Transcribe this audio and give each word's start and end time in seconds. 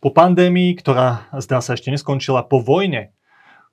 Po 0.00 0.08
pandémii, 0.08 0.80
ktorá 0.80 1.28
zdá 1.44 1.60
sa 1.60 1.76
ešte 1.76 1.92
neskončila, 1.92 2.40
po 2.40 2.56
vojne, 2.64 3.12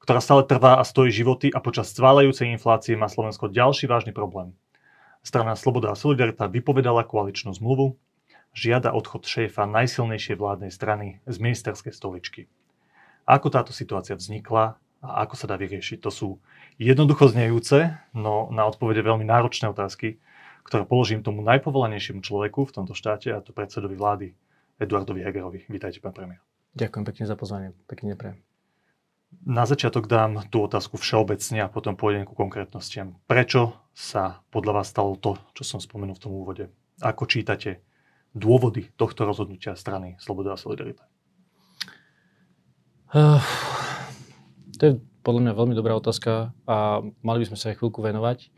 ktorá 0.03 0.19
stále 0.19 0.43
trvá 0.43 0.75
a 0.75 0.83
stojí 0.83 1.07
životy 1.07 1.47
a 1.47 1.63
počas 1.63 1.95
cválajúcej 1.95 2.51
inflácie 2.51 2.99
má 2.99 3.07
Slovensko 3.07 3.47
ďalší 3.47 3.87
vážny 3.87 4.11
problém. 4.11 4.51
Strana 5.23 5.55
Sloboda 5.55 5.95
a 5.95 5.95
Solidarita 5.95 6.51
vypovedala 6.51 7.07
koaličnú 7.07 7.55
zmluvu, 7.55 7.95
žiada 8.51 8.91
odchod 8.91 9.23
šéfa 9.23 9.71
najsilnejšej 9.71 10.35
vládnej 10.35 10.67
strany 10.67 11.23
z 11.23 11.35
ministerskej 11.39 11.95
stoličky. 11.95 12.51
Ako 13.23 13.47
táto 13.47 13.71
situácia 13.71 14.19
vznikla 14.19 14.75
a 14.99 15.09
ako 15.23 15.39
sa 15.39 15.47
dá 15.47 15.55
vyriešiť? 15.55 16.03
To 16.03 16.11
sú 16.11 16.27
jednoducho 16.75 17.31
znejúce, 17.31 18.03
no 18.11 18.51
na 18.51 18.67
odpovede 18.67 18.99
veľmi 18.99 19.23
náročné 19.23 19.71
otázky, 19.71 20.19
ktoré 20.67 20.83
položím 20.83 21.23
tomu 21.23 21.39
najpovolanejšiemu 21.47 22.19
človeku 22.19 22.67
v 22.67 22.75
tomto 22.75 22.91
štáte, 22.91 23.31
a 23.31 23.39
to 23.39 23.55
predsedovi 23.55 23.95
vlády 23.95 24.27
Eduardovi 24.77 25.25
Hegerovi. 25.25 25.65
Vítajte, 25.65 25.97
pán 25.97 26.13
premiér. 26.13 26.41
Ďakujem 26.77 27.05
pekne 27.09 27.25
za 27.25 27.33
pozvanie. 27.33 27.73
Pekne 27.89 28.13
neprejem. 28.13 28.37
Na 29.43 29.65
začiatok 29.65 30.05
dám 30.05 30.45
tú 30.53 30.63
otázku 30.63 31.01
všeobecne 31.01 31.65
a 31.65 31.71
potom 31.71 31.97
pôjdem 31.97 32.23
ku 32.23 32.37
konkrétnostiam. 32.37 33.17
Prečo 33.25 33.75
sa 33.91 34.45
podľa 34.53 34.81
vás 34.81 34.87
stalo 34.93 35.17
to, 35.17 35.35
čo 35.57 35.65
som 35.65 35.79
spomenul 35.81 36.15
v 36.15 36.23
tom 36.23 36.31
úvode? 36.31 36.69
Ako 37.01 37.25
čítate 37.25 37.81
dôvody 38.37 38.93
tohto 38.93 39.25
rozhodnutia 39.25 39.73
strany 39.73 40.15
Sloboda 40.21 40.53
a 40.53 40.61
Solidarita? 40.61 41.03
Uh, 43.11 43.41
to 44.77 44.81
je 44.83 44.93
podľa 45.25 45.41
mňa 45.47 45.53
veľmi 45.57 45.75
dobrá 45.75 45.97
otázka 45.97 46.53
a 46.69 47.01
mali 47.25 47.43
by 47.43 47.47
sme 47.51 47.57
sa 47.57 47.73
aj 47.73 47.81
chvíľku 47.81 47.99
venovať, 48.05 48.51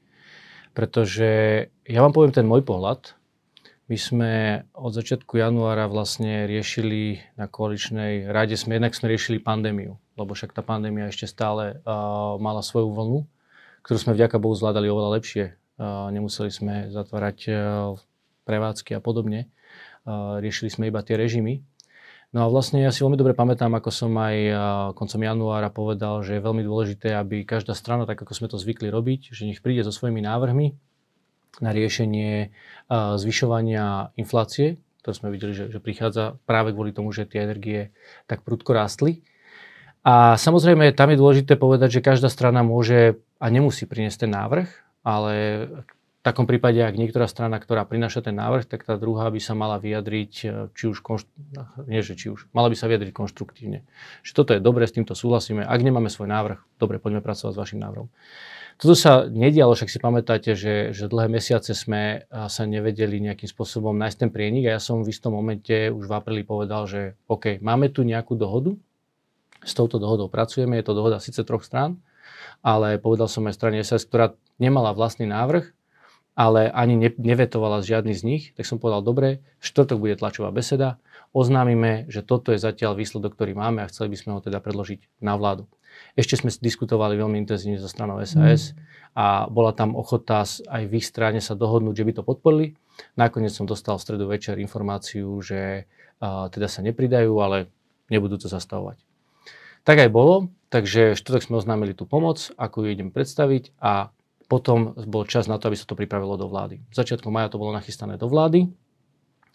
pretože 0.75 1.29
ja 1.87 1.99
vám 2.03 2.13
poviem 2.13 2.33
ten 2.35 2.45
môj 2.45 2.61
pohľad 2.61 3.18
my 3.89 3.97
sme 3.97 4.31
od 4.77 4.93
začiatku 4.93 5.41
januára 5.41 5.89
vlastne 5.89 6.45
riešili 6.45 7.25
na 7.33 7.49
koaličnej 7.49 8.29
rade, 8.29 8.53
sme 8.53 8.77
jednak 8.77 8.93
sme 8.93 9.09
riešili 9.09 9.41
pandémiu, 9.41 9.97
lebo 10.13 10.37
však 10.37 10.53
tá 10.53 10.61
pandémia 10.61 11.09
ešte 11.09 11.25
stále 11.25 11.81
uh, 11.81 12.37
mala 12.37 12.61
svoju 12.61 12.93
vlnu, 12.93 13.19
ktorú 13.81 13.97
sme 13.97 14.13
vďaka 14.13 14.37
Bohu 14.37 14.53
zvládali 14.53 14.93
oveľa 14.93 15.17
lepšie. 15.17 15.45
Uh, 15.81 16.13
nemuseli 16.13 16.53
sme 16.53 16.73
zatvárať 16.93 17.37
uh, 17.49 17.57
prevádzky 18.45 18.93
a 18.93 19.01
podobne. 19.01 19.49
Uh, 20.05 20.37
riešili 20.37 20.69
sme 20.69 20.93
iba 20.93 21.01
tie 21.01 21.17
režimy. 21.17 21.65
No 22.29 22.45
a 22.45 22.47
vlastne 22.53 22.85
ja 22.85 22.93
si 22.93 23.01
veľmi 23.01 23.17
dobre 23.17 23.33
pamätám, 23.33 23.73
ako 23.73 23.89
som 23.89 24.13
aj 24.21 24.37
koncom 24.93 25.17
januára 25.17 25.73
povedal, 25.73 26.21
že 26.21 26.37
je 26.37 26.45
veľmi 26.45 26.61
dôležité, 26.61 27.17
aby 27.17 27.41
každá 27.41 27.73
strana, 27.73 28.05
tak 28.05 28.21
ako 28.21 28.37
sme 28.37 28.53
to 28.53 28.61
zvykli 28.61 28.93
robiť, 28.93 29.33
že 29.33 29.49
nech 29.49 29.65
príde 29.65 29.81
so 29.81 29.89
svojimi 29.89 30.21
návrhmi, 30.21 30.77
na 31.57 31.73
riešenie 31.73 32.53
zvyšovania 32.93 34.13
inflácie, 34.13 34.77
ktoré 35.01 35.13
sme 35.17 35.33
videli, 35.33 35.57
že, 35.57 35.73
že 35.73 35.81
prichádza 35.81 36.37
práve 36.45 36.75
kvôli 36.75 36.93
tomu, 36.93 37.09
že 37.09 37.25
tie 37.25 37.41
energie 37.41 37.89
tak 38.29 38.45
prudko 38.45 38.77
rástli. 38.77 39.25
A 40.05 40.39
samozrejme, 40.39 40.95
tam 40.95 41.11
je 41.11 41.19
dôležité 41.19 41.59
povedať, 41.59 41.99
že 41.99 42.05
každá 42.05 42.31
strana 42.31 42.63
môže 42.63 43.19
a 43.39 43.45
nemusí 43.51 43.83
priniesť 43.83 44.27
ten 44.27 44.31
návrh, 44.31 44.67
ale 45.03 45.35
v 46.19 46.21
takom 46.23 46.43
prípade, 46.43 46.83
ak 46.83 46.99
niektorá 46.99 47.31
strana, 47.31 47.63
ktorá 47.63 47.87
prináša 47.87 48.19
ten 48.19 48.35
návrh, 48.35 48.67
tak 48.67 48.83
tá 48.83 48.99
druhá 48.99 49.31
by 49.31 49.39
sa 49.39 49.55
mala 49.55 49.79
vyjadriť, 49.79 50.31
či 50.75 50.83
už, 50.83 50.99
konštru... 50.99 51.31
nie 51.87 52.03
že 52.03 52.19
či 52.19 52.27
už, 52.27 52.51
mala 52.51 52.67
by 52.67 52.75
sa 52.75 52.91
vyjadriť 52.91 53.15
konštruktívne. 53.15 53.87
Že 54.27 54.31
toto 54.35 54.51
je 54.51 54.59
dobre, 54.59 54.83
s 54.83 54.91
týmto 54.91 55.15
súhlasíme. 55.15 55.63
Ak 55.63 55.79
nemáme 55.79 56.11
svoj 56.11 56.27
návrh, 56.27 56.59
dobre, 56.75 56.99
poďme 56.99 57.23
pracovať 57.23 57.55
s 57.55 57.59
vašim 57.59 57.79
návrhom. 57.79 58.11
Toto 58.79 58.95
sa 58.95 59.27
nedialo, 59.27 59.75
však 59.75 59.91
si 59.91 59.99
pamätáte, 59.99 60.55
že, 60.55 60.95
že 60.95 61.11
dlhé 61.11 61.27
mesiace 61.27 61.75
sme 61.75 62.23
sa 62.31 62.63
nevedeli 62.63 63.19
nejakým 63.19 63.51
spôsobom 63.51 63.91
nájsť 63.91 64.17
ten 64.23 64.31
prienik 64.31 64.71
a 64.71 64.79
ja 64.79 64.81
som 64.81 65.03
v 65.03 65.11
istom 65.11 65.35
momente 65.35 65.91
už 65.91 66.07
v 66.07 66.15
apríli 66.15 66.47
povedal, 66.47 66.87
že 66.87 67.19
OK, 67.27 67.59
máme 67.59 67.91
tu 67.91 68.07
nejakú 68.07 68.39
dohodu, 68.39 68.71
s 69.59 69.75
touto 69.75 69.99
dohodou 69.99 70.31
pracujeme, 70.31 70.79
je 70.79 70.87
to 70.87 70.95
dohoda 70.95 71.19
síce 71.19 71.43
troch 71.43 71.67
strán, 71.67 71.99
ale 72.63 72.95
povedal 73.03 73.27
som 73.27 73.43
aj 73.51 73.59
strane 73.59 73.83
SS, 73.83 74.07
ktorá 74.07 74.31
nemala 74.63 74.95
vlastný 74.95 75.27
návrh, 75.27 75.75
ale 76.39 76.71
ani 76.71 76.95
ne, 76.95 77.09
nevetovala 77.11 77.83
žiadny 77.83 78.15
z 78.15 78.21
nich, 78.23 78.43
tak 78.55 78.63
som 78.63 78.79
povedal, 78.79 79.03
dobre, 79.03 79.43
štvrtok 79.59 79.99
bude 79.99 80.15
tlačová 80.15 80.55
beseda, 80.55 80.95
oznámime, 81.35 82.07
že 82.07 82.23
toto 82.23 82.55
je 82.55 82.63
zatiaľ 82.63 82.95
výsledok, 82.95 83.35
ktorý 83.35 83.59
máme 83.59 83.83
a 83.83 83.91
chceli 83.91 84.15
by 84.15 84.17
sme 84.17 84.31
ho 84.31 84.39
teda 84.39 84.63
predložiť 84.63 85.19
na 85.19 85.35
vládu. 85.35 85.67
Ešte 86.15 86.39
sme 86.39 86.47
diskutovali 86.47 87.19
veľmi 87.19 87.35
intenzívne 87.43 87.75
so 87.75 87.91
stranou 87.91 88.23
SAS 88.23 88.71
mm. 88.71 88.75
a 89.19 89.25
bola 89.51 89.75
tam 89.75 89.99
ochota 89.99 90.47
aj 90.47 90.83
v 90.87 90.93
ich 90.95 91.05
strane 91.11 91.43
sa 91.43 91.59
dohodnúť, 91.59 91.99
že 91.99 92.07
by 92.07 92.13
to 92.15 92.23
podporili. 92.23 92.79
Nakoniec 93.19 93.51
som 93.51 93.67
dostal 93.67 93.99
v 93.99 94.05
stredu 94.07 94.31
večer 94.31 94.55
informáciu, 94.63 95.27
že 95.43 95.91
uh, 96.23 96.47
teda 96.47 96.71
sa 96.71 96.79
nepridajú, 96.87 97.35
ale 97.43 97.67
nebudú 98.07 98.39
to 98.39 98.47
zastavovať. 98.47 99.03
Tak 99.83 100.07
aj 100.07 100.09
bolo, 100.11 100.55
takže 100.71 101.19
štvrtok 101.19 101.43
sme 101.43 101.59
oznámili 101.59 101.91
tú 101.91 102.07
pomoc, 102.07 102.47
ako 102.55 102.87
ju 102.87 102.95
idem 102.95 103.11
predstaviť 103.11 103.75
a 103.83 104.13
potom 104.49 104.97
bol 105.05 105.29
čas 105.29 105.45
na 105.45 105.61
to, 105.61 105.69
aby 105.69 105.77
sa 105.77 105.85
to 105.85 105.93
pripravilo 105.93 106.33
do 106.33 106.49
vlády. 106.49 106.81
Začiatkom 106.89 107.29
maja 107.29 107.53
to 107.53 107.61
bolo 107.61 107.69
nachystané 107.71 108.17
do 108.17 108.25
vlády. 108.25 108.65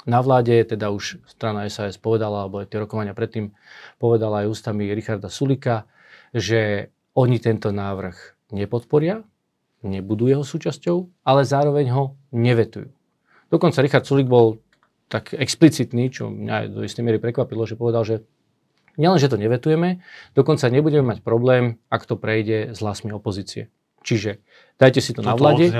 Na 0.07 0.23
vláde 0.23 0.55
teda 0.63 0.95
už 0.95 1.19
strana 1.27 1.67
SAS 1.67 1.99
povedala, 1.99 2.47
alebo 2.47 2.63
aj 2.63 2.71
tie 2.71 2.79
rokovania 2.79 3.17
predtým 3.17 3.51
povedala 3.99 4.47
aj 4.47 4.55
ústami 4.55 4.87
Richarda 4.95 5.27
Sulika, 5.27 5.91
že 6.31 6.95
oni 7.19 7.43
tento 7.43 7.75
návrh 7.75 8.47
nepodporia, 8.55 9.27
nebudú 9.83 10.31
jeho 10.31 10.47
súčasťou, 10.47 11.27
ale 11.27 11.43
zároveň 11.43 11.91
ho 11.91 12.05
nevetujú. 12.31 12.89
Dokonca 13.51 13.83
Richard 13.83 14.07
Sulik 14.07 14.31
bol 14.31 14.63
tak 15.11 15.37
explicitný, 15.37 16.09
čo 16.11 16.33
mňa 16.33 16.73
do 16.73 16.81
istej 16.83 17.05
miery 17.05 17.19
prekvapilo, 17.21 17.69
že 17.69 17.79
povedal, 17.79 18.03
že 18.03 18.17
nielen, 18.97 19.21
že 19.21 19.31
to 19.31 19.39
nevetujeme, 19.39 20.01
dokonca 20.33 20.71
nebudeme 20.71 21.15
mať 21.15 21.19
problém, 21.21 21.79
ak 21.93 22.09
to 22.09 22.17
prejde 22.19 22.73
s 22.73 22.79
hlasmi 22.81 23.13
opozície. 23.15 23.69
Čiže 24.05 24.45
dajte 24.77 25.01
si 25.01 25.17
to 25.17 25.25
Toto 25.25 25.33
na 25.33 25.35
vlade 25.35 25.73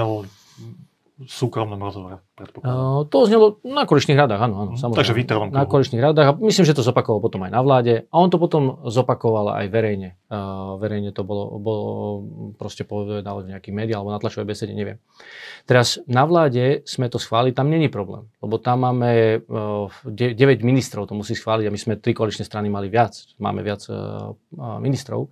súkromnom 1.15 1.79
rozhovore, 1.79 2.19
Uh, 2.35 3.07
to 3.07 3.31
znelo 3.31 3.63
na 3.63 3.87
koaličných 3.87 4.19
radách, 4.19 4.51
áno, 4.51 4.67
áno, 4.67 4.73
mm, 4.75 4.81
samozrejme. 4.83 4.99
Takže 4.99 5.15
výtrom. 5.15 5.47
Na 5.55 5.63
koaličných 5.71 6.03
radách 6.03 6.27
a 6.27 6.37
myslím, 6.43 6.67
že 6.67 6.75
to 6.75 6.83
zopakoval 6.83 7.23
potom 7.23 7.47
aj 7.47 7.55
na 7.55 7.63
vláde 7.63 8.11
a 8.11 8.15
on 8.19 8.27
to 8.27 8.43
potom 8.43 8.83
zopakoval 8.91 9.55
aj 9.55 9.71
verejne. 9.71 10.19
Uh, 10.27 10.75
verejne 10.83 11.15
to 11.15 11.23
bolo, 11.23 11.55
bolo 11.63 11.87
proste 12.59 12.83
povedal 12.83 13.47
v 13.47 13.55
nejakých 13.55 13.71
médiách 13.71 14.03
alebo 14.03 14.11
na 14.11 14.19
tlačovej 14.19 14.51
besede, 14.51 14.75
neviem. 14.75 14.99
Teraz 15.71 16.03
na 16.11 16.27
vláde 16.27 16.83
sme 16.83 17.07
to 17.07 17.23
schválili, 17.23 17.55
tam 17.55 17.71
není 17.71 17.87
problém, 17.87 18.27
lebo 18.43 18.59
tam 18.59 18.83
máme 18.83 19.39
uh, 19.47 19.87
9 20.11 20.35
ministrov, 20.67 21.07
to 21.07 21.15
musí 21.15 21.39
schváliť 21.39 21.71
a 21.71 21.75
my 21.75 21.79
sme 21.79 21.95
tri 22.03 22.11
koaličné 22.11 22.43
strany 22.43 22.67
mali 22.67 22.91
viac, 22.91 23.15
máme 23.39 23.63
viac 23.63 23.87
uh, 23.87 24.35
ministrov. 24.83 25.31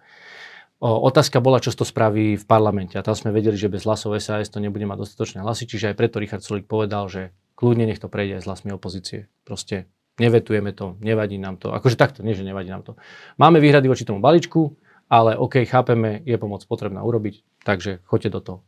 Otázka 0.82 1.38
bola, 1.38 1.62
čo 1.62 1.70
to 1.70 1.87
spraví 1.87 2.34
v 2.34 2.43
parlamente. 2.43 2.98
A 2.98 3.06
tam 3.06 3.15
sme 3.15 3.31
vedeli, 3.31 3.54
že 3.54 3.70
bez 3.70 3.87
hlasov 3.87 4.19
SAS 4.19 4.50
to 4.50 4.59
nebude 4.59 4.82
mať 4.82 5.06
dostatočné 5.06 5.38
hlasy, 5.47 5.70
čiže 5.70 5.94
aj 5.94 5.97
preto 5.97 6.19
Richard 6.19 6.43
Sulik 6.43 6.66
povedal, 6.66 7.06
že 7.06 7.31
kľudne 7.54 7.87
nech 7.87 8.03
to 8.03 8.10
prejde 8.10 8.43
aj 8.43 8.43
s 8.43 8.48
hlasmi 8.50 8.75
opozície. 8.75 9.31
Proste 9.47 9.87
nevetujeme 10.19 10.75
to, 10.75 10.98
nevadí 10.98 11.38
nám 11.38 11.62
to. 11.62 11.70
Akože 11.70 11.94
takto, 11.94 12.26
nie 12.26 12.34
že 12.34 12.43
nevadí 12.43 12.66
nám 12.75 12.82
to. 12.82 12.93
Máme 13.38 13.62
výhrady 13.62 13.87
voči 13.87 14.03
tomu 14.03 14.19
balíčku, 14.19 14.75
ale 15.06 15.38
OK, 15.38 15.62
chápeme, 15.70 16.19
je 16.26 16.34
pomoc 16.34 16.66
potrebná 16.66 17.06
urobiť, 17.06 17.62
takže 17.62 18.03
choďte 18.03 18.31
do 18.34 18.41
toho. 18.43 18.59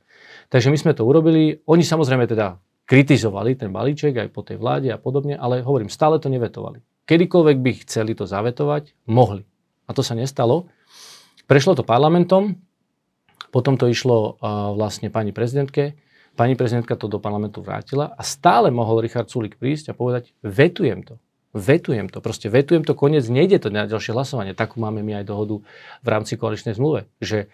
Takže 0.55 0.71
my 0.71 0.79
sme 0.79 0.93
to 0.95 1.03
urobili. 1.03 1.67
Oni 1.67 1.83
samozrejme 1.83 2.31
teda 2.31 2.63
kritizovali 2.87 3.59
ten 3.59 3.75
balíček 3.75 4.15
aj 4.23 4.29
po 4.31 4.47
tej 4.47 4.63
vláde 4.63 4.93
a 4.95 5.03
podobne, 5.03 5.35
ale 5.35 5.67
hovorím, 5.67 5.91
stále 5.91 6.23
to 6.23 6.31
nevetovali. 6.31 6.79
Kedykoľvek 7.11 7.57
by 7.59 7.71
chceli 7.83 8.15
to 8.15 8.23
zavetovať, 8.23 8.95
mohli. 9.11 9.43
A 9.85 9.93
to 9.93 10.01
sa 10.01 10.15
nestalo. 10.15 10.71
Prešlo 11.45 11.77
to 11.77 11.85
parlamentom, 11.85 12.57
potom 13.53 13.77
to 13.77 13.85
išlo 13.87 14.41
uh, 14.41 14.73
vlastne 14.73 15.13
pani 15.13 15.31
prezidentke, 15.31 15.95
pani 16.35 16.57
prezidentka 16.57 16.97
to 16.97 17.07
do 17.07 17.21
parlamentu 17.21 17.61
vrátila 17.61 18.17
a 18.17 18.23
stále 18.25 18.73
mohol 18.73 19.05
Richard 19.05 19.29
Sulik 19.29 19.61
prísť 19.61 19.93
a 19.93 19.95
povedať, 19.95 20.33
vetujem 20.41 21.05
to. 21.05 21.21
Vetujem 21.55 22.11
to, 22.11 22.19
proste 22.19 22.51
vetujem 22.51 22.83
to, 22.83 22.99
koniec, 22.99 23.23
nejde 23.31 23.63
to 23.63 23.71
na 23.71 23.87
ďalšie 23.87 24.11
hlasovanie. 24.11 24.59
Takú 24.59 24.83
máme 24.83 25.07
my 25.07 25.23
aj 25.23 25.31
dohodu 25.31 25.63
v 26.03 26.09
rámci 26.11 26.35
koaličnej 26.35 26.75
zmluve, 26.75 27.07
že 27.23 27.47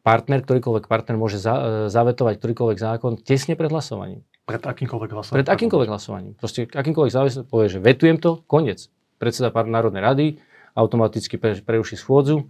partner, 0.00 0.40
ktorýkoľvek 0.40 0.88
partner 0.88 1.20
môže 1.20 1.36
za, 1.36 1.52
uh, 1.52 1.64
zavetovať 1.92 2.40
ktorýkoľvek 2.40 2.78
zákon 2.78 3.20
tesne 3.20 3.58
pred 3.58 3.68
hlasovaním. 3.68 4.24
Pred 4.46 4.62
akýmkoľvek 4.64 5.10
hlasovaním? 5.12 5.38
Pred 5.42 5.50
akýmkoľvek 5.50 5.90
hlasovaním. 5.90 6.32
Proste 6.38 6.70
akýmkoľvek 6.70 7.12
záväzok 7.12 7.44
povie, 7.50 7.68
že 7.68 7.78
vetujem 7.82 8.16
to, 8.22 8.40
koniec. 8.46 8.88
Predseda 9.18 9.50
Národnej 9.52 10.02
rady 10.02 10.26
automaticky 10.72 11.36
preruší 11.38 12.00
schôdzu, 12.00 12.48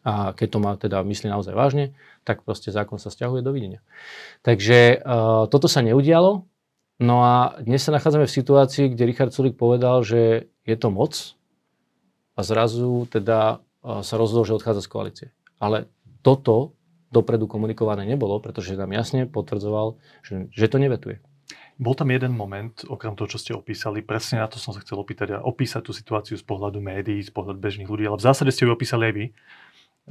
a 0.00 0.32
keď 0.32 0.48
to 0.48 0.58
má 0.58 0.72
teda 0.80 1.04
myslí 1.04 1.28
naozaj 1.28 1.52
vážne, 1.52 1.92
tak 2.24 2.44
proste 2.44 2.72
zákon 2.72 2.96
sa 2.96 3.12
stiahuje 3.12 3.44
dovidenia. 3.44 3.84
Takže 4.40 5.00
uh, 5.00 5.44
toto 5.48 5.68
sa 5.68 5.84
neudialo. 5.84 6.48
No 7.00 7.16
a 7.24 7.56
dnes 7.60 7.80
sa 7.80 7.96
nachádzame 7.96 8.28
v 8.28 8.36
situácii, 8.36 8.92
kde 8.92 9.08
Richard 9.08 9.32
Sulik 9.32 9.56
povedal, 9.56 10.04
že 10.04 10.52
je 10.68 10.76
to 10.76 10.92
moc 10.92 11.36
a 12.36 12.40
zrazu 12.44 13.08
teda 13.08 13.60
uh, 13.60 14.04
sa 14.04 14.20
rozhodol, 14.20 14.48
že 14.48 14.56
odchádza 14.56 14.84
z 14.84 14.92
koalície. 14.92 15.28
Ale 15.60 15.88
toto 16.20 16.76
dopredu 17.10 17.50
komunikované 17.50 18.06
nebolo, 18.06 18.38
pretože 18.38 18.78
nám 18.78 18.94
jasne 18.94 19.26
potvrdzoval, 19.26 19.98
že, 20.22 20.46
že 20.54 20.70
to 20.70 20.78
nevetuje. 20.78 21.18
Bol 21.80 21.96
tam 21.96 22.12
jeden 22.12 22.36
moment, 22.36 22.84
okrem 22.86 23.16
toho, 23.16 23.24
čo 23.24 23.40
ste 23.40 23.56
opísali, 23.56 24.04
presne 24.04 24.44
na 24.44 24.52
to 24.52 24.60
som 24.60 24.76
sa 24.76 24.84
chcel 24.84 25.00
opýtať 25.00 25.40
a 25.40 25.42
opísať 25.42 25.88
tú 25.88 25.92
situáciu 25.96 26.36
z 26.36 26.44
pohľadu 26.44 26.76
médií, 26.78 27.24
z 27.24 27.32
pohľadu 27.32 27.56
bežných 27.56 27.88
ľudí, 27.88 28.04
ale 28.04 28.20
v 28.20 28.26
zásade 28.28 28.52
ste 28.52 28.68
ju 28.68 28.70
opísali 28.70 29.08
aj 29.08 29.14
vy. 29.16 29.24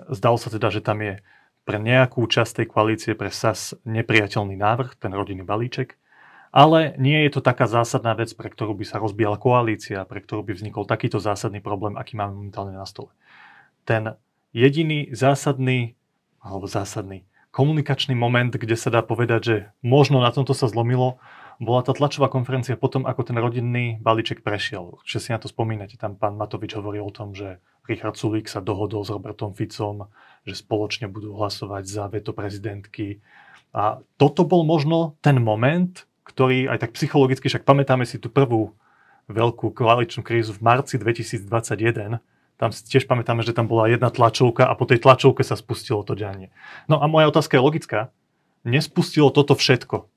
Zdalo 0.07 0.39
sa 0.39 0.47
teda, 0.47 0.71
že 0.71 0.79
tam 0.79 1.03
je 1.03 1.19
pre 1.67 1.77
nejakú 1.77 2.25
časť 2.25 2.63
tej 2.63 2.67
koalície 2.71 3.11
pre 3.13 3.29
SAS 3.29 3.77
nepriateľný 3.85 4.57
návrh, 4.57 4.97
ten 4.97 5.13
rodinný 5.13 5.45
balíček, 5.45 5.99
ale 6.49 6.97
nie 6.97 7.29
je 7.29 7.37
to 7.37 7.41
taká 7.45 7.69
zásadná 7.69 8.17
vec, 8.17 8.33
pre 8.33 8.49
ktorú 8.49 8.73
by 8.73 8.85
sa 8.87 8.97
rozbíjala 8.97 9.37
koalícia, 9.37 10.01
pre 10.09 10.17
ktorú 10.17 10.41
by 10.49 10.57
vznikol 10.57 10.89
takýto 10.89 11.21
zásadný 11.21 11.61
problém, 11.61 11.93
aký 11.93 12.17
máme 12.17 12.33
momentálne 12.33 12.73
na 12.73 12.89
stole. 12.89 13.13
Ten 13.85 14.17
jediný 14.49 15.13
zásadný, 15.13 15.93
alebo 16.41 16.65
zásadný, 16.65 17.29
komunikačný 17.53 18.17
moment, 18.17 18.49
kde 18.49 18.73
sa 18.73 18.89
dá 18.89 19.05
povedať, 19.05 19.41
že 19.41 19.55
možno 19.85 20.25
na 20.25 20.33
tomto 20.33 20.57
sa 20.57 20.65
zlomilo, 20.65 21.21
bola 21.59 21.83
tá 21.83 21.91
tlačová 21.91 22.31
konferencia 22.31 22.79
potom, 22.79 23.03
ako 23.03 23.29
ten 23.29 23.37
rodinný 23.37 23.99
balíček 23.99 24.41
prešiel. 24.41 24.95
Čiže 25.03 25.19
si 25.19 25.29
na 25.35 25.43
to 25.43 25.51
spomínate, 25.51 25.99
tam 25.99 26.15
pán 26.15 26.39
Matovič 26.39 26.71
hovoril 26.79 27.03
o 27.03 27.11
tom, 27.11 27.35
že 27.35 27.59
Richard 27.89 28.15
Sulík 28.15 28.45
sa 28.45 28.61
dohodol 28.61 29.01
s 29.01 29.09
Robertom 29.09 29.51
Ficom, 29.57 30.07
že 30.45 30.55
spoločne 30.55 31.09
budú 31.09 31.33
hlasovať 31.35 31.83
za 31.89 32.05
veto 32.07 32.31
prezidentky. 32.31 33.19
A 33.73 33.99
toto 34.21 34.45
bol 34.45 34.61
možno 34.63 35.17
ten 35.25 35.41
moment, 35.41 36.05
ktorý 36.23 36.69
aj 36.69 36.85
tak 36.85 36.91
psychologicky, 36.93 37.49
však 37.49 37.65
pamätáme 37.65 38.05
si 38.05 38.21
tú 38.21 38.29
prvú 38.29 38.77
veľkú 39.29 39.73
koaličnú 39.73 40.21
krízu 40.21 40.53
v 40.57 40.61
marci 40.61 41.01
2021, 41.01 42.21
tam 42.59 42.69
si 42.75 42.81
tiež 42.85 43.07
pamätáme, 43.07 43.39
že 43.41 43.55
tam 43.55 43.71
bola 43.71 43.87
jedna 43.87 44.11
tlačovka 44.11 44.67
a 44.67 44.75
po 44.75 44.83
tej 44.83 44.99
tlačovke 44.99 45.47
sa 45.47 45.55
spustilo 45.55 46.03
to 46.03 46.11
dianie. 46.11 46.51
No 46.91 46.99
a 46.99 47.07
moja 47.07 47.31
otázka 47.31 47.55
je 47.55 47.63
logická. 47.63 47.99
Nespustilo 48.67 49.31
toto 49.31 49.55
všetko 49.55 50.11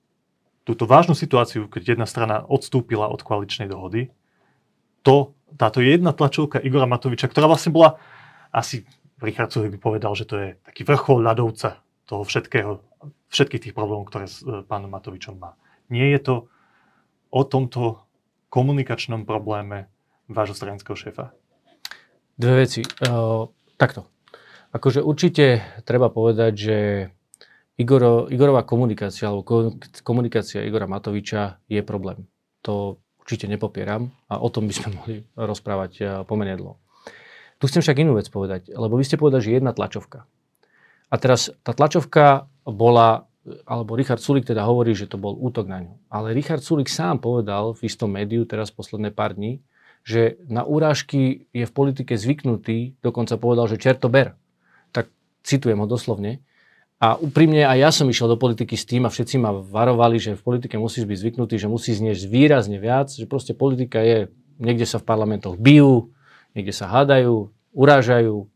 túto 0.62 0.86
vážnu 0.86 1.14
situáciu, 1.18 1.66
keď 1.66 1.94
jedna 1.94 2.06
strana 2.06 2.46
odstúpila 2.46 3.10
od 3.10 3.22
koaličnej 3.22 3.66
dohody, 3.66 4.14
to, 5.02 5.34
táto 5.56 5.80
jedna 5.84 6.12
tlačovka 6.12 6.60
Igora 6.60 6.88
Matoviča, 6.88 7.28
ktorá 7.28 7.48
vlastne 7.48 7.72
bola, 7.74 7.98
asi 8.52 8.84
Richard 9.22 9.54
by 9.54 9.78
povedal, 9.78 10.12
že 10.18 10.26
to 10.26 10.34
je 10.36 10.48
taký 10.66 10.82
vrchol 10.82 11.22
ľadovca 11.22 11.78
toho 12.04 12.26
všetkého, 12.26 12.82
všetkých 13.30 13.62
tých 13.70 13.74
problémov, 13.74 14.10
ktoré 14.10 14.26
s 14.26 14.42
e, 14.42 14.66
pánom 14.66 14.90
Matovičom 14.90 15.38
má. 15.38 15.54
Nie 15.88 16.10
je 16.18 16.20
to 16.20 16.34
o 17.30 17.42
tomto 17.46 18.02
komunikačnom 18.52 19.24
probléme 19.24 19.88
vášho 20.28 20.58
stranického 20.58 20.98
šéfa? 20.98 21.32
Dve 22.36 22.66
veci. 22.66 22.84
Uh, 23.04 23.48
takto. 23.80 24.08
Akože 24.72 25.04
určite 25.04 25.64
treba 25.84 26.08
povedať, 26.08 26.52
že 26.52 26.78
Igoro, 27.76 28.28
Igorová 28.28 28.64
komunikácia 28.68 29.32
alebo 29.32 29.76
komunikácia 30.04 30.64
Igora 30.64 30.88
Matoviča 30.88 31.60
je 31.68 31.80
problém. 31.80 32.28
To 32.64 33.00
určite 33.22 33.46
nepopieram 33.46 34.10
a 34.26 34.42
o 34.42 34.50
tom 34.50 34.66
by 34.66 34.74
sme 34.74 34.88
mohli 34.98 35.16
rozprávať 35.38 35.92
eh, 36.02 36.06
pomerne 36.26 36.58
dlho. 36.58 36.76
Tu 37.62 37.70
chcem 37.70 37.78
však 37.78 38.02
inú 38.02 38.18
vec 38.18 38.26
povedať, 38.26 38.74
lebo 38.74 38.98
vy 38.98 39.06
ste 39.06 39.14
povedali, 39.14 39.38
že 39.38 39.54
jedna 39.62 39.70
tlačovka. 39.70 40.26
A 41.06 41.14
teraz 41.14 41.54
tá 41.62 41.70
tlačovka 41.70 42.50
bola, 42.66 43.30
alebo 43.68 43.94
Richard 43.94 44.18
Sulik 44.18 44.48
teda 44.48 44.66
hovorí, 44.66 44.98
že 44.98 45.06
to 45.06 45.14
bol 45.14 45.38
útok 45.38 45.70
na 45.70 45.86
ňu. 45.86 45.94
Ale 46.10 46.34
Richard 46.34 46.66
Sulik 46.66 46.90
sám 46.90 47.22
povedal 47.22 47.78
v 47.78 47.86
istom 47.86 48.10
médiu 48.10 48.42
teraz 48.50 48.74
posledné 48.74 49.14
pár 49.14 49.38
dní, 49.38 49.62
že 50.02 50.42
na 50.50 50.66
úrážky 50.66 51.46
je 51.54 51.62
v 51.62 51.72
politike 51.72 52.18
zvyknutý, 52.18 52.98
dokonca 52.98 53.38
povedal, 53.38 53.70
že 53.70 53.78
čerto 53.78 54.10
ber. 54.10 54.34
Tak 54.90 55.06
citujem 55.46 55.78
ho 55.78 55.86
doslovne. 55.86 56.42
A 57.02 57.18
úprimne 57.18 57.66
aj 57.66 57.78
ja 57.82 57.90
som 57.90 58.06
išiel 58.06 58.30
do 58.30 58.38
politiky 58.38 58.78
s 58.78 58.86
tým 58.86 59.02
a 59.02 59.10
všetci 59.10 59.34
ma 59.42 59.50
varovali, 59.50 60.22
že 60.22 60.38
v 60.38 60.46
politike 60.46 60.78
musíš 60.78 61.10
byť 61.10 61.18
zvyknutý, 61.18 61.58
že 61.58 61.66
musí 61.66 61.90
znieť 61.98 62.30
výrazne 62.30 62.78
viac, 62.78 63.10
že 63.10 63.26
proste 63.26 63.58
politika 63.58 63.98
je, 63.98 64.30
niekde 64.62 64.86
sa 64.86 65.02
v 65.02 65.10
parlamentoch 65.10 65.58
bijú, 65.58 66.14
niekde 66.54 66.70
sa 66.70 66.86
hádajú, 66.86 67.50
urážajú. 67.74 68.46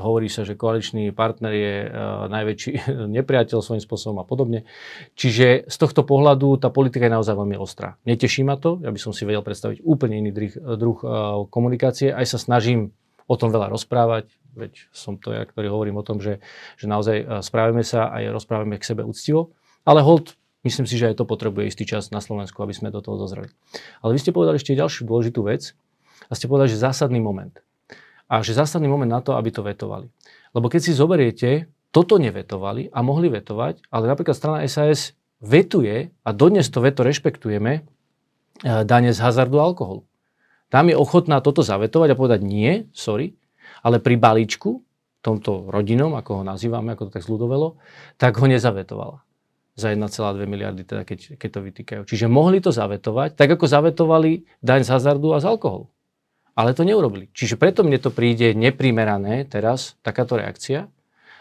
Hovorí 0.00 0.32
sa, 0.32 0.48
že 0.48 0.56
koaličný 0.56 1.12
partner 1.12 1.52
je 1.52 1.74
uh, 1.84 2.24
najväčší 2.32 2.72
nepriateľ 3.20 3.60
svojím 3.60 3.84
spôsobom 3.84 4.22
a 4.22 4.24
podobne. 4.24 4.64
Čiže 5.12 5.68
z 5.68 5.76
tohto 5.76 6.06
pohľadu 6.08 6.56
tá 6.56 6.72
politika 6.72 7.04
je 7.04 7.12
naozaj 7.18 7.36
veľmi 7.36 7.58
ostrá. 7.60 8.00
Neteší 8.08 8.46
ma 8.46 8.56
to, 8.56 8.80
ja 8.80 8.88
by 8.88 8.96
som 8.96 9.12
si 9.12 9.28
vedel 9.28 9.44
predstaviť 9.44 9.84
úplne 9.84 10.22
iný 10.22 10.32
druh, 10.32 10.54
druh 10.80 10.98
uh, 11.02 11.44
komunikácie. 11.52 12.14
Aj 12.14 12.24
sa 12.24 12.40
snažím 12.40 12.96
o 13.28 13.36
tom 13.36 13.52
veľa 13.52 13.68
rozprávať, 13.68 14.39
veď 14.56 14.90
som 14.90 15.16
to 15.16 15.34
ja, 15.34 15.46
ktorý 15.46 15.70
hovorím 15.70 16.00
o 16.00 16.06
tom, 16.06 16.18
že, 16.18 16.42
že 16.76 16.86
naozaj 16.90 17.16
e, 17.20 17.24
správame 17.44 17.84
sa 17.86 18.10
a 18.10 18.22
rozprávame 18.30 18.76
k 18.80 18.88
sebe 18.88 19.02
úctivo, 19.02 19.54
ale 19.84 20.04
hold, 20.04 20.36
myslím 20.66 20.86
si, 20.86 21.00
že 21.00 21.12
aj 21.12 21.22
to 21.22 21.24
potrebuje 21.28 21.70
istý 21.70 21.84
čas 21.88 22.12
na 22.14 22.20
Slovensku, 22.20 22.60
aby 22.60 22.74
sme 22.74 22.94
do 22.94 23.00
toho 23.00 23.16
dozreli. 23.16 23.50
Ale 24.04 24.14
vy 24.14 24.20
ste 24.20 24.34
povedali 24.34 24.60
ešte 24.60 24.76
ďalšiu 24.76 25.08
dôležitú 25.08 25.40
vec 25.44 25.72
a 26.28 26.32
ste 26.36 26.46
povedali, 26.46 26.70
že 26.70 26.78
zásadný 26.78 27.18
moment. 27.18 27.54
A 28.30 28.46
že 28.46 28.54
zásadný 28.54 28.86
moment 28.86 29.10
na 29.10 29.18
to, 29.24 29.34
aby 29.34 29.50
to 29.50 29.66
vetovali. 29.66 30.06
Lebo 30.54 30.70
keď 30.70 30.80
si 30.86 30.92
zoberiete, 30.94 31.66
toto 31.90 32.22
nevetovali 32.22 32.94
a 32.94 33.02
mohli 33.02 33.26
vetovať, 33.26 33.90
ale 33.90 34.04
napríklad 34.06 34.36
strana 34.38 34.62
SAS 34.70 35.18
vetuje 35.42 36.14
a 36.22 36.30
dodnes 36.30 36.70
to 36.70 36.78
veto 36.78 37.02
rešpektujeme, 37.02 37.72
e, 37.74 37.82
dane 38.86 39.10
z 39.10 39.18
hazardu 39.18 39.58
a 39.58 39.66
alkoholu. 39.66 40.06
Tam 40.70 40.86
je 40.86 40.94
ochotná 40.94 41.42
toto 41.42 41.66
zavetovať 41.66 42.14
a 42.14 42.18
povedať 42.18 42.40
nie, 42.46 42.86
sorry, 42.94 43.34
ale 43.80 43.98
pri 43.98 44.16
balíčku, 44.16 44.80
tomto 45.20 45.68
rodinom, 45.68 46.16
ako 46.16 46.40
ho 46.40 46.44
nazývame, 46.44 46.96
ako 46.96 47.08
to 47.08 47.20
tak 47.20 47.24
zľudovelo, 47.28 47.76
tak 48.16 48.40
ho 48.40 48.46
nezavetovala 48.48 49.20
za 49.76 49.92
1,2 49.96 50.44
miliardy, 50.44 50.82
teda 50.84 51.08
keď, 51.08 51.40
keď 51.40 51.50
to 51.52 51.60
vytýkajú. 51.60 52.00
Čiže 52.04 52.26
mohli 52.28 52.60
to 52.60 52.72
zavetovať, 52.72 53.36
tak 53.36 53.48
ako 53.56 53.64
zavetovali 53.64 54.44
daň 54.60 54.84
z 54.84 54.92
hazardu 54.92 55.32
a 55.32 55.40
z 55.40 55.48
alkoholu. 55.48 55.88
Ale 56.52 56.76
to 56.76 56.84
neurobili. 56.84 57.32
Čiže 57.32 57.56
preto 57.56 57.80
mne 57.80 57.96
to 57.96 58.12
príde 58.12 58.52
neprimerané 58.52 59.48
teraz, 59.48 59.96
takáto 60.04 60.36
reakcia. 60.36 60.92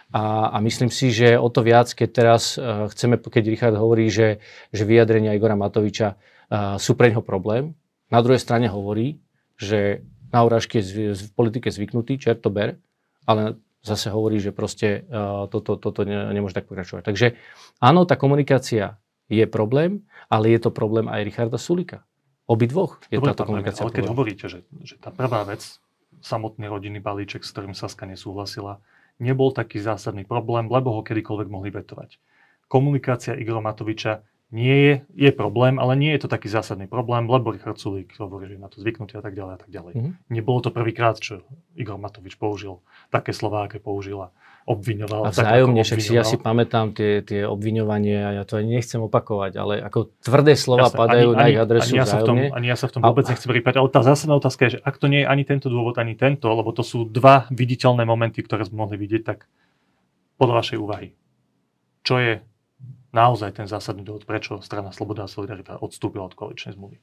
A, 0.10 0.56
a 0.56 0.58
myslím 0.64 0.88
si, 0.88 1.12
že 1.12 1.36
o 1.36 1.52
to 1.52 1.62
viac, 1.62 1.92
keď 1.92 2.10
teraz 2.10 2.56
uh, 2.56 2.88
chceme, 2.90 3.20
keď 3.20 3.44
Richard 3.52 3.76
hovorí, 3.76 4.08
že, 4.08 4.40
že 4.72 4.88
vyjadrenia 4.88 5.36
Igora 5.36 5.60
Matoviča 5.60 6.16
uh, 6.16 6.80
sú 6.80 6.96
pre 6.96 7.12
neho 7.12 7.22
problém, 7.22 7.76
na 8.10 8.26
druhej 8.26 8.42
strane 8.42 8.66
hovorí, 8.66 9.22
že 9.54 10.02
na 10.30 10.40
urážky 10.46 10.82
je 10.82 11.14
v 11.14 11.32
politike 11.34 11.70
zvyknutý, 11.74 12.22
čert 12.22 12.42
to 12.42 12.54
ber, 12.54 12.78
ale 13.26 13.58
zase 13.82 14.12
hovorí, 14.12 14.38
že 14.38 14.52
proste 14.52 15.08
uh, 15.08 15.48
toto, 15.48 15.80
toto 15.80 16.04
ne, 16.04 16.30
nemôže 16.36 16.58
tak 16.58 16.68
pokračovať. 16.68 17.04
Takže 17.06 17.40
áno, 17.80 18.04
tá 18.04 18.20
komunikácia 18.20 19.00
je 19.30 19.46
problém, 19.46 20.04
ale 20.28 20.52
je 20.54 20.60
to 20.60 20.70
problém 20.74 21.06
aj 21.08 21.22
Richarda 21.24 21.58
Sulika. 21.62 22.04
Obidvoch 22.50 22.98
je 23.14 23.22
Dobre, 23.22 23.30
táto 23.30 23.46
komunikácia 23.46 23.86
Ale 23.86 23.94
keď 23.94 24.10
problém. 24.10 24.14
hovoríte, 24.18 24.46
že, 24.50 24.66
že 24.82 24.98
tá 24.98 25.14
prvá 25.14 25.46
vec, 25.46 25.62
samotný 26.20 26.66
rodinný 26.68 27.00
balíček, 27.00 27.46
s 27.46 27.54
ktorým 27.54 27.78
Saska 27.78 28.10
nesúhlasila, 28.10 28.82
nebol 29.22 29.54
taký 29.54 29.80
zásadný 29.80 30.26
problém, 30.26 30.66
lebo 30.68 30.92
ho 30.98 31.06
kedykoľvek 31.06 31.48
mohli 31.48 31.70
vetovať. 31.70 32.18
Komunikácia 32.66 33.38
Igora 33.38 33.62
Matoviča 33.62 34.26
nie 34.50 34.78
je, 34.82 34.94
je 35.14 35.30
problém, 35.30 35.78
ale 35.78 35.94
nie 35.94 36.10
je 36.18 36.26
to 36.26 36.30
taký 36.30 36.50
zásadný 36.50 36.90
problém, 36.90 37.30
lebo 37.30 37.54
Richard 37.54 37.78
Sulík 37.78 38.18
hovorí, 38.18 38.50
že 38.50 38.58
na 38.58 38.66
to 38.66 38.82
zvyknutý 38.82 39.22
a 39.22 39.22
tak 39.22 39.38
ďalej 39.38 39.54
a 39.54 39.60
tak 39.62 39.70
ďalej. 39.70 39.94
Mm-hmm. 39.94 40.14
Nebolo 40.34 40.60
to 40.66 40.74
prvýkrát, 40.74 41.22
čo 41.22 41.46
Igor 41.78 42.02
Matovič 42.02 42.34
použil 42.34 42.82
také 43.14 43.30
slová, 43.30 43.70
aké 43.70 43.78
použila, 43.78 44.34
obviňoval. 44.66 45.30
A 45.30 45.30
vzájomne, 45.30 45.86
však 45.86 46.02
si 46.02 46.18
ja 46.18 46.26
si 46.26 46.42
pamätám 46.42 46.98
tie, 46.98 47.22
tie 47.22 47.46
obviňovanie 47.46 48.18
a 48.26 48.30
ja 48.42 48.44
to 48.46 48.58
ani 48.58 48.82
nechcem 48.82 48.98
opakovať, 49.06 49.54
ale 49.54 49.86
ako 49.86 50.18
tvrdé 50.18 50.58
slova 50.58 50.90
Jasne, 50.90 50.98
padajú 50.98 51.30
ani, 51.34 51.38
na 51.38 51.46
ich 51.54 51.60
adresu 51.62 51.94
ani 51.94 52.02
ja, 52.02 52.06
sa 52.10 52.18
v 52.18 52.26
tom, 52.26 52.38
ani 52.42 52.68
ja 52.74 52.78
sa 52.78 52.86
v 52.90 52.92
tom 52.98 53.02
vôbec 53.06 53.26
a... 53.26 53.30
nechcem 53.30 53.50
pripať, 53.54 53.74
ale 53.78 53.88
tá 53.94 54.02
zásadná 54.02 54.34
otázka 54.34 54.62
je, 54.66 54.72
že 54.78 54.80
ak 54.82 54.98
to 54.98 55.06
nie 55.14 55.22
je 55.22 55.28
ani 55.30 55.46
tento 55.46 55.70
dôvod, 55.70 55.94
ani 56.02 56.18
tento, 56.18 56.50
lebo 56.50 56.74
to 56.74 56.82
sú 56.82 57.06
dva 57.06 57.46
viditeľné 57.54 58.02
momenty, 58.02 58.42
ktoré 58.42 58.66
sme 58.66 58.82
mohli 58.82 58.98
vidieť, 58.98 59.22
tak 59.22 59.46
podľa 60.42 60.66
vašej 60.66 60.78
úvahy. 60.82 61.14
Čo 62.02 62.18
je 62.18 62.42
naozaj 63.12 63.58
ten 63.58 63.68
zásadný 63.68 64.06
dôvod, 64.06 64.26
prečo 64.30 64.62
strana 64.62 64.94
Sloboda 64.94 65.26
a 65.26 65.32
Solidarita 65.32 65.82
odstúpila 65.82 66.30
od 66.30 66.38
koaličnej 66.38 66.78
zmluvy? 66.78 66.98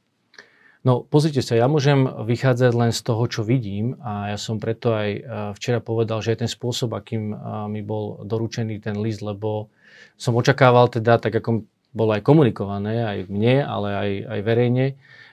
No 0.86 1.02
pozrite 1.02 1.42
sa, 1.42 1.58
ja 1.58 1.66
môžem 1.66 2.06
vychádzať 2.06 2.70
len 2.70 2.94
z 2.94 3.00
toho, 3.02 3.26
čo 3.26 3.42
vidím 3.42 3.98
a 4.06 4.30
ja 4.30 4.38
som 4.38 4.62
preto 4.62 4.94
aj 4.94 5.10
e, 5.10 5.20
včera 5.58 5.82
povedal, 5.82 6.22
že 6.22 6.30
je 6.30 6.46
ten 6.46 6.50
spôsob, 6.50 6.94
akým 6.94 7.34
e, 7.34 7.36
mi 7.66 7.82
bol 7.82 8.22
doručený 8.22 8.78
ten 8.78 8.94
list, 9.02 9.18
lebo 9.18 9.66
som 10.14 10.38
očakával 10.38 10.86
teda, 10.86 11.18
tak 11.18 11.34
ako 11.42 11.66
bolo 11.90 12.14
aj 12.14 12.22
komunikované, 12.22 13.02
aj 13.02 13.18
mne, 13.26 13.66
ale 13.66 13.88
aj, 13.98 14.10
aj 14.30 14.40
verejne, 14.46 14.86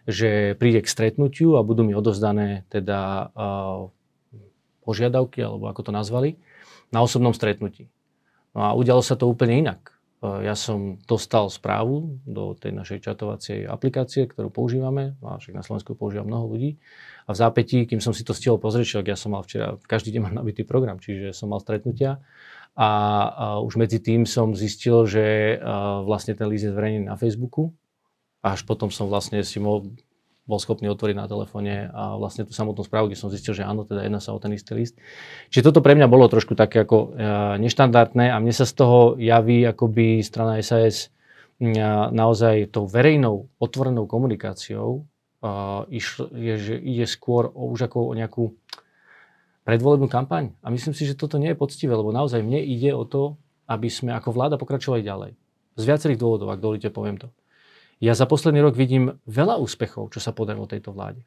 že 0.10 0.58
príde 0.58 0.82
k 0.82 0.90
stretnutiu 0.90 1.60
a 1.60 1.62
budú 1.62 1.86
mi 1.86 1.94
odozdané 1.94 2.66
teda 2.74 3.30
uh, 3.36 3.94
požiadavky, 4.88 5.44
alebo 5.44 5.68
ako 5.68 5.86
to 5.86 5.92
nazvali, 5.92 6.40
na 6.92 7.04
osobnom 7.04 7.36
stretnutí. 7.36 7.92
No 8.56 8.64
a 8.64 8.70
udialo 8.76 9.06
sa 9.06 9.16
to 9.20 9.28
úplne 9.28 9.60
inak. 9.60 9.93
Eh, 10.24 10.48
ja 10.48 10.56
som 10.56 10.96
dostal 11.04 11.52
správu 11.52 12.24
do 12.24 12.56
tej 12.56 12.72
našej 12.72 13.04
čatovacej 13.04 13.68
aplikácie, 13.68 14.24
ktorú 14.24 14.48
používame, 14.48 15.20
a 15.20 15.36
však 15.36 15.52
na 15.52 15.64
Slovensku 15.68 16.00
používa 16.00 16.24
mnoho 16.24 16.48
ľudí. 16.48 16.80
A 17.28 17.36
v 17.36 17.38
zápätí, 17.44 17.84
kým 17.84 18.00
som 18.00 18.16
si 18.16 18.24
to 18.24 18.32
stihol 18.32 18.56
pozrieť, 18.56 19.04
ja 19.04 19.20
som 19.20 19.36
mal 19.36 19.44
včera, 19.44 19.76
každý 19.84 20.16
deň 20.16 20.22
mám 20.24 20.36
nabitý 20.40 20.64
program, 20.64 21.04
čiže 21.04 21.36
som 21.36 21.52
mal 21.52 21.60
stretnutia. 21.60 22.24
A, 22.74 22.88
a 22.88 23.46
už 23.60 23.76
medzi 23.76 24.00
tým 24.00 24.24
som 24.24 24.56
zistil, 24.56 25.04
že 25.04 25.60
a, 25.60 26.00
eh, 26.00 26.08
vlastne 26.08 26.40
ten 26.40 26.48
list 26.48 26.64
je 26.64 26.72
zverejnený 26.72 27.12
na 27.12 27.20
Facebooku, 27.20 27.76
až 28.40 28.64
potom 28.64 28.88
som 28.88 29.12
vlastne 29.12 29.44
si 29.44 29.60
mohol, 29.60 29.92
bol 30.44 30.60
schopný 30.60 30.92
otvoriť 30.92 31.16
na 31.16 31.26
telefóne 31.32 31.88
a 31.92 32.20
vlastne 32.20 32.44
tú 32.44 32.52
samotnú 32.52 32.84
správu, 32.84 33.08
kde 33.08 33.20
som 33.20 33.32
zistil, 33.32 33.56
že 33.56 33.64
áno, 33.64 33.88
teda 33.88 34.04
jedná 34.04 34.20
sa 34.20 34.36
o 34.36 34.40
ten 34.44 34.52
istý 34.52 34.76
list. 34.76 35.00
Čiže 35.48 35.72
toto 35.72 35.80
pre 35.80 35.96
mňa 35.96 36.12
bolo 36.12 36.28
trošku 36.28 36.52
také 36.52 36.84
ako 36.84 36.98
e, 37.00 37.08
neštandardné 37.64 38.28
a 38.28 38.38
mne 38.44 38.52
sa 38.52 38.68
z 38.68 38.74
toho 38.76 39.16
javí 39.16 39.64
akoby 39.64 40.20
strana 40.20 40.60
SAS 40.60 41.08
naozaj 42.12 42.76
tou 42.76 42.90
verejnou, 42.90 43.48
otvorenou 43.56 44.04
komunikáciou 44.04 45.08
išlo, 45.92 46.32
je, 46.32 46.56
že 46.56 46.76
ide 46.80 47.06
skôr 47.08 47.52
o, 47.52 47.72
už 47.72 47.92
ako 47.92 48.12
o 48.12 48.14
nejakú 48.16 48.56
predvolebnú 49.68 50.08
kampaň. 50.08 50.56
A 50.64 50.72
myslím 50.72 50.96
si, 50.96 51.08
že 51.08 51.20
toto 51.20 51.40
nie 51.40 51.52
je 51.52 51.60
poctivé, 51.60 51.96
lebo 51.96 52.16
naozaj 52.16 52.44
mne 52.44 52.64
ide 52.64 52.92
o 52.96 53.04
to, 53.04 53.40
aby 53.68 53.88
sme 53.88 54.12
ako 54.16 54.36
vláda 54.36 54.56
pokračovali 54.60 55.04
ďalej. 55.04 55.32
Z 55.80 55.84
viacerých 55.84 56.20
dôvodov, 56.20 56.52
ak 56.52 56.64
dovolíte, 56.64 56.92
poviem 56.92 57.20
to. 57.20 57.32
Ja 58.02 58.14
za 58.18 58.26
posledný 58.26 58.64
rok 58.64 58.78
vidím 58.78 59.18
veľa 59.28 59.60
úspechov, 59.62 60.14
čo 60.14 60.20
sa 60.22 60.34
podarilo 60.34 60.70
tejto 60.70 60.94
vláde. 60.94 61.26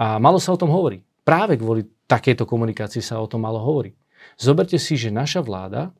A 0.00 0.16
malo 0.16 0.40
sa 0.40 0.54
o 0.54 0.60
tom 0.60 0.72
hovoriť. 0.72 1.24
Práve 1.24 1.60
kvôli 1.60 1.84
takejto 2.08 2.48
komunikácii 2.48 3.04
sa 3.04 3.20
o 3.20 3.28
tom 3.28 3.44
malo 3.44 3.60
hovoriť. 3.60 3.94
Zoberte 4.40 4.76
si, 4.80 4.96
že 4.96 5.12
naša 5.12 5.44
vláda 5.44 5.92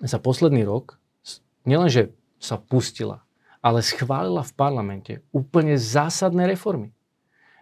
za 0.00 0.16
posledný 0.16 0.64
rok 0.64 0.96
nielenže 1.68 2.12
sa 2.40 2.56
pustila, 2.56 3.20
ale 3.60 3.84
schválila 3.84 4.40
v 4.40 4.56
parlamente 4.56 5.12
úplne 5.30 5.76
zásadné 5.76 6.48
reformy. 6.48 6.96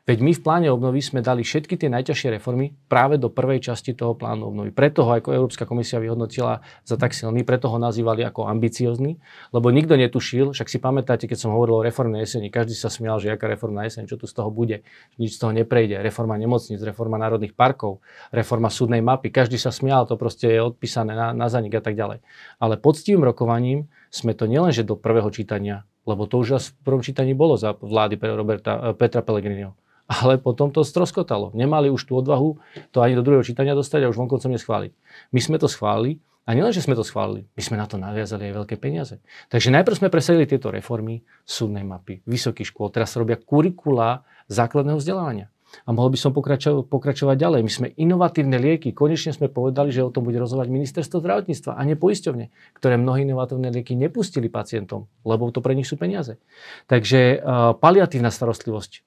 Veď 0.08 0.24
my 0.24 0.32
v 0.32 0.40
pláne 0.40 0.68
obnovy 0.72 1.04
sme 1.04 1.20
dali 1.20 1.44
všetky 1.44 1.76
tie 1.76 1.92
najťažšie 1.92 2.40
reformy 2.40 2.72
práve 2.88 3.20
do 3.20 3.28
prvej 3.28 3.60
časti 3.60 3.92
toho 3.92 4.16
plánu 4.16 4.48
obnovy. 4.48 4.72
Preto 4.72 5.04
ho 5.04 5.12
ako 5.12 5.36
Európska 5.36 5.68
komisia 5.68 6.00
vyhodnotila 6.00 6.64
za 6.88 6.96
tak 6.96 7.12
silný, 7.12 7.44
preto 7.44 7.68
ho 7.68 7.76
nazývali 7.76 8.24
ako 8.24 8.48
ambiciozný, 8.48 9.20
lebo 9.52 9.68
nikto 9.68 10.00
netušil, 10.00 10.56
však 10.56 10.64
si 10.72 10.80
pamätáte, 10.80 11.28
keď 11.28 11.44
som 11.44 11.52
hovoril 11.52 11.84
o 11.84 11.84
reformnej 11.84 12.24
jeseni, 12.24 12.48
každý 12.48 12.72
sa 12.72 12.88
smial, 12.88 13.20
že 13.20 13.36
aká 13.36 13.52
reformná 13.52 13.84
jeseň, 13.84 14.08
čo 14.08 14.16
tu 14.16 14.24
z 14.24 14.32
toho 14.32 14.48
bude, 14.48 14.80
nič 15.20 15.36
z 15.36 15.44
toho 15.44 15.52
neprejde. 15.52 16.00
Reforma 16.00 16.40
nemocníc, 16.40 16.80
reforma 16.80 17.20
národných 17.20 17.52
parkov, 17.52 18.00
reforma 18.32 18.72
súdnej 18.72 19.04
mapy, 19.04 19.28
každý 19.28 19.60
sa 19.60 19.68
smial, 19.68 20.08
to 20.08 20.16
proste 20.16 20.48
je 20.48 20.56
odpísané 20.56 21.12
na, 21.12 21.36
na 21.36 21.52
zanik 21.52 21.76
a 21.76 21.84
tak 21.84 22.00
ďalej. 22.00 22.24
Ale 22.56 22.80
poctivým 22.80 23.28
rokovaním 23.28 23.92
sme 24.08 24.32
to 24.32 24.48
nielenže 24.48 24.88
do 24.88 24.96
prvého 24.96 25.28
čítania, 25.28 25.84
lebo 26.08 26.24
to 26.24 26.40
už 26.40 26.64
v 26.64 26.80
prvom 26.80 27.04
čítaní 27.04 27.36
bolo 27.36 27.60
za 27.60 27.76
vlády 27.76 28.16
Roberta, 28.24 28.96
Petra 28.96 29.20
Pellegriniho 29.20 29.76
ale 30.08 30.40
potom 30.40 30.72
to 30.72 30.80
stroskotalo. 30.80 31.52
Nemali 31.52 31.92
už 31.92 32.08
tú 32.08 32.16
odvahu 32.16 32.56
to 32.90 33.04
ani 33.04 33.12
do 33.12 33.22
druhého 33.22 33.44
čítania 33.44 33.76
dostať 33.76 34.08
a 34.08 34.10
už 34.10 34.16
vonkoncom 34.16 34.56
neschváliť. 34.56 34.92
My 35.36 35.40
sme 35.44 35.60
to 35.60 35.68
schválili 35.68 36.24
a 36.48 36.56
nielen, 36.56 36.72
že 36.72 36.80
sme 36.80 36.96
to 36.96 37.04
schválili, 37.04 37.44
my 37.44 37.62
sme 37.62 37.76
na 37.76 37.84
to 37.84 38.00
naviazali 38.00 38.48
aj 38.48 38.64
veľké 38.64 38.80
peniaze. 38.80 39.20
Takže 39.52 39.68
najprv 39.68 40.00
sme 40.00 40.08
presadili 40.08 40.48
tieto 40.48 40.72
reformy 40.72 41.20
súdnej 41.44 41.84
mapy, 41.84 42.24
vysokých 42.24 42.72
škôl, 42.72 42.88
teraz 42.88 43.12
robia 43.20 43.36
kurikula 43.36 44.24
základného 44.48 44.96
vzdelávania. 44.96 45.52
A 45.84 45.92
mohol 45.92 46.16
by 46.16 46.18
som 46.18 46.32
pokračo- 46.32 46.80
pokračovať 46.80 47.36
ďalej. 47.36 47.60
My 47.60 47.72
sme 47.72 47.88
inovatívne 47.92 48.56
lieky, 48.56 48.96
konečne 48.96 49.36
sme 49.36 49.52
povedali, 49.52 49.92
že 49.92 50.00
o 50.00 50.08
tom 50.08 50.24
bude 50.24 50.40
rozhovať 50.40 50.72
ministerstvo 50.72 51.20
zdravotníctva 51.20 51.76
a 51.76 51.80
nie 51.84 51.92
poisťovne, 51.92 52.48
ktoré 52.80 52.96
mnohé 52.96 53.28
inovatívne 53.28 53.68
lieky 53.68 53.92
nepustili 53.92 54.48
pacientom, 54.48 55.12
lebo 55.28 55.52
to 55.52 55.60
pre 55.60 55.76
nich 55.76 55.84
sú 55.84 56.00
peniaze. 56.00 56.40
Takže 56.88 57.44
uh, 57.44 57.76
paliatívna 57.76 58.32
starostlivosť, 58.32 59.04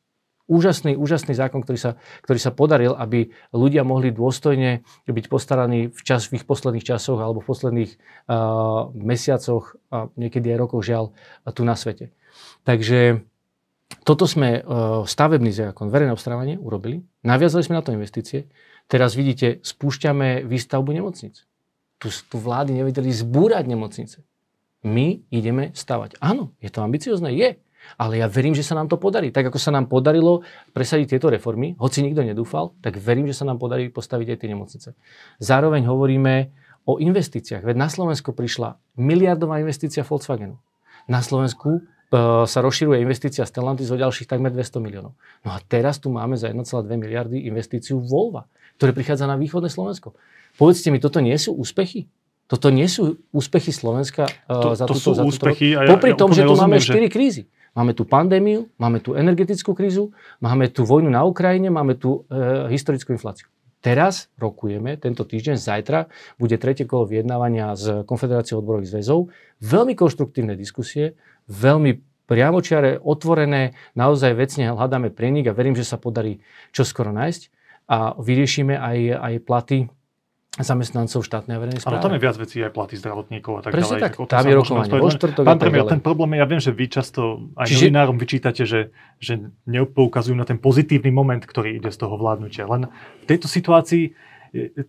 úžasný, 0.52 1.00
úžasný 1.00 1.32
zákon, 1.32 1.64
ktorý 1.64 1.80
sa, 1.80 1.92
ktorý 2.28 2.40
sa 2.44 2.52
podaril, 2.52 2.92
aby 3.00 3.32
ľudia 3.56 3.88
mohli 3.88 4.12
dôstojne 4.12 4.84
byť 5.08 5.26
postaraní 5.32 5.88
v, 5.88 6.02
čas, 6.04 6.28
v 6.28 6.44
ich 6.44 6.46
posledných 6.46 6.84
časoch 6.84 7.24
alebo 7.24 7.40
v 7.40 7.48
posledných 7.48 7.92
uh, 7.96 8.92
mesiacoch 8.92 9.80
a 9.88 10.12
niekedy 10.20 10.52
aj 10.52 10.60
rokoch 10.60 10.84
žiaľ 10.84 11.16
tu 11.56 11.64
na 11.64 11.80
svete. 11.80 12.12
Takže 12.68 13.24
toto 14.04 14.28
sme 14.28 14.60
uh, 14.60 15.08
stavebný 15.08 15.56
zákon, 15.56 15.88
verejné 15.88 16.12
obstarávanie 16.12 16.60
urobili, 16.60 17.08
naviazali 17.24 17.64
sme 17.64 17.80
na 17.80 17.84
to 17.88 17.96
investície, 17.96 18.52
teraz 18.92 19.16
vidíte, 19.16 19.64
spúšťame 19.64 20.44
výstavbu 20.44 20.92
nemocnic. 20.92 21.48
Tu, 22.02 22.12
tu 22.12 22.36
vlády 22.36 22.76
nevedeli 22.76 23.14
zbúrať 23.14 23.64
nemocnice. 23.70 24.18
My 24.82 25.22
ideme 25.30 25.70
stavať. 25.78 26.18
Áno, 26.18 26.58
je 26.58 26.74
to 26.74 26.82
ambiciozne? 26.82 27.30
Je. 27.30 27.62
Ale 27.98 28.22
ja 28.22 28.28
verím, 28.32 28.56
že 28.56 28.66
sa 28.66 28.78
nám 28.78 28.88
to 28.88 28.98
podarí. 28.98 29.30
Tak 29.30 29.52
ako 29.52 29.60
sa 29.60 29.72
nám 29.74 29.92
podarilo 29.92 30.46
presadiť 30.72 31.18
tieto 31.18 31.28
reformy, 31.30 31.76
hoci 31.78 32.02
nikto 32.02 32.24
nedúfal, 32.26 32.74
tak 32.80 32.98
verím, 32.98 33.28
že 33.28 33.36
sa 33.38 33.46
nám 33.46 33.60
podarí 33.60 33.92
postaviť 33.92 34.28
aj 34.34 34.38
tie 34.38 34.50
nemocnice. 34.50 34.90
Zároveň 35.42 35.86
hovoríme 35.86 36.34
o 36.86 36.98
investíciách. 36.98 37.62
Veď 37.62 37.78
na 37.78 37.90
Slovensku 37.90 38.34
prišla 38.34 38.78
miliardová 38.98 39.62
investícia 39.62 40.02
Volkswagenu. 40.02 40.58
Na 41.06 41.22
Slovensku 41.22 41.78
e, 41.78 41.82
sa 42.46 42.60
rozširuje 42.62 43.02
investícia 43.02 43.46
Stellantis 43.46 43.90
o 43.94 43.98
ďalších 43.98 44.26
takmer 44.26 44.50
200 44.50 44.82
miliónov. 44.82 45.14
No 45.46 45.50
a 45.54 45.58
teraz 45.62 46.02
tu 46.02 46.10
máme 46.10 46.38
za 46.38 46.50
1,2 46.50 46.86
miliardy 46.98 47.46
investíciu 47.46 48.02
Volva, 48.02 48.50
ktoré 48.82 48.98
prichádza 48.98 49.30
na 49.30 49.38
východné 49.38 49.70
Slovensko. 49.70 50.18
Povedzte 50.58 50.90
mi, 50.90 50.98
toto 50.98 51.22
nie 51.22 51.38
sú 51.38 51.54
úspechy? 51.54 52.10
Toto 52.52 52.68
nie 52.68 52.84
sú 52.92 53.16
úspechy 53.32 53.72
Slovenska 53.72 54.28
uh, 54.28 54.60
to, 54.60 54.68
za 54.76 54.84
to 54.84 55.00
túto, 55.00 55.00
sú 55.00 55.12
za 55.16 55.24
úspechy. 55.24 55.72
A 55.72 55.88
ja, 55.88 55.96
Popri 55.96 56.12
ja 56.12 56.20
tom, 56.20 56.36
že 56.36 56.44
tu 56.44 56.52
rozumiem, 56.52 56.76
máme 56.76 56.84
4 56.84 57.00
že... 57.00 57.08
krízy. 57.08 57.44
Máme 57.72 57.96
tu 57.96 58.04
pandémiu, 58.04 58.68
máme 58.76 59.00
tu 59.00 59.16
energetickú 59.16 59.72
krízu, 59.72 60.12
máme 60.44 60.68
tu 60.68 60.84
vojnu 60.84 61.08
na 61.08 61.24
Ukrajine, 61.24 61.72
máme 61.72 61.96
tu 61.96 62.28
e, 62.28 62.68
historickú 62.68 63.16
infláciu. 63.16 63.48
Teraz 63.82 64.30
rokujeme, 64.38 65.00
tento 65.00 65.26
týždeň, 65.26 65.58
zajtra, 65.58 66.12
bude 66.38 66.60
tretie 66.60 66.86
kolo 66.86 67.10
vyjednávania 67.10 67.74
s 67.74 68.06
Konfederáciou 68.06 68.62
odborových 68.62 68.94
zväzov. 68.94 69.34
Veľmi 69.58 69.98
konštruktívne 69.98 70.54
diskusie, 70.54 71.18
veľmi 71.50 71.98
priamočiare, 72.30 73.02
otvorené, 73.02 73.74
naozaj 73.98 74.38
vecne 74.38 74.70
hľadáme 74.70 75.10
prienik 75.10 75.50
a 75.50 75.58
verím, 75.58 75.74
že 75.74 75.88
sa 75.88 75.98
podarí 75.98 76.44
čoskoro 76.76 77.10
nájsť 77.10 77.42
a 77.90 78.20
vyriešime 78.20 78.78
aj, 78.78 78.98
aj 79.16 79.34
platy 79.48 79.78
zamestnancov 80.60 81.24
štátnej 81.24 81.56
a 81.56 81.60
verejnej 81.64 81.80
správy. 81.80 81.96
Ale 81.96 82.04
tam 82.04 82.16
je 82.20 82.22
viac 82.28 82.36
vecí, 82.36 82.60
aj 82.60 82.76
platy 82.76 83.00
zdravotníkov 83.00 83.54
a 83.56 83.60
tak 83.64 83.72
Presne 83.72 83.96
ďalej. 83.96 84.04
tak, 84.04 84.14
tam 84.28 84.44
je 84.44 84.56
rokovanie 84.60 84.92
vo 85.00 85.12
štvrtok 85.16 85.44
Pán 85.48 85.60
premiér, 85.64 85.88
ten 85.88 86.04
problém 86.04 86.36
je, 86.36 86.38
ja 86.44 86.48
viem, 86.52 86.60
že 86.60 86.72
vy 86.76 86.86
často 86.92 87.22
aj 87.56 87.68
Čiže... 87.72 87.88
novinárom 87.88 88.18
vyčítate, 88.20 88.64
že, 88.68 88.92
že 89.24 89.40
neupoukazujú 89.64 90.36
na 90.36 90.44
ten 90.44 90.60
pozitívny 90.60 91.08
moment, 91.08 91.40
ktorý 91.40 91.80
ide 91.80 91.88
z 91.88 91.98
toho 92.04 92.20
vládnutia. 92.20 92.68
Len 92.68 92.92
v 93.24 93.26
tejto 93.32 93.48
situácii 93.48 94.12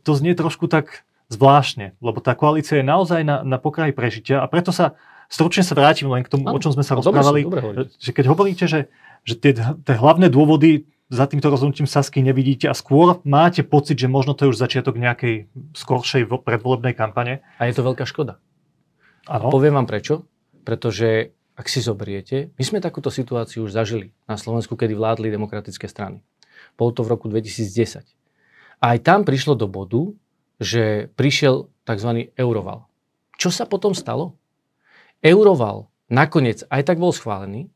to 0.02 0.12
znie 0.18 0.34
trošku 0.34 0.66
tak 0.66 1.06
zvláštne, 1.30 1.94
lebo 2.02 2.18
tá 2.18 2.34
koalícia 2.34 2.82
je 2.82 2.84
naozaj 2.84 3.22
na, 3.22 3.46
na 3.46 3.62
pokraji 3.62 3.94
prežitia 3.94 4.42
a 4.42 4.50
preto 4.50 4.74
sa 4.74 4.98
stručne 5.30 5.62
sa 5.62 5.78
vrátim 5.78 6.10
len 6.10 6.26
k 6.26 6.28
tomu, 6.28 6.50
ano, 6.50 6.58
o 6.58 6.60
čom 6.60 6.74
sme 6.74 6.84
sa 6.84 6.98
rozprávali, 6.98 7.46
dobre, 7.46 7.62
dobre 7.62 7.82
že 7.96 8.10
keď 8.10 8.24
hovoríte, 8.28 8.64
že, 8.68 8.92
že 9.22 9.38
tie, 9.38 9.54
tie 9.56 9.94
hlavné 9.96 10.28
dôvody 10.28 10.90
za 11.12 11.28
týmto 11.28 11.52
rozhodnutím 11.52 11.84
Sasky 11.84 12.24
nevidíte 12.24 12.72
a 12.72 12.74
skôr 12.74 13.20
máte 13.28 13.60
pocit, 13.60 14.00
že 14.00 14.08
možno 14.08 14.32
to 14.32 14.48
je 14.48 14.56
už 14.56 14.58
začiatok 14.58 14.96
nejakej 14.96 15.52
skoršej 15.76 16.24
predvolebnej 16.40 16.96
kampane. 16.96 17.44
A 17.60 17.68
je 17.68 17.76
to 17.76 17.84
veľká 17.84 18.08
škoda. 18.08 18.40
Ano. 19.28 19.52
Poviem 19.52 19.76
vám 19.76 19.84
prečo. 19.84 20.24
Pretože 20.64 21.36
ak 21.52 21.68
si 21.68 21.84
zoberiete, 21.84 22.54
my 22.56 22.64
sme 22.64 22.78
takúto 22.80 23.12
situáciu 23.12 23.68
už 23.68 23.76
zažili 23.76 24.16
na 24.24 24.40
Slovensku, 24.40 24.72
kedy 24.72 24.96
vládli 24.96 25.28
demokratické 25.28 25.84
strany. 25.84 26.24
Bolo 26.80 26.96
to 26.96 27.04
v 27.04 27.12
roku 27.12 27.28
2010. 27.28 28.08
A 28.80 28.96
aj 28.96 28.98
tam 29.04 29.28
prišlo 29.28 29.52
do 29.52 29.68
bodu, 29.68 30.16
že 30.62 31.12
prišiel 31.18 31.68
tzv. 31.84 32.32
euroval. 32.38 32.88
Čo 33.36 33.52
sa 33.52 33.68
potom 33.68 33.92
stalo? 33.92 34.38
Euroval 35.20 35.92
nakoniec 36.08 36.64
aj 36.72 36.82
tak 36.88 36.96
bol 37.02 37.12
schválený, 37.12 37.68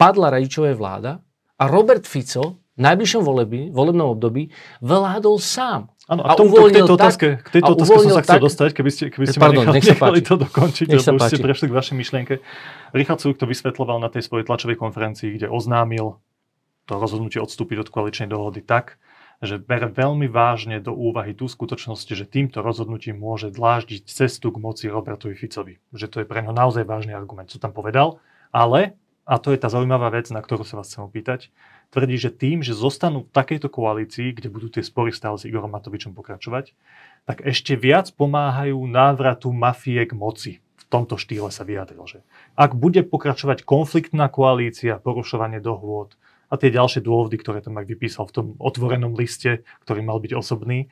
padla 0.00 0.32
radičové 0.32 0.72
vláda 0.74 1.20
a 1.60 1.64
Robert 1.68 2.08
Fico 2.08 2.60
najbližšom 2.80 3.22
volebí, 3.22 3.68
volebnom 3.70 4.16
období 4.16 4.50
vládol 4.80 5.36
sám. 5.38 5.92
Áno, 6.10 6.26
a, 6.26 6.34
a 6.34 6.34
tomu, 6.34 6.58
k 6.58 6.74
tejto 6.74 6.98
otázke, 6.98 7.38
k 7.38 7.48
tejto 7.54 7.70
otázke 7.78 7.96
som 8.02 8.12
sa 8.18 8.24
chcel 8.26 8.40
tak, 8.40 8.46
dostať, 8.50 8.70
keby 8.74 8.90
ste, 8.90 9.04
keby 9.14 9.26
ste 9.30 9.38
pardon, 9.38 9.62
ma 9.62 9.70
nechali, 9.70 9.78
nech 9.78 9.88
nechali 9.94 10.20
to 10.26 10.34
dokončiť, 10.42 10.86
nech 10.90 11.06
lebo 11.06 11.22
už 11.22 11.22
ste 11.30 11.38
prešli 11.38 11.66
k 11.70 11.74
vašej 11.78 11.96
myšlienke. 12.02 12.34
Richard 12.90 13.22
Sulík 13.22 13.38
to 13.38 13.46
vysvetloval 13.46 14.02
na 14.02 14.10
tej 14.10 14.26
svojej 14.26 14.42
tlačovej 14.42 14.74
konferencii, 14.74 15.38
kde 15.38 15.46
oznámil 15.46 16.18
to 16.90 16.98
rozhodnutie 16.98 17.38
odstúpiť 17.38 17.86
od 17.86 17.88
koaličnej 17.94 18.26
dohody 18.26 18.58
tak, 18.66 18.98
že 19.40 19.56
bere 19.56 19.88
veľmi 19.88 20.26
vážne 20.26 20.82
do 20.82 20.92
úvahy 20.92 21.32
tú 21.32 21.48
skutočnosť, 21.48 22.06
že 22.12 22.28
týmto 22.28 22.60
rozhodnutím 22.60 23.16
môže 23.16 23.48
dláždiť 23.48 24.04
cestu 24.04 24.52
k 24.52 24.60
moci 24.60 24.90
Robertovi 24.90 25.32
Ficovi. 25.32 25.80
Že 25.94 26.06
to 26.10 26.16
je 26.20 26.26
pre 26.28 26.44
neho 26.44 26.52
naozaj 26.52 26.84
vážny 26.84 27.16
argument, 27.16 27.48
co 27.48 27.56
tam 27.56 27.72
povedal. 27.72 28.20
Ale, 28.52 28.98
a 29.24 29.40
to 29.40 29.54
je 29.54 29.62
tá 29.62 29.72
zaujímavá 29.72 30.12
vec, 30.12 30.28
na 30.28 30.44
ktorú 30.44 30.66
sa 30.66 30.76
vás 30.76 30.92
chcem 30.92 31.06
opýtať, 31.06 31.48
tvrdí, 31.90 32.16
že 32.16 32.30
tým, 32.30 32.62
že 32.62 32.74
zostanú 32.74 33.26
v 33.26 33.34
takejto 33.34 33.68
koalícii, 33.70 34.34
kde 34.34 34.48
budú 34.50 34.70
tie 34.70 34.82
spory 34.82 35.10
stále 35.10 35.36
s 35.38 35.46
Igorom 35.46 35.74
Matovičom 35.74 36.14
pokračovať, 36.14 36.72
tak 37.26 37.42
ešte 37.44 37.74
viac 37.74 38.10
pomáhajú 38.14 38.78
návratu 38.86 39.50
mafie 39.50 40.02
k 40.06 40.14
moci. 40.14 40.52
V 40.80 40.84
tomto 40.90 41.14
štýle 41.14 41.54
sa 41.54 41.62
vyjadril, 41.62 42.02
že 42.06 42.18
ak 42.58 42.74
bude 42.74 43.06
pokračovať 43.06 43.62
konfliktná 43.62 44.26
koalícia, 44.26 44.98
porušovanie 44.98 45.62
dohôd 45.62 46.18
a 46.50 46.58
tie 46.58 46.74
ďalšie 46.74 47.06
dôvody, 47.06 47.38
ktoré 47.38 47.62
tam 47.62 47.78
vypísal 47.78 48.26
v 48.26 48.34
tom 48.34 48.46
otvorenom 48.58 49.14
liste, 49.14 49.62
ktorý 49.86 50.02
mal 50.02 50.18
byť 50.18 50.34
osobný, 50.34 50.90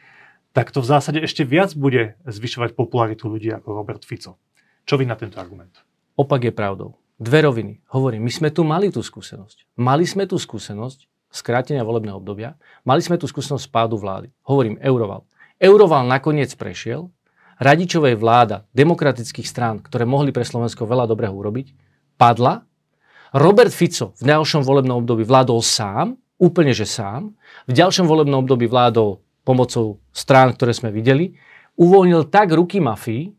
tak 0.54 0.70
to 0.70 0.82
v 0.82 0.90
zásade 0.90 1.18
ešte 1.18 1.42
viac 1.42 1.74
bude 1.74 2.14
zvyšovať 2.26 2.78
popularitu 2.78 3.26
ľudí 3.26 3.50
ako 3.50 3.74
Robert 3.74 4.06
Fico. 4.06 4.38
Čo 4.86 4.96
vy 4.96 5.04
na 5.04 5.18
tento 5.18 5.42
argument? 5.42 5.82
Opak 6.14 6.46
je 6.46 6.54
pravdou. 6.54 6.94
Dve 7.18 7.44
roviny. 7.44 7.82
Hovorím, 7.90 8.24
my 8.24 8.32
sme 8.32 8.48
tu 8.54 8.62
mali 8.62 8.94
tú 8.94 9.02
skúsenosť. 9.02 9.74
Mali 9.76 10.06
sme 10.06 10.24
tú 10.24 10.38
skúsenosť 10.38 11.10
skrátenia 11.28 11.84
volebného 11.84 12.16
obdobia, 12.16 12.56
mali 12.88 13.04
sme 13.04 13.20
tú 13.20 13.28
skúsenosť 13.28 13.68
spádu 13.68 14.00
vlády. 14.00 14.32
Hovorím, 14.48 14.80
Euroval. 14.80 15.28
Euroval 15.60 16.08
nakoniec 16.08 16.54
prešiel, 16.56 17.12
radičovej 17.60 18.16
vláda 18.16 18.64
demokratických 18.72 19.44
strán, 19.44 19.82
ktoré 19.82 20.06
mohli 20.06 20.30
pre 20.32 20.46
Slovensko 20.46 20.86
veľa 20.86 21.10
dobrého 21.10 21.34
urobiť, 21.34 21.74
padla. 22.16 22.64
Robert 23.34 23.74
Fico 23.74 24.16
v 24.16 24.22
ďalšom 24.24 24.64
volebnom 24.64 25.04
období 25.04 25.26
vládol 25.26 25.60
sám, 25.60 26.16
úplne 26.40 26.72
že 26.72 26.88
sám. 26.88 27.34
V 27.68 27.72
ďalšom 27.76 28.08
volebnom 28.08 28.46
období 28.46 28.64
vládol 28.70 29.20
pomocou 29.44 30.00
strán, 30.14 30.54
ktoré 30.54 30.72
sme 30.72 30.94
videli. 30.94 31.36
Uvoľnil 31.76 32.30
tak 32.30 32.54
ruky 32.54 32.80
mafii, 32.80 33.34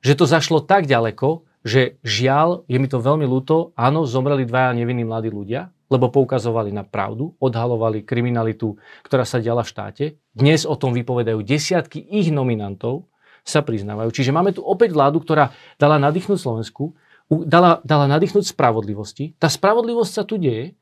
že 0.00 0.14
to 0.14 0.24
zašlo 0.24 0.62
tak 0.62 0.86
ďaleko, 0.86 1.45
že 1.66 1.98
žiaľ, 2.06 2.62
je 2.70 2.78
mi 2.78 2.86
to 2.86 3.02
veľmi 3.02 3.26
ľúto, 3.26 3.74
áno, 3.74 4.06
zomreli 4.06 4.46
dvaja 4.46 4.70
nevinní 4.70 5.02
mladí 5.02 5.34
ľudia, 5.34 5.74
lebo 5.90 6.14
poukazovali 6.14 6.70
na 6.70 6.86
pravdu, 6.86 7.34
odhalovali 7.42 8.06
kriminalitu, 8.06 8.78
ktorá 9.02 9.26
sa 9.26 9.42
diala 9.42 9.66
v 9.66 9.70
štáte. 9.74 10.04
Dnes 10.30 10.62
o 10.62 10.78
tom 10.78 10.94
vypovedajú 10.94 11.42
desiatky 11.42 11.98
ich 11.98 12.30
nominantov, 12.30 13.10
sa 13.46 13.62
priznávajú. 13.62 14.10
Čiže 14.10 14.34
máme 14.34 14.50
tu 14.50 14.62
opäť 14.66 14.90
vládu, 14.90 15.22
ktorá 15.22 15.54
dala 15.78 16.02
nadýchnuť 16.02 16.38
Slovensku, 16.38 16.98
dala, 17.30 17.78
dala 17.86 18.10
nadýchnuť 18.10 18.42
spravodlivosti. 18.42 19.38
Tá 19.38 19.46
spravodlivosť 19.46 20.10
sa 20.10 20.26
tu 20.26 20.38
deje 20.38 20.74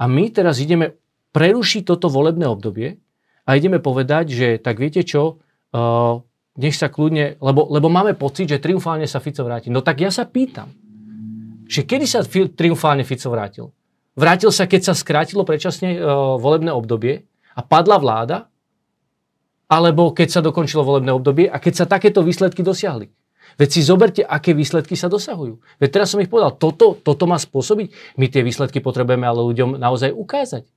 a 0.00 0.04
my 0.08 0.32
teraz 0.32 0.60
ideme 0.60 0.96
prerušiť 1.36 1.84
toto 1.84 2.08
volebné 2.08 2.48
obdobie 2.48 2.96
a 3.44 3.50
ideme 3.52 3.84
povedať, 3.84 4.32
že 4.32 4.48
tak 4.56 4.80
viete 4.80 5.04
čo, 5.04 5.44
uh, 5.76 6.24
nech 6.56 6.76
sa 6.76 6.88
kľudne, 6.88 7.36
lebo, 7.38 7.68
lebo 7.68 7.88
máme 7.92 8.16
pocit, 8.16 8.48
že 8.48 8.60
triumfálne 8.60 9.04
sa 9.04 9.20
Fico 9.20 9.44
vráti. 9.44 9.68
No 9.68 9.84
tak 9.84 10.00
ja 10.00 10.08
sa 10.08 10.24
pýtam, 10.24 10.72
že 11.68 11.84
kedy 11.84 12.06
sa 12.08 12.24
triumfálne 12.26 13.04
Fico 13.04 13.28
vrátil? 13.28 13.72
Vrátil 14.16 14.48
sa, 14.48 14.64
keď 14.64 14.92
sa 14.92 14.94
skrátilo 14.96 15.44
predčasne 15.44 16.00
uh, 16.00 16.40
volebné 16.40 16.72
obdobie 16.72 17.28
a 17.52 17.60
padla 17.60 18.00
vláda 18.00 18.48
alebo 19.66 20.14
keď 20.14 20.28
sa 20.30 20.40
dokončilo 20.40 20.86
volebné 20.86 21.12
obdobie 21.12 21.46
a 21.50 21.58
keď 21.58 21.84
sa 21.84 21.86
takéto 21.90 22.22
výsledky 22.22 22.62
dosiahli. 22.62 23.10
Veď 23.56 23.68
si 23.72 23.80
zoberte, 23.80 24.22
aké 24.22 24.52
výsledky 24.52 24.94
sa 24.98 25.08
dosahujú. 25.08 25.58
Veď 25.80 25.88
teraz 26.00 26.12
som 26.12 26.20
ich 26.20 26.28
povedal, 26.28 26.54
toto, 26.60 26.98
toto 26.98 27.24
má 27.24 27.40
spôsobiť. 27.40 28.18
My 28.20 28.28
tie 28.28 28.44
výsledky 28.44 28.84
potrebujeme 28.84 29.24
ale 29.24 29.40
ľuďom 29.42 29.80
naozaj 29.80 30.12
ukázať. 30.12 30.68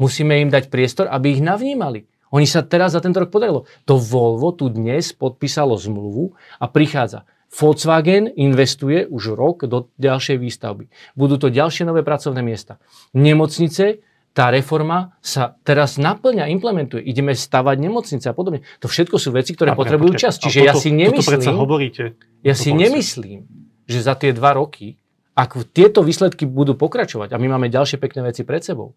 Musíme 0.00 0.40
im 0.40 0.48
dať 0.48 0.72
priestor, 0.72 1.12
aby 1.12 1.36
ich 1.38 1.42
navnímali. 1.44 2.08
Oni 2.32 2.48
sa 2.48 2.64
teraz 2.64 2.96
za 2.96 3.04
tento 3.04 3.20
rok 3.20 3.28
podarilo. 3.28 3.68
To 3.84 4.00
Volvo 4.00 4.56
tu 4.56 4.72
dnes 4.72 5.12
podpísalo 5.12 5.76
zmluvu 5.76 6.32
a 6.56 6.66
prichádza. 6.66 7.28
Volkswagen 7.52 8.32
investuje 8.32 9.04
už 9.04 9.36
rok 9.36 9.68
do 9.68 9.92
ďalšej 10.00 10.40
výstavby. 10.40 10.88
Budú 11.12 11.36
to 11.36 11.52
ďalšie 11.52 11.84
nové 11.84 12.00
pracovné 12.00 12.40
miesta. 12.40 12.80
Nemocnice 13.12 14.00
tá 14.32 14.48
reforma 14.48 15.12
sa 15.20 15.60
teraz 15.60 16.00
naplňa, 16.00 16.48
implementuje. 16.48 17.04
Ideme 17.04 17.36
stavať 17.36 17.76
nemocnice 17.76 18.24
a 18.24 18.32
podobne. 18.32 18.64
To 18.80 18.88
všetko 18.88 19.20
sú 19.20 19.36
veci, 19.36 19.52
ktoré 19.52 19.76
a 19.76 19.76
potrebujú 19.76 20.16
čas. 20.16 20.40
Čiže 20.40 20.64
toto, 20.64 20.68
ja 20.72 20.74
si 20.80 20.88
nemyslím, 20.88 21.52
hovoríte. 21.52 22.16
Ja 22.40 22.56
si 22.56 22.72
nemyslím, 22.72 23.44
že 23.84 24.00
za 24.00 24.16
tie 24.16 24.32
dva 24.32 24.56
roky, 24.56 24.96
ak 25.32 25.72
tieto 25.72 26.04
výsledky 26.04 26.44
budú 26.44 26.76
pokračovať, 26.76 27.32
a 27.32 27.40
my 27.40 27.56
máme 27.56 27.72
ďalšie 27.72 27.96
pekné 27.96 28.20
veci 28.28 28.44
pred 28.44 28.60
sebou, 28.60 28.92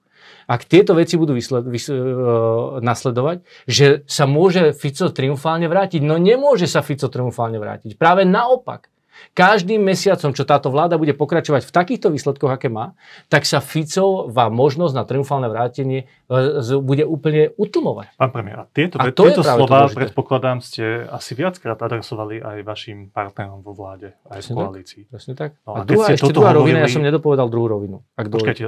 ak 0.46 0.68
tieto 0.68 0.98
veci 0.98 1.16
budú 1.16 1.34
vysled, 1.38 1.66
vys, 1.70 1.88
uh, 1.88 2.82
nasledovať, 2.82 3.46
že 3.66 4.04
sa 4.10 4.26
môže 4.28 4.74
Fico 4.76 5.10
triumfálne 5.10 5.70
vrátiť. 5.70 6.02
No 6.02 6.18
nemôže 6.18 6.66
sa 6.66 6.82
Fico 6.82 7.08
triumfálne 7.10 7.58
vrátiť. 7.62 7.98
Práve 7.98 8.26
naopak. 8.26 8.90
Každým 9.36 9.84
mesiacom, 9.84 10.32
čo 10.32 10.44
táto 10.48 10.72
vláda 10.72 10.96
bude 10.96 11.12
pokračovať 11.16 11.68
v 11.68 11.72
takýchto 11.72 12.08
výsledkoch, 12.12 12.52
aké 12.52 12.72
má, 12.72 12.96
tak 13.28 13.44
sa 13.44 13.60
Ficová 13.60 14.48
možnosť 14.48 14.94
na 14.96 15.04
triumfálne 15.04 15.48
vrátenie 15.52 16.08
e, 16.08 16.76
bude 16.80 17.04
úplne 17.04 17.52
utlmovať. 17.56 18.16
Pán 18.16 18.32
premiér, 18.32 18.64
a 18.64 18.66
tieto, 18.72 18.96
a 19.02 19.12
to 19.12 19.28
tieto 19.28 19.44
slova, 19.44 19.92
predpokladám, 19.92 20.64
ste 20.64 21.08
asi 21.08 21.36
viackrát 21.36 21.80
adresovali 21.80 22.40
aj 22.40 22.58
vašim 22.64 23.12
partnerom 23.12 23.60
vo 23.64 23.76
vláde, 23.76 24.16
aj 24.28 24.40
presne 24.40 24.54
v 24.54 24.58
koalícii. 24.60 25.02
Tak, 25.06 25.12
presne 25.12 25.34
tak. 25.36 25.50
No, 25.68 25.72
a, 25.76 25.82
a 25.82 25.88
druhá, 25.88 26.08
ešte 26.12 26.32
druhá 26.32 26.52
hovorili... 26.56 26.80
rovina, 26.80 26.88
ja 26.88 26.90
som 26.92 27.04
nedopovedal 27.04 27.48
druhú 27.52 27.68
rovinu. 27.68 27.98
Ak 28.16 28.32
Počkajte, 28.32 28.64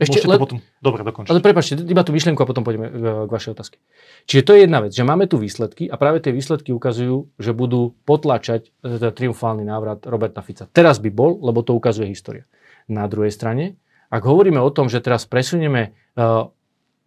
ešte, 0.00 0.24
le... 0.24 0.36
to 0.36 0.42
potom... 0.42 0.58
Dobre, 0.80 1.04
dokončiť. 1.04 1.28
Ale 1.28 1.44
prepáčte, 1.44 1.76
iba 1.84 2.00
tú 2.00 2.16
myšlienku 2.16 2.40
a 2.40 2.46
potom 2.48 2.64
pôjdeme 2.64 2.88
k, 2.88 3.04
k 3.28 3.30
vašej 3.30 3.50
otázke. 3.52 3.76
Čiže 4.24 4.42
to 4.48 4.50
je 4.56 4.60
jedna 4.64 4.78
vec, 4.80 4.92
že 4.96 5.04
máme 5.04 5.28
tu 5.28 5.36
výsledky 5.36 5.92
a 5.92 5.94
práve 6.00 6.24
tie 6.24 6.32
výsledky 6.32 6.72
ukazujú, 6.72 7.28
že 7.36 7.50
budú 7.52 7.92
potlačať 8.08 8.72
e, 8.80 9.12
triumfálny 9.12 9.68
návrat 9.70 10.02
Roberta 10.10 10.42
Fica. 10.42 10.66
Teraz 10.66 10.98
by 10.98 11.10
bol, 11.14 11.38
lebo 11.38 11.62
to 11.62 11.78
ukazuje 11.78 12.10
história. 12.10 12.50
Na 12.90 13.06
druhej 13.06 13.30
strane, 13.30 13.78
ak 14.10 14.26
hovoríme 14.26 14.58
o 14.58 14.70
tom, 14.74 14.90
že 14.90 14.98
teraz 14.98 15.30
presunieme 15.30 15.94
uh, 16.18 16.50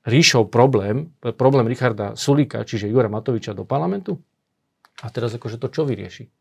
ríšou 0.08 0.48
problém, 0.48 1.12
problém 1.36 1.68
Richarda 1.68 2.16
Sulíka, 2.16 2.64
čiže 2.64 2.88
Jura 2.88 3.12
Matoviča 3.12 3.52
do 3.52 3.68
parlamentu, 3.68 4.24
a 5.04 5.12
teraz 5.12 5.36
akože 5.36 5.60
to 5.60 5.68
čo 5.68 5.84
vyrieši? 5.84 6.32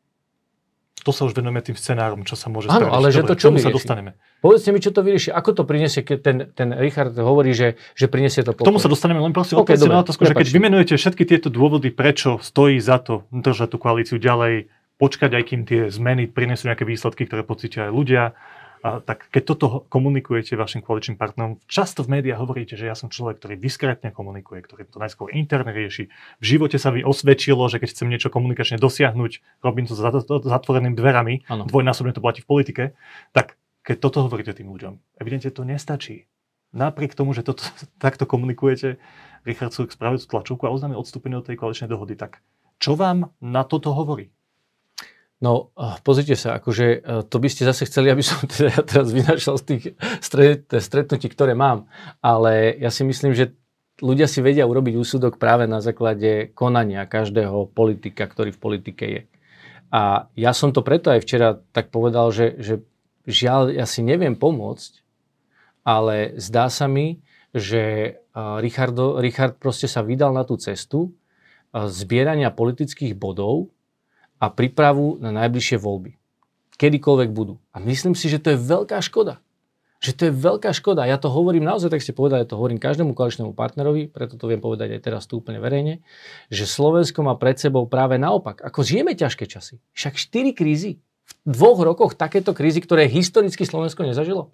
to 1.02 1.10
sa 1.10 1.26
už 1.26 1.34
venujeme 1.34 1.58
tým 1.58 1.74
scenárom, 1.74 2.22
čo 2.22 2.38
sa 2.38 2.46
môže 2.46 2.70
Áno, 2.70 2.86
spraviť. 2.86 2.94
ale 2.94 3.06
že 3.10 3.22
to 3.26 3.34
čo 3.34 3.50
sa 3.58 3.70
dostaneme. 3.74 4.14
Povedzte 4.38 4.70
mi, 4.70 4.78
čo 4.78 4.94
to 4.94 5.02
vyrieši. 5.02 5.34
Ako 5.34 5.50
to 5.58 5.62
prinesie, 5.66 6.06
keď 6.06 6.18
ten, 6.22 6.36
ten 6.54 6.68
Richard 6.78 7.14
hovorí, 7.18 7.50
že, 7.50 7.74
že 7.98 8.06
prinesie 8.06 8.46
to 8.46 8.54
pokoj. 8.54 8.66
K 8.66 8.70
tomu 8.70 8.78
sa 8.78 8.86
dostaneme, 8.90 9.18
len 9.18 9.34
prosím, 9.34 9.58
okay, 9.58 9.74
odpovedzte 9.74 9.90
na 9.90 10.02
otázku, 10.02 10.22
že 10.22 10.34
keď 10.38 10.48
vymenujete 10.54 10.94
všetky 10.94 11.26
tieto 11.26 11.50
dôvody, 11.50 11.90
prečo 11.90 12.38
stojí 12.38 12.78
za 12.78 13.02
to 13.02 13.26
držať 13.34 13.74
tú 13.74 13.78
koalíciu 13.82 14.16
ďalej, 14.22 14.70
počkať, 14.98 15.30
aj 15.36 15.44
kým 15.44 15.62
tie 15.64 15.88
zmeny 15.88 16.28
prinesú 16.28 16.68
nejaké 16.68 16.84
výsledky, 16.88 17.28
ktoré 17.28 17.42
pocítia 17.46 17.88
aj 17.88 17.92
ľudia, 17.92 18.22
a 18.82 18.98
tak 18.98 19.30
keď 19.30 19.42
toto 19.46 19.66
komunikujete 19.86 20.58
vašim 20.58 20.82
koaličným 20.82 21.14
partnerom, 21.14 21.62
často 21.70 22.02
v 22.02 22.18
médiách 22.18 22.42
hovoríte, 22.42 22.74
že 22.74 22.90
ja 22.90 22.98
som 22.98 23.06
človek, 23.06 23.38
ktorý 23.38 23.54
diskrétne 23.54 24.10
komunikuje, 24.10 24.58
ktorý 24.58 24.90
to 24.90 24.98
najskôr 24.98 25.30
interne 25.30 25.70
rieši. 25.70 26.10
V 26.42 26.44
živote 26.44 26.82
sa 26.82 26.90
mi 26.90 27.06
osvedčilo, 27.06 27.62
že 27.70 27.78
keď 27.78 27.94
chcem 27.94 28.10
niečo 28.10 28.26
komunikačne 28.34 28.82
dosiahnuť, 28.82 29.62
robím 29.62 29.86
to 29.86 29.94
za 29.94 30.10
zatvorenými 30.26 30.98
dverami, 30.98 31.46
ano. 31.46 31.62
dvojnásobne 31.70 32.10
to 32.10 32.18
platí 32.18 32.42
v 32.42 32.50
politike, 32.50 32.84
tak 33.30 33.54
keď 33.86 34.02
toto 34.02 34.26
hovoríte 34.26 34.50
tým 34.50 34.74
ľuďom, 34.74 34.98
evidentne 35.22 35.54
to 35.54 35.62
nestačí. 35.62 36.26
Napriek 36.74 37.14
tomu, 37.14 37.38
že 37.38 37.46
toto, 37.46 37.62
takto 38.02 38.26
komunikujete, 38.26 38.98
Richard 39.46 39.70
Sulik 39.70 39.94
spravil 39.94 40.18
tú 40.18 40.26
tlačovku 40.26 40.66
a 40.66 40.74
oznámil 40.74 40.98
odstúpenie 40.98 41.38
od 41.38 41.46
tej 41.46 41.54
koaličnej 41.54 41.86
dohody, 41.86 42.18
tak 42.18 42.42
čo 42.82 42.98
vám 42.98 43.30
na 43.38 43.62
toto 43.62 43.94
hovorí? 43.94 44.34
No, 45.42 45.74
pozrite 46.06 46.38
sa, 46.38 46.62
akože 46.62 46.86
eh, 46.86 47.22
to 47.26 47.36
by 47.42 47.48
ste 47.50 47.66
zase 47.66 47.90
chceli, 47.90 48.08
aby 48.14 48.22
som 48.22 48.38
teda 48.46 48.86
teraz 48.86 49.10
vynašal 49.10 49.58
z 49.58 49.64
tých 49.66 49.84
stretnutí, 50.78 51.26
ktoré 51.26 51.58
mám. 51.58 51.90
Ale 52.22 52.78
ja 52.78 52.94
si 52.94 53.02
myslím, 53.02 53.34
že 53.34 53.58
ľudia 53.98 54.30
si 54.30 54.38
vedia 54.38 54.64
urobiť 54.64 54.94
úsudok 54.94 55.42
práve 55.42 55.66
na 55.66 55.82
základe 55.82 56.54
konania 56.54 57.10
každého 57.10 57.74
politika, 57.74 58.30
ktorý 58.30 58.54
v 58.54 58.62
politike 58.62 59.04
je. 59.04 59.22
A 59.92 60.32
ja 60.38 60.56
som 60.56 60.72
to 60.72 60.80
preto 60.80 61.12
aj 61.12 61.20
včera 61.20 61.60
tak 61.74 61.92
povedal, 61.92 62.32
že, 62.32 62.56
že 62.56 62.74
žiaľ, 63.28 63.74
ja 63.74 63.84
si 63.84 64.00
neviem 64.00 64.32
pomôcť, 64.32 65.04
ale 65.84 66.38
zdá 66.40 66.70
sa 66.70 66.86
mi, 66.86 67.18
že 67.50 67.82
eh, 67.82 68.56
Richardo, 68.62 69.18
Richard 69.18 69.58
proste 69.58 69.90
sa 69.90 70.06
vydal 70.06 70.30
na 70.30 70.46
tú 70.46 70.54
cestu 70.54 71.10
zbierania 71.72 72.52
politických 72.52 73.16
bodov, 73.16 73.72
a 74.42 74.50
prípravu 74.50 75.22
na 75.22 75.30
najbližšie 75.30 75.78
voľby. 75.78 76.18
Kedykoľvek 76.74 77.30
budú. 77.30 77.62
A 77.70 77.78
myslím 77.78 78.18
si, 78.18 78.26
že 78.26 78.42
to 78.42 78.50
je 78.50 78.58
veľká 78.58 78.98
škoda. 78.98 79.38
Že 80.02 80.12
to 80.18 80.22
je 80.26 80.32
veľká 80.34 80.70
škoda. 80.74 81.06
Ja 81.06 81.14
to 81.14 81.30
hovorím 81.30 81.62
naozaj, 81.62 81.94
tak 81.94 82.02
ste 82.02 82.10
povedali, 82.10 82.42
ja 82.42 82.50
to 82.50 82.58
hovorím 82.58 82.82
každému 82.82 83.14
koaličnému 83.14 83.54
partnerovi, 83.54 84.10
preto 84.10 84.34
to 84.34 84.50
viem 84.50 84.58
povedať 84.58 84.98
aj 84.98 85.00
teraz 85.06 85.30
tu 85.30 85.38
úplne 85.38 85.62
verejne, 85.62 86.02
že 86.50 86.66
Slovensko 86.66 87.22
má 87.22 87.38
pred 87.38 87.54
sebou 87.54 87.86
práve 87.86 88.18
naopak. 88.18 88.66
Ako 88.66 88.82
žijeme 88.82 89.14
ťažké 89.14 89.46
časy. 89.46 89.78
Však 89.94 90.18
4 90.18 90.58
krízy. 90.58 90.98
V 91.46 91.54
dvoch 91.54 91.78
rokoch 91.78 92.18
takéto 92.18 92.50
krízy, 92.50 92.82
ktoré 92.82 93.06
historicky 93.06 93.62
Slovensko 93.62 94.02
nezažilo. 94.02 94.50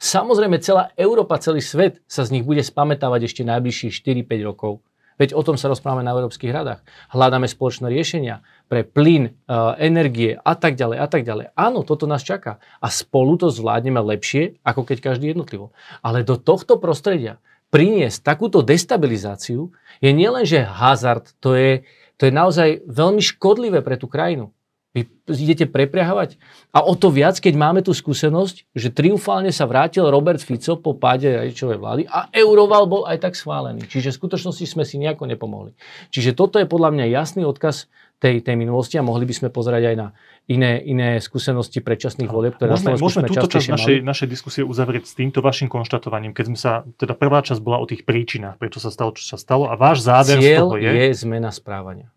Samozrejme, 0.00 0.64
celá 0.64 0.96
Európa, 0.96 1.36
celý 1.44 1.60
svet 1.60 2.00
sa 2.08 2.24
z 2.24 2.40
nich 2.40 2.44
bude 2.48 2.64
spamätávať 2.64 3.28
ešte 3.28 3.44
najbližších 3.44 4.00
4-5 4.00 4.48
rokov. 4.48 4.80
Veď 5.16 5.32
o 5.32 5.40
tom 5.40 5.56
sa 5.56 5.72
rozprávame 5.72 6.04
na 6.04 6.12
európskych 6.12 6.52
radách. 6.52 6.84
Hľadáme 7.08 7.48
spoločné 7.48 7.88
riešenia 7.88 8.44
pre 8.66 8.82
plyn, 8.82 9.30
e, 9.30 9.32
energie 9.78 10.34
a 10.34 10.54
tak 10.58 10.74
ďalej 10.74 10.98
a 10.98 11.06
tak 11.06 11.22
ďalej. 11.22 11.46
Áno, 11.54 11.86
toto 11.86 12.10
nás 12.10 12.26
čaká. 12.26 12.58
A 12.82 12.90
spolu 12.90 13.38
to 13.38 13.50
zvládneme 13.50 14.02
lepšie, 14.02 14.58
ako 14.66 14.82
keď 14.82 15.14
každý 15.14 15.30
jednotlivo. 15.32 15.70
Ale 16.02 16.26
do 16.26 16.34
tohto 16.34 16.78
prostredia 16.82 17.38
priniesť 17.70 18.22
takúto 18.22 18.62
destabilizáciu 18.62 19.70
je 20.02 20.10
nielenže 20.10 20.62
hazard, 20.66 21.34
to 21.42 21.54
je, 21.58 21.86
to 22.18 22.30
je 22.30 22.32
naozaj 22.34 22.68
veľmi 22.86 23.22
škodlivé 23.22 23.82
pre 23.82 23.98
tú 23.98 24.06
krajinu. 24.10 24.54
Vy 24.96 25.04
idete 25.28 25.68
prepriahovať. 25.68 26.40
A 26.72 26.80
o 26.80 26.96
to 26.96 27.12
viac, 27.12 27.36
keď 27.36 27.52
máme 27.52 27.84
tú 27.84 27.92
skúsenosť, 27.92 28.72
že 28.72 28.88
triumfálne 28.88 29.52
sa 29.52 29.68
vrátil 29.68 30.08
Robert 30.08 30.40
Fico 30.40 30.80
po 30.80 30.96
páde 30.96 31.36
radičovej 31.36 31.76
vlády 31.76 32.02
a 32.08 32.32
euroval 32.32 32.88
bol 32.88 33.02
aj 33.04 33.28
tak 33.28 33.36
schválený. 33.36 33.84
Čiže 33.84 34.16
v 34.16 34.18
skutočnosti 34.24 34.64
sme 34.64 34.88
si 34.88 34.96
nejako 34.96 35.28
nepomohli. 35.28 35.76
Čiže 36.08 36.32
toto 36.32 36.56
je 36.56 36.64
podľa 36.64 36.96
mňa 36.96 37.12
jasný 37.12 37.44
odkaz 37.44 37.92
tej, 38.16 38.40
tej 38.40 38.56
minulosti 38.56 38.96
a 38.96 39.04
mohli 39.04 39.28
by 39.28 39.34
sme 39.36 39.48
pozerať 39.52 39.92
aj 39.92 39.96
na 39.96 40.06
iné, 40.48 40.80
iné 40.80 41.20
skúsenosti 41.20 41.84
predčasných 41.84 42.32
volieb, 42.32 42.56
ktoré 42.56 42.72
môžeme, 42.72 42.96
na 42.96 43.00
môžeme 43.00 43.22
túto 43.28 43.48
časť 43.48 43.68
našej, 43.76 43.96
našej 44.00 44.28
diskusie 44.28 44.62
uzavrieť 44.64 45.04
s 45.04 45.12
týmto 45.12 45.44
vašim 45.44 45.68
konštatovaním, 45.68 46.32
keď 46.32 46.44
sme 46.48 46.58
sa, 46.58 46.72
teda 46.96 47.12
prvá 47.12 47.44
časť 47.44 47.60
bola 47.60 47.76
o 47.76 47.86
tých 47.86 48.08
príčinách, 48.08 48.56
prečo 48.56 48.80
sa 48.80 48.88
stalo, 48.88 49.12
čo 49.12 49.24
sa 49.24 49.36
stalo 49.36 49.68
a 49.68 49.76
váš 49.76 50.08
záver 50.08 50.40
Ciel 50.40 50.48
z 50.48 50.60
toho 50.64 50.74
je... 50.80 50.88
je 50.88 51.06
zmena 51.12 51.52
správania. 51.52 52.08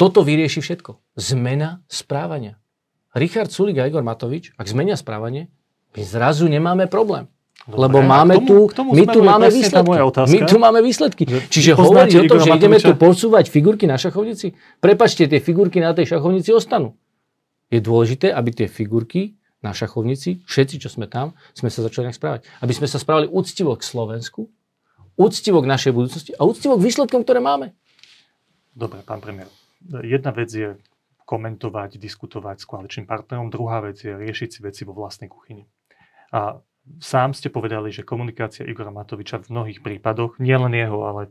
Toto 0.00 0.24
vyrieši 0.24 0.62
všetko. 0.64 1.18
Zmena 1.18 1.82
správania. 1.90 2.56
Richard 3.12 3.50
Sulik 3.50 3.82
a 3.82 3.88
Igor 3.88 4.06
Matovič, 4.06 4.54
ak 4.54 4.64
zmenia 4.70 4.94
správanie, 4.94 5.50
my 5.92 6.02
zrazu 6.06 6.46
nemáme 6.46 6.86
problém. 6.86 7.26
Dobre, 7.68 7.84
Lebo 7.84 7.98
máme 8.00 8.40
tomu, 8.40 8.72
tu, 8.72 8.80
my 8.96 9.04
tu 9.04 9.20
máme 9.20 9.52
výsledky. 9.52 9.92
My 10.32 10.40
tu 10.48 10.56
máme 10.56 10.80
výsledky. 10.80 11.22
Že 11.28 11.38
Čiže 11.52 11.70
hovoriť 11.76 12.14
o 12.16 12.22
tom, 12.24 12.38
že 12.40 12.50
ideme 12.56 12.80
tu 12.80 12.96
posúvať 12.96 13.52
figurky 13.52 13.84
na 13.84 14.00
šachovnici, 14.00 14.56
prepačte, 14.80 15.28
tie 15.28 15.36
figurky 15.36 15.76
na 15.84 15.92
tej 15.92 16.16
šachovnici 16.16 16.48
ostanú. 16.56 16.96
Je 17.68 17.84
dôležité, 17.84 18.32
aby 18.32 18.56
tie 18.56 18.72
figurky 18.72 19.36
na 19.60 19.76
šachovnici, 19.76 20.40
všetci, 20.48 20.80
čo 20.80 20.88
sme 20.88 21.12
tam, 21.12 21.36
sme 21.52 21.68
sa 21.68 21.84
začali 21.84 22.08
správať. 22.08 22.48
Aby 22.64 22.72
sme 22.72 22.88
sa 22.88 22.96
správali 22.96 23.28
úctivo 23.28 23.76
k 23.76 23.84
Slovensku, 23.84 24.48
úctivo 25.20 25.60
k 25.60 25.66
našej 25.68 25.92
budúcnosti 25.92 26.32
a 26.32 26.48
úctivo 26.48 26.80
k 26.80 26.88
výsledkom, 26.88 27.20
ktoré 27.20 27.44
máme. 27.44 27.76
Dobre, 28.72 29.04
pán 29.04 29.20
premiér 29.20 29.52
jedna 30.02 30.30
vec 30.34 30.50
je 30.50 30.74
komentovať, 31.28 32.00
diskutovať 32.00 32.64
s 32.64 32.68
koaličným 32.68 33.06
partnerom, 33.06 33.52
druhá 33.52 33.84
vec 33.84 34.00
je 34.00 34.12
riešiť 34.16 34.48
si 34.48 34.60
veci 34.64 34.82
vo 34.88 34.96
vlastnej 34.96 35.28
kuchyni. 35.28 35.68
A 36.32 36.56
sám 36.98 37.36
ste 37.36 37.52
povedali, 37.52 37.92
že 37.92 38.06
komunikácia 38.06 38.64
Igora 38.64 38.90
Matoviča 38.90 39.44
v 39.44 39.52
mnohých 39.52 39.80
prípadoch, 39.84 40.40
nielen 40.40 40.72
jeho, 40.72 41.04
ale 41.04 41.28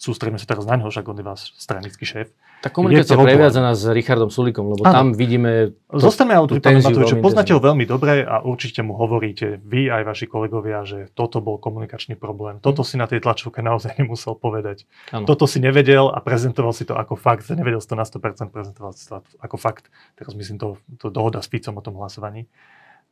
sústredíme 0.00 0.40
sa 0.40 0.48
teraz 0.48 0.64
na 0.64 0.80
neho, 0.80 0.88
však 0.88 1.04
on 1.04 1.20
je 1.20 1.26
váš 1.26 1.52
stranický 1.60 2.08
šéf. 2.08 2.32
Tá 2.64 2.72
komunikácia 2.72 3.12
je 3.12 3.28
previazaná 3.28 3.76
s 3.76 3.84
Richardom 3.92 4.32
Sulikom, 4.32 4.72
lebo 4.72 4.88
ano. 4.88 4.94
tam 4.96 5.06
vidíme... 5.12 5.76
Zostaňme 5.92 6.32
ale 6.32 6.46
tu 6.48 6.56
Matoviča, 6.56 7.20
poznáte 7.20 7.52
ho 7.52 7.60
veľmi 7.60 7.84
dobre 7.84 8.24
a 8.24 8.40
určite 8.40 8.80
mu 8.80 8.96
hovoríte, 8.96 9.60
vy 9.60 9.92
aj 9.92 10.02
vaši 10.08 10.24
kolegovia, 10.24 10.88
že 10.88 11.12
toto 11.12 11.44
bol 11.44 11.60
komunikačný 11.60 12.16
problém. 12.16 12.56
Toto 12.64 12.80
si 12.80 12.96
na 12.96 13.04
tej 13.04 13.20
tlačovke 13.20 13.60
naozaj 13.60 13.92
nemusel 14.00 14.32
povedať. 14.32 14.88
Ano. 15.12 15.28
Toto 15.28 15.44
si 15.44 15.60
nevedel 15.60 16.08
a 16.08 16.24
prezentoval 16.24 16.72
si 16.72 16.88
to 16.88 16.96
ako 16.96 17.20
fakt. 17.20 17.52
Nevedel 17.52 17.84
si 17.84 17.88
to 17.92 18.00
na 18.00 18.08
100%, 18.08 18.48
prezentoval 18.48 18.96
si 18.96 19.12
to 19.12 19.20
ako 19.44 19.60
fakt. 19.60 19.92
Teraz 20.16 20.32
myslím 20.32 20.56
to, 20.56 20.80
to 20.96 21.12
dohoda 21.12 21.44
s 21.44 21.52
Ficom 21.52 21.76
o 21.76 21.84
tom 21.84 22.00
hlasovaní. 22.00 22.48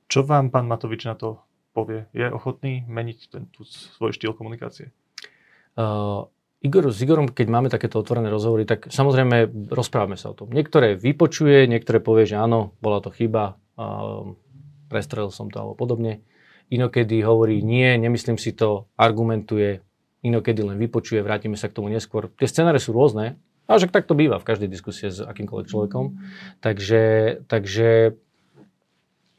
Čo 0.08 0.24
vám 0.24 0.48
pán 0.48 0.64
Matovič 0.64 1.04
na 1.04 1.12
to 1.12 1.44
povie? 1.72 2.06
Je 2.12 2.28
ochotný 2.28 2.84
meniť 2.86 3.18
ten, 3.32 3.48
tú 3.48 3.64
svoj 3.64 4.12
štýl 4.12 4.36
komunikácie? 4.36 4.92
Uh, 5.72 6.28
Igor, 6.62 6.92
s 6.92 7.02
Igorom, 7.02 7.32
keď 7.32 7.46
máme 7.48 7.68
takéto 7.72 7.98
otvorené 7.98 8.28
rozhovory, 8.30 8.68
tak 8.68 8.92
samozrejme 8.92 9.68
rozprávame 9.72 10.14
sa 10.14 10.30
o 10.30 10.36
tom. 10.36 10.52
Niektoré 10.52 10.94
vypočuje, 10.94 11.66
niektoré 11.66 11.98
povie, 11.98 12.28
že 12.28 12.38
áno, 12.38 12.76
bola 12.78 13.02
to 13.02 13.10
chyba, 13.10 13.58
uh, 13.80 14.36
prestrelil 14.92 15.32
som 15.32 15.48
to 15.48 15.58
alebo 15.58 15.74
podobne. 15.74 16.22
Inokedy 16.68 17.24
hovorí 17.24 17.64
nie, 17.64 17.98
nemyslím 17.98 18.36
si 18.36 18.52
to, 18.52 18.86
argumentuje, 18.94 19.82
inokedy 20.22 20.62
len 20.62 20.78
vypočuje, 20.78 21.24
vrátime 21.24 21.58
sa 21.58 21.66
k 21.66 21.76
tomu 21.80 21.90
neskôr. 21.90 22.30
Tie 22.38 22.46
scenáre 22.48 22.78
sú 22.78 22.94
rôzne, 22.94 23.40
a 23.70 23.78
však 23.78 23.94
tak 23.94 24.04
to 24.10 24.18
býva 24.18 24.42
v 24.42 24.46
každej 24.46 24.68
diskusie 24.68 25.08
s 25.08 25.22
akýmkoľvek 25.22 25.70
človekom. 25.70 26.18
Takže, 26.60 27.02
takže 27.46 28.18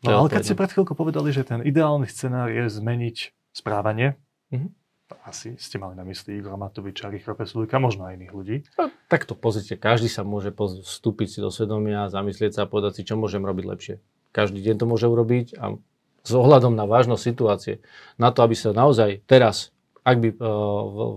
No 0.03 0.23
ale 0.23 0.29
keď 0.29 0.43
ste 0.43 0.59
pred 0.59 0.71
chvíľkou 0.71 0.95
povedali, 0.99 1.31
že 1.31 1.47
ten 1.47 1.63
ideálny 1.63 2.07
scenár 2.11 2.51
je 2.51 2.67
zmeniť 2.67 3.31
správanie, 3.55 4.19
mm-hmm 4.51 4.83
asi 5.23 5.53
ste 5.61 5.77
mali 5.77 5.93
na 5.93 6.01
mysli 6.07 6.39
Igora 6.39 6.57
Matoviča, 6.57 7.11
Richard 7.11 7.37
Pesulika, 7.37 7.77
možno 7.77 8.09
aj 8.09 8.17
iných 8.17 8.33
ľudí. 8.33 8.55
No, 8.79 8.89
takto 9.05 9.37
pozrite, 9.37 9.77
každý 9.77 10.09
sa 10.09 10.25
môže 10.25 10.49
vstúpiť 10.55 11.27
si 11.29 11.39
do 11.43 11.53
svedomia, 11.53 12.09
zamyslieť 12.09 12.57
sa 12.57 12.61
a 12.65 12.69
povedať 12.69 13.01
si, 13.01 13.07
čo 13.07 13.19
môžem 13.19 13.43
robiť 13.45 13.65
lepšie. 13.67 13.95
Každý 14.33 14.59
deň 14.63 14.75
to 14.81 14.85
môže 14.89 15.05
urobiť 15.05 15.47
a 15.61 15.77
s 16.23 16.31
ohľadom 16.31 16.73
na 16.73 16.87
vážnosť 16.87 17.23
situácie, 17.23 17.73
na 18.15 18.31
to, 18.31 18.41
aby 18.41 18.55
sa 18.55 18.71
naozaj 18.71 19.21
teraz, 19.27 19.75
ak 20.07 20.17
by 20.23 20.29
uh, 20.33 20.37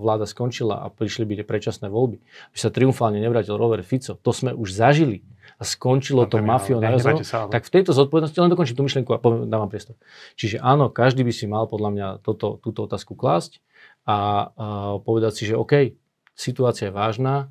vláda 0.02 0.26
skončila 0.26 0.82
a 0.82 0.90
prišli 0.90 1.22
by 1.26 1.32
tie 1.42 1.46
predčasné 1.46 1.86
voľby, 1.86 2.18
by 2.52 2.58
sa 2.58 2.74
triumfálne 2.74 3.22
nevrátil 3.22 3.54
Robert 3.54 3.86
Fico, 3.86 4.18
to 4.18 4.30
sme 4.34 4.50
už 4.50 4.74
zažili 4.74 5.22
a 5.56 5.62
skončilo 5.64 6.28
to 6.28 6.36
mafiou 6.44 6.84
na 6.84 6.92
tak 7.48 7.64
v 7.64 7.70
tejto 7.72 7.96
zodpovednosti 7.96 8.36
len 8.36 8.52
dokončím 8.52 8.76
tú 8.76 8.84
myšlienku 8.84 9.10
a 9.16 9.18
poviem, 9.18 9.48
dávam 9.48 9.72
priestor. 9.72 9.96
Čiže 10.36 10.60
áno, 10.60 10.92
každý 10.92 11.24
by 11.24 11.32
si 11.32 11.48
mal 11.48 11.64
podľa 11.64 11.90
mňa 11.96 12.08
toto, 12.20 12.60
túto 12.60 12.84
otázku 12.84 13.16
klásť 13.16 13.64
a, 14.04 14.12
a 14.12 14.18
povedať 15.00 15.32
si, 15.32 15.42
že 15.48 15.56
OK, 15.56 15.96
situácia 16.36 16.92
je 16.92 16.94
vážna, 16.94 17.48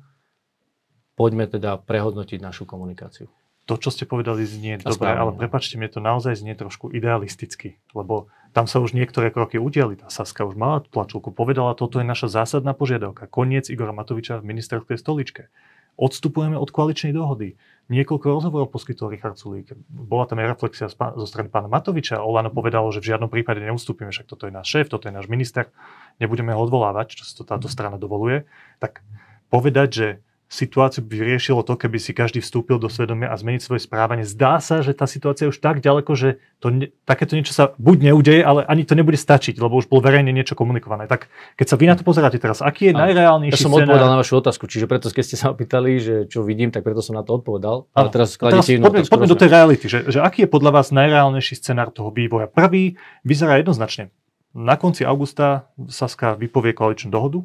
poďme 1.18 1.50
teda 1.50 1.82
prehodnotiť 1.82 2.38
našu 2.38 2.62
komunikáciu. 2.62 3.26
To, 3.66 3.74
čo 3.74 3.90
ste 3.90 4.06
povedali, 4.06 4.46
znie 4.46 4.78
dobre, 4.78 5.10
ale 5.10 5.34
prepačte, 5.34 5.74
mne 5.74 5.90
to 5.90 5.98
naozaj 5.98 6.38
znie 6.38 6.54
trošku 6.54 6.94
idealisticky, 6.94 7.82
lebo 7.98 8.30
tam 8.54 8.70
sa 8.70 8.78
už 8.78 8.94
niektoré 8.94 9.34
kroky 9.34 9.58
udiali. 9.58 9.98
Tá 9.98 10.06
Saska 10.06 10.46
už 10.46 10.54
mala 10.54 10.86
tlačovku, 10.86 11.34
povedala, 11.34 11.74
toto 11.74 11.98
je 11.98 12.06
naša 12.06 12.30
zásadná 12.30 12.78
požiadavka. 12.78 13.26
Koniec 13.26 13.66
Igora 13.66 13.90
Matoviča 13.90 14.38
v 14.38 14.54
ministerskej 14.54 14.94
stoličke. 14.94 15.50
Odstupujeme 15.96 16.60
od 16.60 16.68
koaličnej 16.68 17.16
dohody. 17.16 17.56
Niekoľko 17.86 18.26
rozhovorov 18.28 18.68
poskytol 18.68 19.14
Richard 19.14 19.38
Sulík. 19.38 19.72
Bola 19.88 20.26
tam 20.26 20.42
aj 20.42 20.58
reflexia 20.58 20.90
zo 20.90 21.26
strany 21.26 21.48
pána 21.48 21.70
Matoviča. 21.70 22.20
Olano 22.20 22.52
povedalo, 22.52 22.90
že 22.92 23.00
v 23.00 23.14
žiadnom 23.14 23.30
prípade 23.30 23.62
neustúpime, 23.62 24.10
však 24.10 24.26
toto 24.26 24.50
je 24.50 24.52
náš 24.52 24.68
šéf, 24.74 24.90
toto 24.90 25.06
je 25.08 25.14
náš 25.14 25.30
minister, 25.30 25.70
nebudeme 26.18 26.50
ho 26.52 26.60
odvolávať, 26.60 27.22
čo 27.22 27.24
si 27.24 27.32
to 27.38 27.46
táto 27.46 27.70
strana 27.70 27.96
dovoluje. 27.96 28.44
Tak 28.82 29.00
povedať, 29.48 29.88
že 29.88 30.08
situáciu 30.46 31.02
by 31.02 31.10
vyriešilo 31.10 31.66
to, 31.66 31.74
keby 31.74 31.98
si 31.98 32.14
každý 32.14 32.38
vstúpil 32.38 32.78
do 32.78 32.86
svedomia 32.86 33.34
a 33.34 33.36
zmeniť 33.36 33.62
svoje 33.66 33.82
správanie. 33.82 34.22
Zdá 34.22 34.62
sa, 34.62 34.78
že 34.78 34.94
tá 34.94 35.10
situácia 35.10 35.46
je 35.46 35.50
už 35.50 35.58
tak 35.58 35.82
ďaleko, 35.82 36.14
že 36.14 36.38
to 36.62 36.70
ne, 36.70 36.86
takéto 37.02 37.34
niečo 37.34 37.50
sa 37.50 37.74
buď 37.82 38.14
neudeje, 38.14 38.42
ale 38.46 38.62
ani 38.70 38.86
to 38.86 38.94
nebude 38.94 39.18
stačiť, 39.18 39.58
lebo 39.58 39.74
už 39.74 39.90
bolo 39.90 40.06
verejne 40.06 40.30
niečo 40.30 40.54
komunikované. 40.54 41.10
Tak 41.10 41.26
keď 41.58 41.66
sa 41.66 41.76
vy 41.76 41.84
na 41.90 41.94
to 41.98 42.06
pozeráte 42.06 42.38
teraz, 42.38 42.62
aký 42.62 42.90
je 42.90 42.94
a, 42.94 43.10
najreálnejší 43.10 43.58
Ja 43.58 43.58
som 43.58 43.74
scenár? 43.74 43.90
odpovedal 43.90 44.08
na 44.14 44.18
vašu 44.22 44.34
otázku, 44.38 44.64
čiže 44.70 44.86
preto, 44.86 45.10
keď 45.10 45.24
ste 45.26 45.36
sa 45.36 45.50
opýtali, 45.50 45.90
že 45.98 46.14
čo 46.30 46.46
vidím, 46.46 46.70
tak 46.70 46.86
preto 46.86 47.02
som 47.02 47.18
na 47.18 47.26
to 47.26 47.42
odpovedal. 47.42 47.90
Ale 47.90 48.08
teraz 48.14 48.38
kladete 48.38 48.78
inú 48.78 48.86
poďme, 48.86 49.02
poďme 49.10 49.28
do 49.28 49.38
tej 49.38 49.50
reality, 49.50 49.84
že, 49.90 50.06
že 50.06 50.22
aký 50.22 50.46
je 50.46 50.50
podľa 50.50 50.78
vás 50.78 50.94
najreálnejší 50.94 51.58
scenár 51.58 51.90
toho 51.90 52.14
vývoja. 52.14 52.46
Prvý 52.46 52.94
vyzerá 53.26 53.58
jednoznačne. 53.58 54.14
Na 54.56 54.78
konci 54.78 55.04
augusta 55.04 55.68
Saska 55.90 56.38
vypovie 56.38 56.72
koaličnú 56.72 57.12
dohodu, 57.12 57.44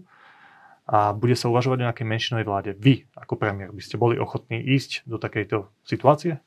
a 0.91 1.15
bude 1.15 1.39
sa 1.39 1.47
uvažovať 1.47 1.77
o 1.79 1.85
nejakej 1.87 2.03
menšinovej 2.03 2.45
vláde. 2.45 2.71
Vy, 2.75 3.07
ako 3.15 3.39
premiér, 3.39 3.71
by 3.71 3.79
ste 3.79 3.95
boli 3.95 4.19
ochotní 4.19 4.59
ísť 4.59 5.07
do 5.07 5.15
takejto 5.15 5.71
situácie? 5.87 6.43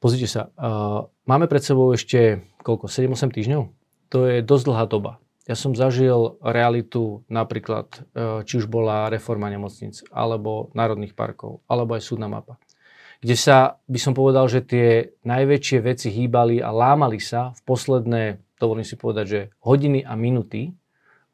Pozrite 0.00 0.24
sa, 0.24 0.48
uh, 0.56 1.04
máme 1.28 1.44
pred 1.44 1.60
sebou 1.60 1.92
ešte 1.92 2.40
koľko, 2.64 2.88
7-8 2.88 3.28
týždňov? 3.28 3.62
To 4.08 4.18
je 4.24 4.40
dosť 4.40 4.64
dlhá 4.72 4.84
doba. 4.88 5.20
Ja 5.44 5.52
som 5.52 5.76
zažil 5.76 6.40
realitu 6.40 7.28
napríklad, 7.28 7.92
uh, 8.16 8.40
či 8.48 8.64
už 8.64 8.72
bola 8.72 9.12
reforma 9.12 9.52
nemocnic, 9.52 10.00
alebo 10.08 10.72
národných 10.72 11.12
parkov, 11.12 11.60
alebo 11.68 11.92
aj 11.92 12.08
súdna 12.08 12.32
mapa. 12.32 12.56
Kde 13.20 13.36
sa, 13.36 13.80
by 13.84 14.00
som 14.00 14.16
povedal, 14.16 14.48
že 14.48 14.64
tie 14.64 15.12
najväčšie 15.28 15.78
veci 15.84 16.08
hýbali 16.08 16.60
a 16.60 16.72
lámali 16.72 17.20
sa 17.20 17.52
v 17.52 17.60
posledné, 17.68 18.40
dovolím 18.56 18.84
si 18.84 18.96
povedať, 18.96 19.24
že 19.28 19.40
hodiny 19.60 20.04
a 20.04 20.16
minuty 20.16 20.72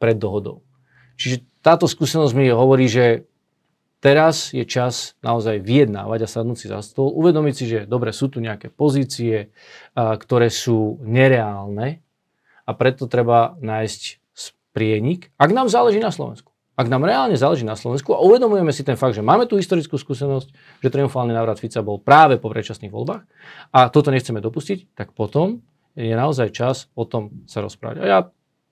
pred 0.02 0.18
dohodou. 0.18 0.66
Čiže 1.18 1.49
táto 1.60 1.84
skúsenosť 1.88 2.32
mi 2.36 2.48
hovorí, 2.48 2.88
že 2.88 3.28
teraz 4.00 4.56
je 4.56 4.64
čas 4.64 5.14
naozaj 5.20 5.60
vyjednávať 5.60 6.24
a 6.24 6.28
sadnúť 6.28 6.56
si 6.56 6.66
za 6.72 6.80
stôl, 6.80 7.12
uvedomiť 7.12 7.54
si, 7.54 7.64
že 7.68 7.78
dobre, 7.84 8.16
sú 8.16 8.32
tu 8.32 8.40
nejaké 8.40 8.72
pozície, 8.72 9.52
ktoré 9.94 10.48
sú 10.48 10.96
nereálne 11.04 12.00
a 12.64 12.70
preto 12.72 13.04
treba 13.04 13.60
nájsť 13.60 14.20
prienik, 14.72 15.28
ak 15.36 15.50
nám 15.52 15.68
záleží 15.68 16.00
na 16.00 16.14
Slovensku. 16.14 16.48
Ak 16.80 16.88
nám 16.88 17.04
reálne 17.04 17.36
záleží 17.36 17.60
na 17.60 17.76
Slovensku 17.76 18.16
a 18.16 18.24
uvedomujeme 18.24 18.72
si 18.72 18.80
ten 18.80 18.96
fakt, 18.96 19.12
že 19.12 19.20
máme 19.20 19.44
tú 19.44 19.60
historickú 19.60 20.00
skúsenosť, 20.00 20.48
že 20.80 20.88
triumfálny 20.88 21.36
návrat 21.36 21.60
Fica 21.60 21.84
bol 21.84 22.00
práve 22.00 22.40
po 22.40 22.48
predčasných 22.48 22.88
voľbách 22.88 23.28
a 23.68 23.92
toto 23.92 24.08
nechceme 24.08 24.40
dopustiť, 24.40 24.96
tak 24.96 25.12
potom 25.12 25.60
je 25.92 26.16
naozaj 26.16 26.56
čas 26.56 26.88
o 26.96 27.04
tom 27.04 27.44
sa 27.44 27.60
rozprávať. 27.60 27.96
A 28.00 28.04
ja 28.08 28.18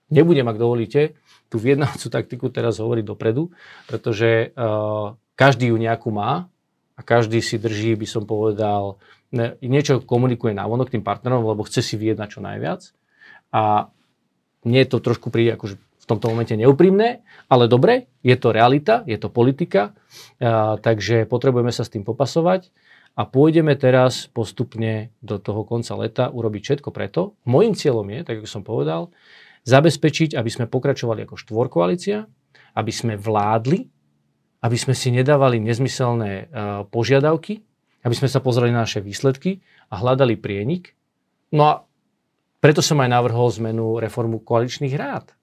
nebudem, 0.08 0.48
ak 0.48 0.56
dovolíte, 0.56 1.20
tú 1.48 1.56
vyjednávacú 1.56 2.08
taktiku 2.12 2.46
teraz 2.52 2.76
hovoriť 2.78 3.04
dopredu, 3.04 3.52
pretože 3.88 4.52
uh, 4.52 5.16
každý 5.32 5.72
ju 5.72 5.76
nejakú 5.80 6.12
má 6.12 6.52
a 6.94 7.00
každý 7.00 7.40
si 7.40 7.56
drží, 7.56 7.96
by 7.96 8.06
som 8.06 8.28
povedal, 8.28 9.00
ne, 9.32 9.56
niečo 9.64 10.04
komunikuje 10.04 10.52
návonok 10.52 10.92
tým 10.92 11.04
partnerom, 11.04 11.44
lebo 11.44 11.64
chce 11.64 11.80
si 11.80 11.94
vyjednať 11.96 12.28
čo 12.28 12.40
najviac. 12.44 12.80
A 13.54 13.88
je 14.68 14.84
to 14.84 15.00
trošku 15.00 15.32
príde 15.32 15.56
akože 15.56 15.80
v 15.80 16.06
tomto 16.08 16.28
momente 16.32 16.52
neúprimné, 16.56 17.24
ale 17.48 17.68
dobre, 17.68 18.08
je 18.20 18.36
to 18.36 18.52
realita, 18.52 19.04
je 19.08 19.16
to 19.16 19.32
politika, 19.32 19.92
uh, 20.40 20.76
takže 20.80 21.24
potrebujeme 21.24 21.72
sa 21.72 21.84
s 21.84 21.92
tým 21.92 22.04
popasovať. 22.04 22.68
a 23.18 23.26
pôjdeme 23.26 23.74
teraz 23.74 24.30
postupne 24.30 25.10
do 25.18 25.42
toho 25.42 25.66
konca 25.66 25.90
leta 25.98 26.30
urobiť 26.30 26.62
všetko 26.62 26.94
preto. 26.94 27.34
Mojím 27.42 27.74
cieľom 27.74 28.06
je, 28.14 28.20
tak 28.22 28.34
ako 28.38 28.46
som 28.46 28.62
povedal, 28.62 29.10
zabezpečiť, 29.68 30.32
aby 30.32 30.48
sme 30.48 30.64
pokračovali 30.64 31.28
ako 31.28 31.36
štvorkoalícia, 31.36 32.24
aby 32.74 32.92
sme 32.92 33.20
vládli, 33.20 33.84
aby 34.64 34.76
sme 34.80 34.96
si 34.96 35.12
nedávali 35.14 35.62
nezmyselné 35.62 36.32
uh, 36.32 36.82
požiadavky, 36.88 37.62
aby 38.02 38.14
sme 38.16 38.26
sa 38.26 38.42
pozreli 38.42 38.72
na 38.72 38.88
naše 38.88 39.04
výsledky 39.04 39.60
a 39.92 40.00
hľadali 40.00 40.40
prienik. 40.40 40.96
No 41.54 41.62
a 41.68 41.72
preto 42.58 42.82
som 42.82 42.98
aj 42.98 43.12
navrhol 43.12 43.46
zmenu 43.62 44.02
reformu 44.02 44.42
koaličných 44.42 44.94
rád. 44.98 45.37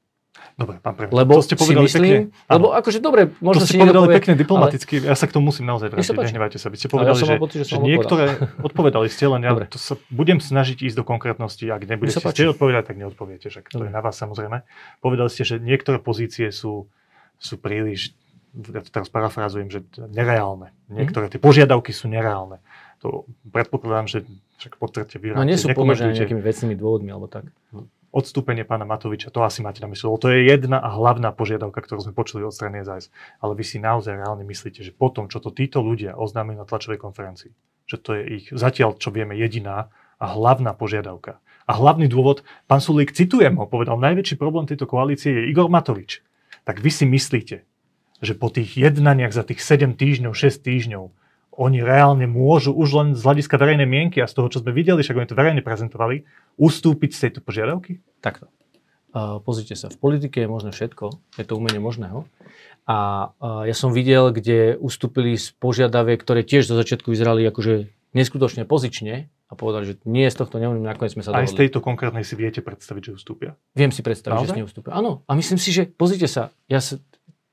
Dobre, 0.56 0.80
pán 0.80 0.96
premiér, 0.96 1.12
Lebo 1.12 1.36
to 1.36 1.44
ste 1.44 1.60
povedali 1.60 1.88
si 1.92 2.00
myslím, 2.00 2.32
pekne. 2.32 2.48
lebo 2.48 2.72
akože 2.72 3.00
dobre, 3.04 3.22
možno 3.44 3.60
to 3.60 3.68
ste 3.68 3.76
si 3.76 3.82
povedali 3.84 4.08
povie, 4.08 4.18
pekne 4.24 4.34
diplomaticky, 4.40 4.94
ale... 5.04 5.08
ja 5.12 5.16
sa 5.20 5.26
k 5.28 5.32
tomu 5.36 5.52
musím 5.52 5.66
naozaj 5.68 5.88
vrátiť, 5.92 6.16
nehnevajte 6.16 6.58
sa. 6.60 6.68
Vy 6.72 6.78
ste 6.80 6.88
ja 6.88 6.94
povedali, 6.96 7.16
som 7.20 7.28
že, 7.28 7.36
pocit, 7.36 7.60
že 7.68 7.76
že 7.76 7.78
niektoré 7.84 8.26
odpovedali 8.68 9.08
ste, 9.12 9.26
len 9.28 9.42
ja 9.44 9.52
Dobre. 9.52 9.68
to 9.68 9.80
sa 9.80 10.00
budem 10.08 10.40
snažiť 10.40 10.80
ísť 10.80 10.96
do 10.96 11.04
konkrétnosti. 11.04 11.68
Ak 11.68 11.84
nebudete 11.84 12.24
ste 12.24 12.52
odpovedať, 12.56 12.84
tak 12.88 12.96
neodpoviete, 12.96 13.52
však 13.52 13.68
to 13.68 13.84
je 13.84 13.92
na 13.92 14.00
vás 14.00 14.16
samozrejme. 14.16 14.64
Povedali 15.04 15.28
ste, 15.28 15.44
že 15.44 15.56
niektoré 15.60 16.00
pozície 16.00 16.48
sú, 16.56 16.88
sú 17.36 17.56
príliš, 17.60 18.16
ja 18.56 18.80
to 18.80 18.88
teraz 18.88 19.12
parafrazujem, 19.12 19.68
že 19.68 19.84
nereálne. 20.08 20.72
Niektoré 20.88 21.28
tie 21.28 21.44
požiadavky 21.44 21.92
sú 21.92 22.08
nereálne. 22.08 22.64
To 23.04 23.28
predpokladám, 23.52 24.08
že 24.08 24.24
však 24.56 24.80
potrete 24.80 25.20
No 25.20 25.44
vyráte, 25.44 25.48
nie 25.52 25.60
sú 25.60 25.68
nekomentujte 25.68 26.24
nejakými 26.24 26.40
vecnými 26.40 26.76
dôvodmi 26.80 27.12
alebo 27.12 27.28
tak. 27.28 27.52
Odstúpenie 28.16 28.64
pána 28.64 28.88
Matoviča, 28.88 29.28
to 29.28 29.44
asi 29.44 29.60
máte 29.60 29.84
na 29.84 29.92
mysli, 29.92 30.08
to 30.08 30.32
je 30.32 30.48
jedna 30.48 30.80
a 30.80 30.88
hlavná 30.96 31.36
požiadavka, 31.36 31.84
ktorú 31.84 32.08
sme 32.08 32.16
počuli 32.16 32.48
od 32.48 32.56
strany 32.56 32.80
SAS. 32.88 33.12
Ale 33.44 33.60
vy 33.60 33.64
si 33.68 33.78
naozaj 33.84 34.16
reálne 34.16 34.48
myslíte, 34.48 34.80
že 34.80 34.96
potom, 34.96 35.28
čo 35.28 35.44
to 35.44 35.52
títo 35.52 35.84
ľudia 35.84 36.16
oznámili 36.16 36.56
na 36.56 36.64
tlačovej 36.64 37.04
konferencii, 37.04 37.52
že 37.84 38.00
to 38.00 38.16
je 38.16 38.24
ich 38.40 38.46
zatiaľ, 38.56 38.96
čo 38.96 39.12
vieme, 39.12 39.36
jediná 39.36 39.92
a 40.16 40.26
hlavná 40.32 40.72
požiadavka. 40.72 41.44
A 41.68 41.76
hlavný 41.76 42.08
dôvod, 42.08 42.48
pán 42.72 42.80
Sulík, 42.80 43.12
citujem 43.12 43.60
ho, 43.60 43.68
povedal, 43.68 44.00
najväčší 44.00 44.40
problém 44.40 44.64
tejto 44.64 44.88
koalície 44.88 45.36
je 45.36 45.50
Igor 45.52 45.68
Matovič. 45.68 46.24
Tak 46.64 46.80
vy 46.80 46.90
si 46.94 47.04
myslíte, 47.04 47.68
že 48.24 48.34
po 48.38 48.48
tých 48.48 48.80
jednaniach 48.80 49.36
za 49.36 49.44
tých 49.44 49.60
7 49.60 50.00
týždňov, 50.00 50.32
6 50.32 50.64
týždňov, 50.64 51.04
oni 51.56 51.80
reálne 51.82 52.28
môžu 52.28 52.76
už 52.76 52.90
len 52.96 53.08
z 53.16 53.22
hľadiska 53.24 53.56
verejnej 53.56 53.88
mienky 53.88 54.20
a 54.20 54.28
z 54.28 54.36
toho, 54.36 54.48
čo 54.52 54.60
sme 54.62 54.76
videli, 54.76 55.02
však 55.02 55.16
oni 55.16 55.30
to 55.32 55.40
verejne 55.40 55.62
prezentovali, 55.64 56.28
ustúpiť 56.60 57.12
z 57.16 57.20
tejto 57.28 57.40
požiadavky? 57.42 58.04
Takto. 58.20 58.52
Uh, 59.16 59.40
pozrite 59.40 59.80
sa, 59.80 59.88
v 59.88 59.96
politike 59.96 60.44
je 60.44 60.50
možné 60.52 60.76
všetko, 60.76 61.40
je 61.40 61.46
to 61.48 61.56
umenie 61.56 61.80
možného. 61.80 62.28
A 62.84 63.32
uh, 63.40 63.64
ja 63.64 63.72
som 63.72 63.96
videl, 63.96 64.36
kde 64.36 64.76
ustúpili 64.76 65.40
z 65.40 65.56
požiadaviek, 65.56 66.20
ktoré 66.20 66.44
tiež 66.44 66.68
zo 66.68 66.76
začiatku 66.76 67.16
vyzerali 67.16 67.48
akože 67.48 67.88
neskutočne 68.12 68.68
pozične 68.68 69.32
a 69.48 69.54
povedali, 69.54 69.88
že 69.88 69.94
nie 70.04 70.28
z 70.28 70.36
tohto 70.36 70.60
neumím, 70.60 70.84
nakoniec 70.84 71.16
sme 71.16 71.24
sa 71.24 71.32
Aj 71.32 71.48
z 71.48 71.56
dohodli. 71.56 71.62
tejto 71.68 71.80
konkrétnej 71.80 72.28
si 72.28 72.36
viete 72.36 72.60
predstaviť, 72.60 73.02
že 73.08 73.12
ustúpia. 73.16 73.56
Viem 73.72 73.96
si 73.96 74.04
predstaviť, 74.04 74.36
že 74.36 74.42
Naozaj? 74.44 74.56
s 74.56 74.58
ním 74.58 74.68
ustúpia. 74.68 74.92
Áno, 74.96 75.24
a 75.28 75.32
myslím 75.38 75.60
si, 75.62 75.70
že 75.72 75.88
pozrite 75.88 76.28
sa, 76.28 76.52
ja 76.68 76.84
sa, 76.84 77.00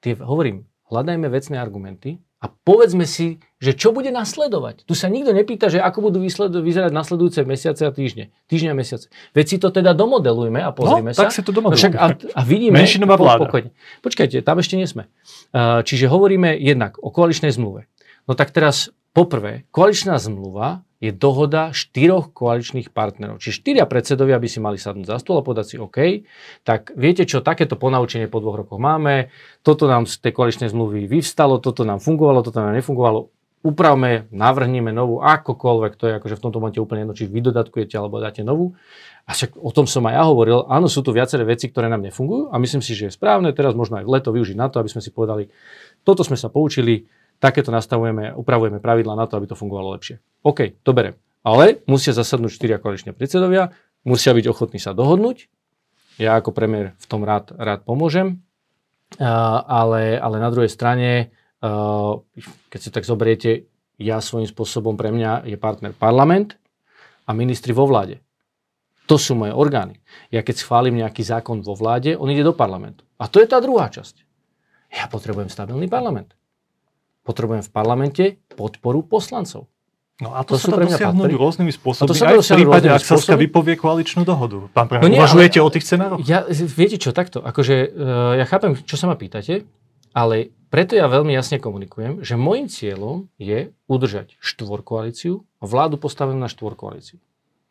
tie, 0.02 0.18
hovorím, 0.18 0.66
hľadajme 0.90 1.30
vecné 1.30 1.56
argumenty 1.62 2.18
a 2.42 2.50
povedzme 2.50 3.06
si, 3.06 3.38
že 3.62 3.78
čo 3.78 3.94
bude 3.94 4.10
nasledovať. 4.10 4.82
Tu 4.82 4.98
sa 4.98 5.06
nikto 5.06 5.30
nepýta, 5.30 5.70
že 5.70 5.78
ako 5.78 6.10
budú 6.10 6.18
vyzerať 6.18 6.90
nasledujúce 6.90 7.46
mesiace 7.46 7.86
a 7.86 7.94
týždne. 7.94 8.34
Týždňa 8.50 8.74
a 8.74 8.76
mesiace. 8.76 9.06
Veď 9.30 9.46
si 9.46 9.56
to 9.62 9.70
teda 9.70 9.94
domodelujme 9.94 10.58
a 10.58 10.74
pozrieme 10.74 11.14
no, 11.14 11.16
sa. 11.16 11.30
tak 11.30 11.38
si 11.38 11.46
to 11.46 11.54
No 11.54 11.62
doma 11.62 11.70
však 11.70 11.94
a, 11.94 12.18
a 12.18 12.40
vidíme... 12.42 12.82
Menšinová 12.82 13.14
vláda. 13.14 13.46
Pokojne. 13.46 13.70
Počkajte, 14.02 14.42
tam 14.42 14.58
ešte 14.58 14.74
nie 14.74 14.90
sme. 14.90 15.06
Čiže 15.54 16.10
hovoríme 16.10 16.58
jednak 16.58 16.98
o 16.98 17.14
koaličnej 17.14 17.54
zmluve. 17.54 17.86
No 18.26 18.34
tak 18.34 18.50
teraz, 18.50 18.90
poprvé, 19.14 19.70
koaličná 19.70 20.18
zmluva 20.18 20.82
je 21.02 21.10
dohoda 21.10 21.74
štyroch 21.74 22.30
koaličných 22.30 22.94
partnerov. 22.94 23.42
Čiže 23.42 23.58
štyria 23.58 23.84
predsedovia 23.90 24.38
by 24.38 24.46
si 24.46 24.62
mali 24.62 24.78
sadnúť 24.78 25.10
za 25.10 25.18
stôl 25.18 25.42
a 25.42 25.46
povedať 25.46 25.74
si 25.74 25.76
OK, 25.82 26.22
tak 26.62 26.94
viete 26.94 27.26
čo, 27.26 27.42
takéto 27.42 27.74
ponaučenie 27.74 28.30
po 28.30 28.38
dvoch 28.38 28.62
rokoch 28.62 28.78
máme, 28.78 29.34
toto 29.66 29.90
nám 29.90 30.06
z 30.06 30.22
tej 30.22 30.30
koaličnej 30.30 30.70
zmluvy 30.70 31.10
vyvstalo, 31.10 31.58
toto 31.58 31.82
nám 31.82 31.98
fungovalo, 31.98 32.46
toto 32.46 32.62
nám 32.62 32.78
nefungovalo, 32.78 33.34
upravme, 33.66 34.30
navrhneme 34.30 34.94
novú, 34.94 35.18
akokoľvek, 35.22 35.92
to 35.98 36.04
je 36.06 36.12
akože 36.22 36.38
v 36.38 36.42
tomto 36.46 36.58
momente 36.62 36.78
úplne 36.78 37.02
jedno, 37.02 37.14
či 37.18 37.26
vy 37.26 37.40
dodatkujete 37.50 37.94
alebo 37.98 38.22
dáte 38.22 38.46
novú. 38.46 38.78
A 39.26 39.38
však 39.38 39.54
o 39.58 39.70
tom 39.70 39.86
som 39.86 40.02
aj 40.06 40.18
ja 40.18 40.24
hovoril, 40.26 40.66
áno, 40.66 40.90
sú 40.90 41.02
tu 41.02 41.14
viaceré 41.14 41.46
veci, 41.46 41.70
ktoré 41.70 41.86
nám 41.86 42.02
nefungujú 42.02 42.50
a 42.50 42.58
myslím 42.58 42.82
si, 42.82 42.94
že 42.94 43.10
je 43.10 43.14
správne 43.14 43.54
teraz 43.54 43.74
možno 43.78 44.02
aj 44.02 44.06
leto 44.06 44.34
využiť 44.34 44.58
na 44.58 44.66
to, 44.66 44.82
aby 44.82 44.90
sme 44.90 44.98
si 44.98 45.14
povedali, 45.14 45.46
toto 46.02 46.26
sme 46.26 46.34
sa 46.34 46.50
poučili, 46.50 47.06
takéto 47.42 47.74
nastavujeme, 47.74 48.30
upravujeme 48.38 48.78
pravidla 48.78 49.18
na 49.18 49.26
to, 49.26 49.34
aby 49.34 49.50
to 49.50 49.58
fungovalo 49.58 49.98
lepšie. 49.98 50.22
OK, 50.46 50.78
to 50.86 50.94
berem. 50.94 51.18
Ale 51.42 51.82
musia 51.90 52.14
zasadnúť 52.14 52.54
štyria 52.54 52.78
koaliční 52.78 53.10
predsedovia, 53.10 53.74
musia 54.06 54.30
byť 54.30 54.46
ochotní 54.46 54.78
sa 54.78 54.94
dohodnúť. 54.94 55.50
Ja 56.22 56.38
ako 56.38 56.54
premiér 56.54 56.94
v 57.02 57.06
tom 57.10 57.26
rád, 57.26 57.50
rád 57.58 57.82
pomôžem, 57.82 58.38
a, 59.18 59.58
ale, 59.66 60.22
ale 60.22 60.36
na 60.38 60.54
druhej 60.54 60.70
strane, 60.70 61.34
a, 61.58 62.14
keď 62.70 62.78
si 62.78 62.90
tak 62.94 63.02
zoberiete, 63.02 63.66
ja 63.98 64.22
svojím 64.22 64.46
spôsobom 64.46 64.94
pre 64.94 65.10
mňa 65.10 65.50
je 65.50 65.58
partner 65.58 65.90
parlament 65.98 66.54
a 67.26 67.34
ministri 67.34 67.74
vo 67.74 67.90
vláde. 67.90 68.22
To 69.10 69.18
sú 69.18 69.34
moje 69.34 69.50
orgány. 69.50 69.98
Ja 70.30 70.46
keď 70.46 70.62
schválim 70.62 70.94
nejaký 70.94 71.26
zákon 71.26 71.58
vo 71.66 71.74
vláde, 71.74 72.14
on 72.14 72.30
ide 72.30 72.46
do 72.46 72.54
parlamentu. 72.54 73.02
A 73.18 73.26
to 73.26 73.42
je 73.42 73.50
tá 73.50 73.58
druhá 73.58 73.90
časť. 73.90 74.22
Ja 74.94 75.10
potrebujem 75.10 75.50
stabilný 75.50 75.90
parlament. 75.90 76.38
Potrebujem 77.22 77.62
v 77.62 77.70
parlamente 77.70 78.24
podporu 78.50 79.02
poslancov. 79.02 79.70
No 80.18 80.34
a 80.34 80.42
To 80.42 80.54
to, 80.54 80.60
sa 80.60 80.70
dá 80.72 80.84
dosiahnuť 80.84 81.18
partneri. 81.18 81.34
rôznymi 81.34 81.72
spôsobmi. 81.72 82.04
A 82.04 82.08
to 82.08 82.14
sa 82.14 82.24
aj 82.28 82.36
v 82.36 82.48
prípade, 82.60 82.86
ak 82.86 83.00
spôsobmi. 83.00 83.42
vypovie 83.42 83.74
koaličnú 83.74 84.22
dohodu. 84.22 84.70
Pán 84.70 84.84
No 84.84 84.90
premiér, 84.92 85.08
nie, 85.08 85.18
uvažujete 85.18 85.58
ale- 85.58 85.66
o 85.66 85.72
tých 85.72 85.84
scenároch? 85.84 86.18
Ja, 86.22 86.38
viete 86.48 86.96
čo, 86.96 87.10
takto, 87.10 87.40
akože 87.40 87.76
uh, 87.88 87.90
ja 88.36 88.44
chápem, 88.44 88.76
čo 88.78 88.94
sa 88.94 89.06
ma 89.06 89.14
pýtate, 89.14 89.66
ale 90.12 90.36
preto 90.68 90.92
ja 90.92 91.06
veľmi 91.06 91.32
jasne 91.32 91.58
komunikujem, 91.58 92.20
že 92.20 92.34
môjim 92.34 92.66
cieľom 92.66 93.26
je 93.36 93.58
udržať 93.86 94.36
štvorkoalíciu 94.38 95.32
a 95.58 95.64
vládu 95.64 95.96
postavenú 95.96 96.36
na 96.36 96.46
štvorkoalíciu. 96.46 97.18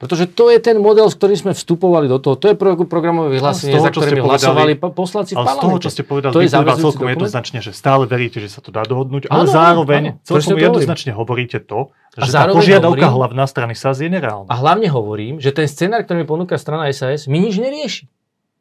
Pretože 0.02 0.26
to 0.28 0.50
je 0.50 0.58
ten 0.58 0.76
model, 0.76 1.06
s 1.06 1.14
ktorým 1.14 1.38
sme 1.38 1.52
vstupovali 1.54 2.10
do 2.10 2.18
toho. 2.18 2.34
To 2.34 2.50
je 2.50 2.56
pro- 2.56 2.74
programové 2.84 3.38
vyhlásenie, 3.38 3.70
toho, 3.72 3.86
za 3.86 3.94
povedali- 3.94 4.18
hlasovali 4.20 4.74
po- 4.74 4.90
poslanci 4.92 5.32
v 5.32 5.38
Ale 5.38 5.46
z 5.48 5.58
toho, 5.62 5.78
čo 5.78 5.90
ste 5.90 6.02
povedali, 6.02 6.32
To 6.32 6.42
je 6.42 6.50
celkom 6.50 6.74
dokument? 6.82 7.14
jednoznačne, 7.14 7.60
že 7.60 7.70
stále 7.72 8.04
veríte, 8.04 8.38
že 8.38 8.50
sa 8.50 8.60
to 8.60 8.70
dá 8.70 8.82
dohodnúť, 8.82 9.30
ale 9.30 9.46
áno, 9.46 9.54
zároveň 9.54 10.04
áno, 10.12 10.26
celkom 10.26 10.42
hovorím. 10.52 10.66
jednoznačne 10.68 11.12
hovoríte 11.14 11.58
to, 11.62 11.80
A 12.12 12.18
že 12.18 12.28
tá 12.28 12.42
zároveň 12.44 12.58
požiadavka 12.58 12.90
hovorím- 13.06 13.18
hlavná 13.22 13.44
strany 13.46 13.72
SAS 13.72 13.98
je 14.00 14.10
nereálna. 14.10 14.50
A 14.50 14.56
hlavne 14.58 14.90
hovorím, 14.90 15.38
že 15.38 15.54
ten 15.54 15.66
scenár, 15.66 16.02
ktorý 16.02 16.18
mi 16.18 16.28
ponúka 16.28 16.58
strana 16.58 16.90
SAS, 16.90 17.30
mi 17.30 17.38
nič 17.38 17.56
nerieši. 17.56 18.10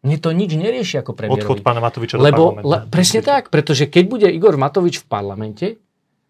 Mne 0.01 0.17
to 0.17 0.31
nič 0.31 0.53
nerieši 0.55 0.97
ako 0.99 1.13
premiérovi. 1.13 1.41
Odchod 1.41 1.61
pána 1.61 1.77
Matoviča 1.79 2.17
do 2.17 2.23
Lebo, 2.23 2.53
parlamentu. 2.53 2.69
le, 2.69 2.79
presne 2.87 3.21
tak, 3.21 3.49
pretože 3.49 3.85
keď 3.85 4.05
bude 4.07 4.29
Igor 4.29 4.57
Matovič 4.57 4.97
v 4.99 5.07
parlamente, 5.07 5.67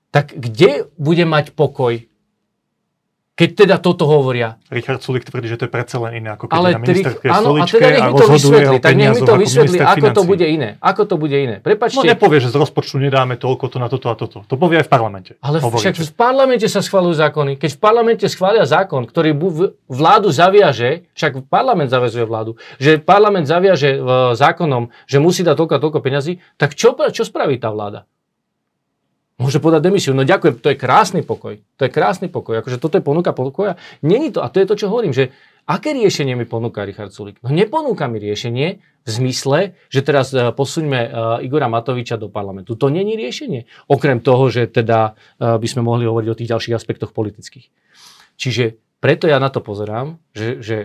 tak 0.09 0.33
kde 0.33 0.91
bude 0.95 1.23
mať 1.25 1.51
pokoj? 1.53 1.99
Keď 3.41 3.51
teda 3.57 3.81
toto 3.81 4.05
hovoria. 4.05 4.61
Richard 4.69 5.01
Sulik 5.01 5.25
tvrdí, 5.25 5.49
že 5.49 5.57
to 5.57 5.65
je 5.65 5.73
predsa 5.73 5.97
len 5.97 6.21
iné, 6.21 6.37
ako 6.37 6.53
keď 6.53 6.57
Ale 6.61 6.69
na 6.77 6.85
tri, 6.85 7.01
ministerke 7.01 7.25
áno, 7.25 7.57
a 7.57 7.65
teda 7.65 7.89
nech 7.89 8.05
mi 8.05 8.13
to 8.13 8.27
vysvetlí, 8.29 8.77
o 8.77 8.85
tak 8.85 8.93
nech 8.93 9.11
mi 9.17 9.23
to 9.25 9.33
ako 9.33 9.41
vysvetlí, 9.41 9.79
minister 9.81 9.97
ako 9.97 10.07
to 10.13 10.23
bude 10.29 10.45
iné. 10.45 10.69
Ako 10.85 11.03
to 11.09 11.15
bude 11.17 11.37
iné. 11.41 11.57
No 11.57 11.65
Prepačte, 11.65 12.05
nepovie, 12.05 12.39
že 12.45 12.53
z 12.53 12.57
rozpočtu 12.61 13.01
nedáme 13.01 13.41
toľko 13.41 13.65
to 13.73 13.77
na 13.81 13.89
toto 13.89 14.13
a 14.13 14.15
toto. 14.21 14.45
To 14.45 14.55
povie 14.61 14.85
aj 14.85 14.87
v 14.87 14.93
parlamente. 14.93 15.31
ale 15.41 15.57
Hovoríte. 15.65 15.89
však 15.89 15.97
v 16.05 16.13
parlamente 16.13 16.69
sa 16.69 16.85
schvalujú 16.85 17.17
zákony. 17.17 17.57
Keď 17.57 17.71
v 17.73 17.81
parlamente 17.81 18.29
schvália 18.29 18.69
zákon, 18.69 19.09
ktorý 19.09 19.33
vládu 19.89 20.29
zaviaže, 20.29 21.09
však 21.17 21.49
parlament 21.49 21.89
zavezuje 21.89 22.29
vládu, 22.29 22.61
že 22.77 23.01
parlament 23.01 23.49
zaviaže 23.49 24.05
v 24.05 24.37
zákonom, 24.37 24.93
že 25.09 25.17
musí 25.17 25.41
dať 25.41 25.57
toľko 25.57 25.73
a 25.77 25.81
toľko 25.81 25.99
peňazí, 26.05 26.45
tak 26.61 26.77
čo, 26.77 26.93
čo 26.93 27.25
spraví 27.25 27.57
tá 27.57 27.73
vláda? 27.73 28.05
Môže 29.41 29.57
podať 29.57 29.89
demisiu. 29.89 30.13
No 30.13 30.21
ďakujem, 30.21 30.61
to 30.61 30.69
je 30.69 30.77
krásny 30.77 31.25
pokoj. 31.25 31.57
To 31.81 31.83
je 31.89 31.91
krásny 31.91 32.29
pokoj. 32.29 32.61
Akože 32.61 32.77
toto 32.77 33.01
je 33.01 33.05
ponuka 33.05 33.33
pokoja. 33.33 33.81
Není 34.05 34.37
to. 34.37 34.45
A 34.45 34.53
to 34.53 34.61
je 34.61 34.69
to, 34.69 34.77
čo 34.77 34.93
hovorím, 34.93 35.17
že 35.17 35.33
aké 35.65 35.97
riešenie 35.97 36.37
mi 36.37 36.45
ponúka 36.45 36.85
Richard 36.85 37.17
Sulik? 37.17 37.41
No 37.41 37.49
neponúka 37.49 38.05
mi 38.05 38.21
riešenie 38.21 38.85
v 38.85 39.09
zmysle, 39.09 39.81
že 39.89 40.05
teraz 40.05 40.37
eh, 40.37 40.53
posuňme 40.53 41.01
eh, 41.01 41.11
Igora 41.49 41.73
Matoviča 41.73 42.21
do 42.21 42.29
parlamentu. 42.29 42.77
To 42.77 42.93
není 42.93 43.17
riešenie. 43.17 43.65
Okrem 43.89 44.21
toho, 44.21 44.53
že 44.53 44.69
teda 44.69 45.17
eh, 45.17 45.57
by 45.57 45.65
sme 45.65 45.89
mohli 45.89 46.05
hovoriť 46.05 46.29
o 46.29 46.37
tých 46.37 46.51
ďalších 46.53 46.77
aspektoch 46.77 47.17
politických. 47.17 47.73
Čiže 48.37 48.77
preto 49.01 49.25
ja 49.25 49.41
na 49.41 49.49
to 49.49 49.65
pozerám, 49.65 50.21
že, 50.37 50.61
že 50.61 50.77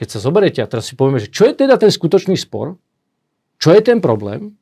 keď 0.00 0.08
sa 0.08 0.18
zoberiete 0.24 0.64
a 0.64 0.70
teraz 0.70 0.88
si 0.88 0.96
povieme, 0.96 1.20
že 1.20 1.28
čo 1.28 1.44
je 1.44 1.52
teda 1.52 1.76
ten 1.76 1.92
skutočný 1.92 2.40
spor, 2.40 2.80
čo 3.60 3.76
je 3.76 3.84
ten 3.84 4.00
problém, 4.00 4.56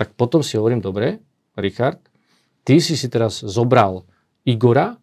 tak 0.00 0.16
potom 0.16 0.40
si 0.40 0.56
hovorím, 0.56 0.80
dobre, 0.80 1.20
Richard, 1.60 2.00
ty 2.64 2.80
si 2.80 2.96
si 2.96 3.06
teraz 3.12 3.44
zobral 3.44 4.08
Igora 4.42 4.96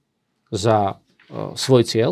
za 0.50 0.98
uh, 0.98 1.54
svoj 1.56 1.86
cieľ. 1.88 2.12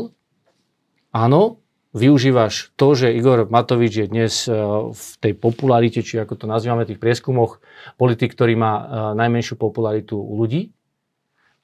Áno, 1.10 1.60
využívaš 1.98 2.70
to, 2.78 2.94
že 2.94 3.18
Igor 3.18 3.50
Matovič 3.50 3.94
je 3.94 4.08
dnes 4.08 4.34
uh, 4.46 4.94
v 4.94 5.06
tej 5.20 5.34
popularite, 5.34 6.06
či 6.06 6.22
ako 6.22 6.38
to 6.38 6.46
nazývame, 6.46 6.86
tých 6.86 7.02
prieskumoch, 7.02 7.60
politik, 7.98 8.38
ktorý 8.38 8.54
má 8.54 8.74
uh, 8.74 8.86
najmenšiu 9.18 9.58
popularitu 9.58 10.16
u 10.16 10.38
ľudí. 10.38 10.70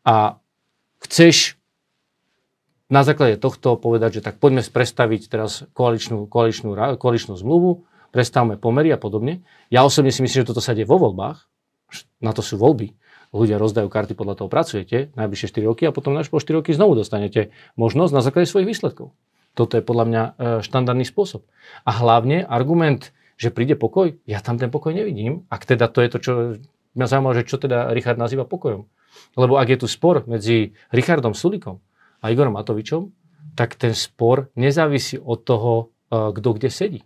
A 0.05 0.37
chceš 1.01 1.57
na 2.89 3.01
základe 3.01 3.41
tohto 3.41 3.77
povedať, 3.77 4.21
že 4.21 4.25
tak 4.25 4.37
poďme 4.37 4.61
prestaviť 4.61 5.21
teraz 5.25 5.65
koaličnú, 5.73 6.29
koaličnú, 6.29 6.77
koaličnú 7.01 7.33
zmluvu, 7.33 7.85
prestavme 8.13 8.61
pomery 8.61 8.93
a 8.93 9.01
podobne. 9.01 9.41
Ja 9.73 9.81
osobne 9.81 10.13
si 10.13 10.21
myslím, 10.21 10.45
že 10.45 10.49
toto 10.53 10.61
sa 10.61 10.77
deje 10.77 10.85
vo 10.85 11.01
voľbách, 11.01 11.49
na 12.21 12.31
to 12.33 12.45
sú 12.45 12.61
voľby. 12.61 12.93
Ľudia 13.35 13.59
rozdajú 13.59 13.91
karty, 13.91 14.15
podľa 14.15 14.39
toho 14.39 14.47
pracujete 14.47 15.11
najbližšie 15.19 15.51
4 15.51 15.67
roky 15.67 15.83
a 15.83 15.91
potom 15.91 16.15
až 16.15 16.31
po 16.31 16.39
4 16.39 16.63
roky 16.63 16.71
znovu 16.71 16.95
dostanete 16.95 17.51
možnosť 17.75 18.11
na 18.15 18.23
základe 18.23 18.47
svojich 18.47 18.71
výsledkov. 18.71 19.11
Toto 19.59 19.75
je 19.75 19.83
podľa 19.83 20.05
mňa 20.07 20.23
e, 20.23 20.31
štandardný 20.63 21.03
spôsob. 21.03 21.43
A 21.83 21.91
hlavne 21.91 22.47
argument, 22.47 23.11
že 23.35 23.51
príde 23.51 23.75
pokoj, 23.75 24.15
ja 24.23 24.39
tam 24.39 24.55
ten 24.55 24.71
pokoj 24.71 24.95
nevidím. 24.95 25.43
Ak 25.51 25.67
teda 25.67 25.91
to 25.91 25.99
je 25.99 26.09
to, 26.11 26.17
čo 26.23 26.31
mňa 26.95 27.07
zaujímalo, 27.11 27.35
že 27.35 27.47
čo 27.47 27.59
teda 27.59 27.91
Richard 27.91 28.15
nazýva 28.15 28.47
pokojom. 28.47 28.87
Lebo 29.35 29.59
ak 29.59 29.67
je 29.67 29.79
tu 29.83 29.87
spor 29.91 30.23
medzi 30.27 30.75
Richardom 30.95 31.35
Sulikom 31.35 31.83
a 32.23 32.31
Igorom 32.31 32.55
Matovičom, 32.55 33.11
tak 33.55 33.75
ten 33.75 33.95
spor 33.95 34.51
nezávisí 34.55 35.19
od 35.19 35.43
toho, 35.43 35.71
e, 36.07 36.31
kto 36.31 36.49
kde 36.55 36.69
sedí. 36.71 37.01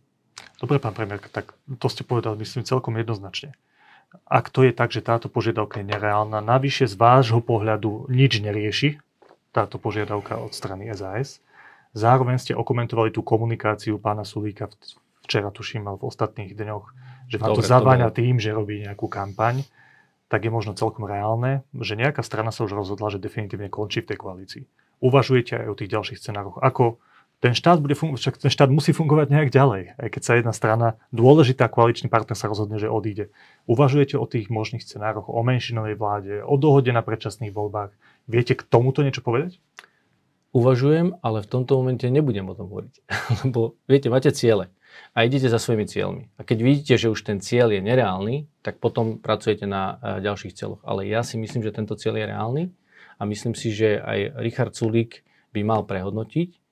Dobre, 0.61 0.77
pán 0.77 0.93
premiér, 0.93 1.21
tak 1.33 1.57
to 1.81 1.87
ste 1.89 2.05
povedali, 2.05 2.41
myslím, 2.41 2.65
celkom 2.65 2.97
jednoznačne. 2.97 3.55
Ak 4.25 4.49
to 4.49 4.65
je 4.65 4.73
tak, 4.73 4.89
že 4.89 5.05
táto 5.05 5.29
požiadavka 5.29 5.81
je 5.81 5.89
nereálna, 5.89 6.41
navyše 6.41 6.89
z 6.89 6.97
vášho 6.97 7.45
pohľadu 7.45 8.09
nič 8.09 8.41
nerieši 8.41 8.97
táto 9.53 9.77
požiadavka 9.81 10.37
od 10.37 10.53
strany 10.53 10.89
SAS, 10.93 11.41
zároveň 11.93 12.37
ste 12.41 12.53
okomentovali 12.57 13.13
tú 13.13 13.21
komunikáciu 13.25 13.97
pána 14.01 14.25
Sulíka 14.25 14.69
včera, 15.25 15.53
tuším, 15.53 15.85
v 15.85 16.05
ostatných 16.05 16.57
dňoch, 16.57 16.85
že 17.29 17.37
vám 17.37 17.53
to 17.53 17.61
zaváňa 17.61 18.09
tým, 18.09 18.41
že 18.41 18.49
robí 18.49 18.81
nejakú 18.81 19.05
kampaň, 19.05 19.61
tak 20.29 20.45
je 20.45 20.53
možno 20.53 20.77
celkom 20.77 21.09
reálne, 21.09 21.65
že 21.73 21.97
nejaká 21.97 22.21
strana 22.21 22.53
sa 22.53 22.65
už 22.65 22.77
rozhodla, 22.77 23.09
že 23.09 23.21
definitívne 23.21 23.69
končí 23.69 24.05
v 24.05 24.13
tej 24.13 24.17
koalícii. 24.21 24.63
Uvažujete 25.01 25.57
aj 25.57 25.67
o 25.69 25.77
tých 25.77 25.89
ďalších 25.89 26.21
scenároch. 26.21 26.61
Ako 26.61 27.01
ten 27.39 27.55
štát, 27.55 27.79
bude 27.79 27.95
fungovať, 27.95 28.19
však 28.19 28.35
ten 28.43 28.51
štát 28.51 28.67
musí 28.67 28.91
fungovať 28.91 29.31
nejak 29.31 29.49
ďalej, 29.55 29.95
aj 29.95 30.09
keď 30.11 30.21
sa 30.21 30.35
jedna 30.35 30.51
strana, 30.51 30.87
dôležitá 31.15 31.71
koaličný 31.71 32.11
partner 32.11 32.35
sa 32.35 32.51
rozhodne, 32.51 32.75
že 32.75 32.91
odíde. 32.91 33.31
Uvažujete 33.63 34.19
o 34.19 34.27
tých 34.27 34.51
možných 34.51 34.83
scenároch, 34.83 35.31
o 35.31 35.39
menšinovej 35.39 35.95
vláde, 35.95 36.43
o 36.43 36.59
dohode 36.59 36.91
na 36.91 36.99
predčasných 36.99 37.55
voľbách. 37.55 37.95
Viete 38.27 38.59
k 38.59 38.67
tomuto 38.67 39.07
niečo 39.07 39.23
povedať? 39.23 39.63
Uvažujem, 40.51 41.15
ale 41.23 41.45
v 41.45 41.47
tomto 41.47 41.79
momente 41.79 42.03
nebudem 42.09 42.43
o 42.49 42.57
tom 42.57 42.67
hovoriť. 42.67 42.93
Lebo 43.47 43.79
viete, 43.87 44.11
máte 44.11 44.35
ciele 44.35 44.73
a 45.13 45.23
idete 45.23 45.47
za 45.47 45.61
svojimi 45.61 45.85
cieľmi. 45.87 46.23
A 46.35 46.43
keď 46.43 46.57
vidíte, 46.59 46.93
že 46.99 47.07
už 47.07 47.23
ten 47.23 47.39
cieľ 47.39 47.71
je 47.71 47.81
nereálny, 47.81 48.49
tak 48.65 48.83
potom 48.83 49.21
pracujete 49.21 49.63
na 49.69 50.01
e, 50.01 50.25
ďalších 50.25 50.57
cieľoch. 50.57 50.81
Ale 50.83 51.05
ja 51.05 51.21
si 51.21 51.37
myslím, 51.37 51.61
že 51.61 51.71
tento 51.71 51.95
cieľ 51.95 52.19
je 52.19 52.25
reálny 52.33 52.63
a 53.15 53.23
myslím 53.29 53.53
si, 53.53 53.69
že 53.69 54.01
aj 54.01 54.41
Richard 54.41 54.73
Sulík 54.73 55.21
by 55.53 55.61
mal 55.61 55.85
prehodnotiť, 55.85 56.68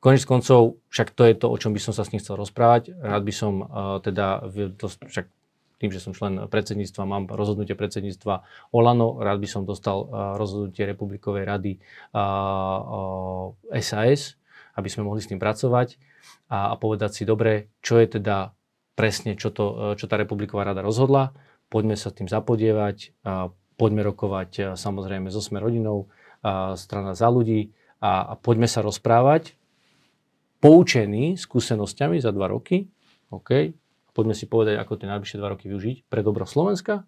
Konec 0.00 0.24
koncov, 0.24 0.80
však 0.88 1.12
to 1.12 1.28
je 1.28 1.34
to, 1.36 1.46
o 1.52 1.56
čom 1.60 1.76
by 1.76 1.80
som 1.80 1.92
sa 1.92 2.08
s 2.08 2.10
ním 2.16 2.24
chcel 2.24 2.40
rozprávať. 2.40 2.96
Rád 2.96 3.20
by 3.20 3.32
som 3.36 3.52
uh, 3.60 4.00
teda, 4.00 4.48
však 4.88 5.28
tým, 5.76 5.92
že 5.92 6.00
som 6.00 6.16
člen 6.16 6.48
predsedníctva, 6.48 7.04
mám 7.04 7.24
rozhodnutie 7.28 7.76
predsedníctva 7.76 8.44
Olano, 8.72 9.20
rád 9.20 9.44
by 9.44 9.48
som 9.48 9.68
dostal 9.68 10.08
uh, 10.08 10.40
rozhodnutie 10.40 10.88
Republikovej 10.88 11.44
rady 11.44 11.72
uh, 12.16 12.16
uh, 12.16 13.76
SAS, 13.76 14.40
aby 14.80 14.88
sme 14.88 15.04
mohli 15.04 15.20
s 15.20 15.28
tým 15.28 15.36
pracovať 15.36 16.00
a, 16.48 16.72
a 16.72 16.74
povedať 16.80 17.20
si, 17.20 17.22
dobre, 17.28 17.68
čo 17.84 18.00
je 18.00 18.20
teda 18.20 18.56
presne, 18.96 19.36
čo, 19.36 19.52
to, 19.52 19.96
čo 20.00 20.08
tá 20.08 20.16
Republiková 20.16 20.64
rada 20.64 20.80
rozhodla, 20.80 21.36
poďme 21.68 22.00
sa 22.00 22.08
tým 22.08 22.24
zapodievať, 22.24 23.20
uh, 23.28 23.52
poďme 23.76 24.00
rokovať 24.08 24.50
uh, 24.56 24.64
samozrejme 24.80 25.28
so 25.28 25.44
Sme 25.44 25.60
rodinou, 25.60 26.08
uh, 26.40 26.72
strana 26.80 27.12
za 27.12 27.28
ľudí 27.28 27.76
a, 28.00 28.32
a 28.32 28.34
poďme 28.40 28.64
sa 28.64 28.80
rozprávať 28.80 29.59
poučení 30.60 31.40
skúsenosťami 31.40 32.20
za 32.20 32.30
dva 32.30 32.52
roky, 32.52 32.86
OK, 33.32 33.72
poďme 34.12 34.34
si 34.36 34.44
povedať, 34.44 34.76
ako 34.76 35.00
tie 35.00 35.08
najbližšie 35.08 35.40
dva 35.40 35.56
roky 35.56 35.66
využiť 35.72 35.96
pre 36.06 36.20
dobro 36.20 36.44
Slovenska 36.44 37.02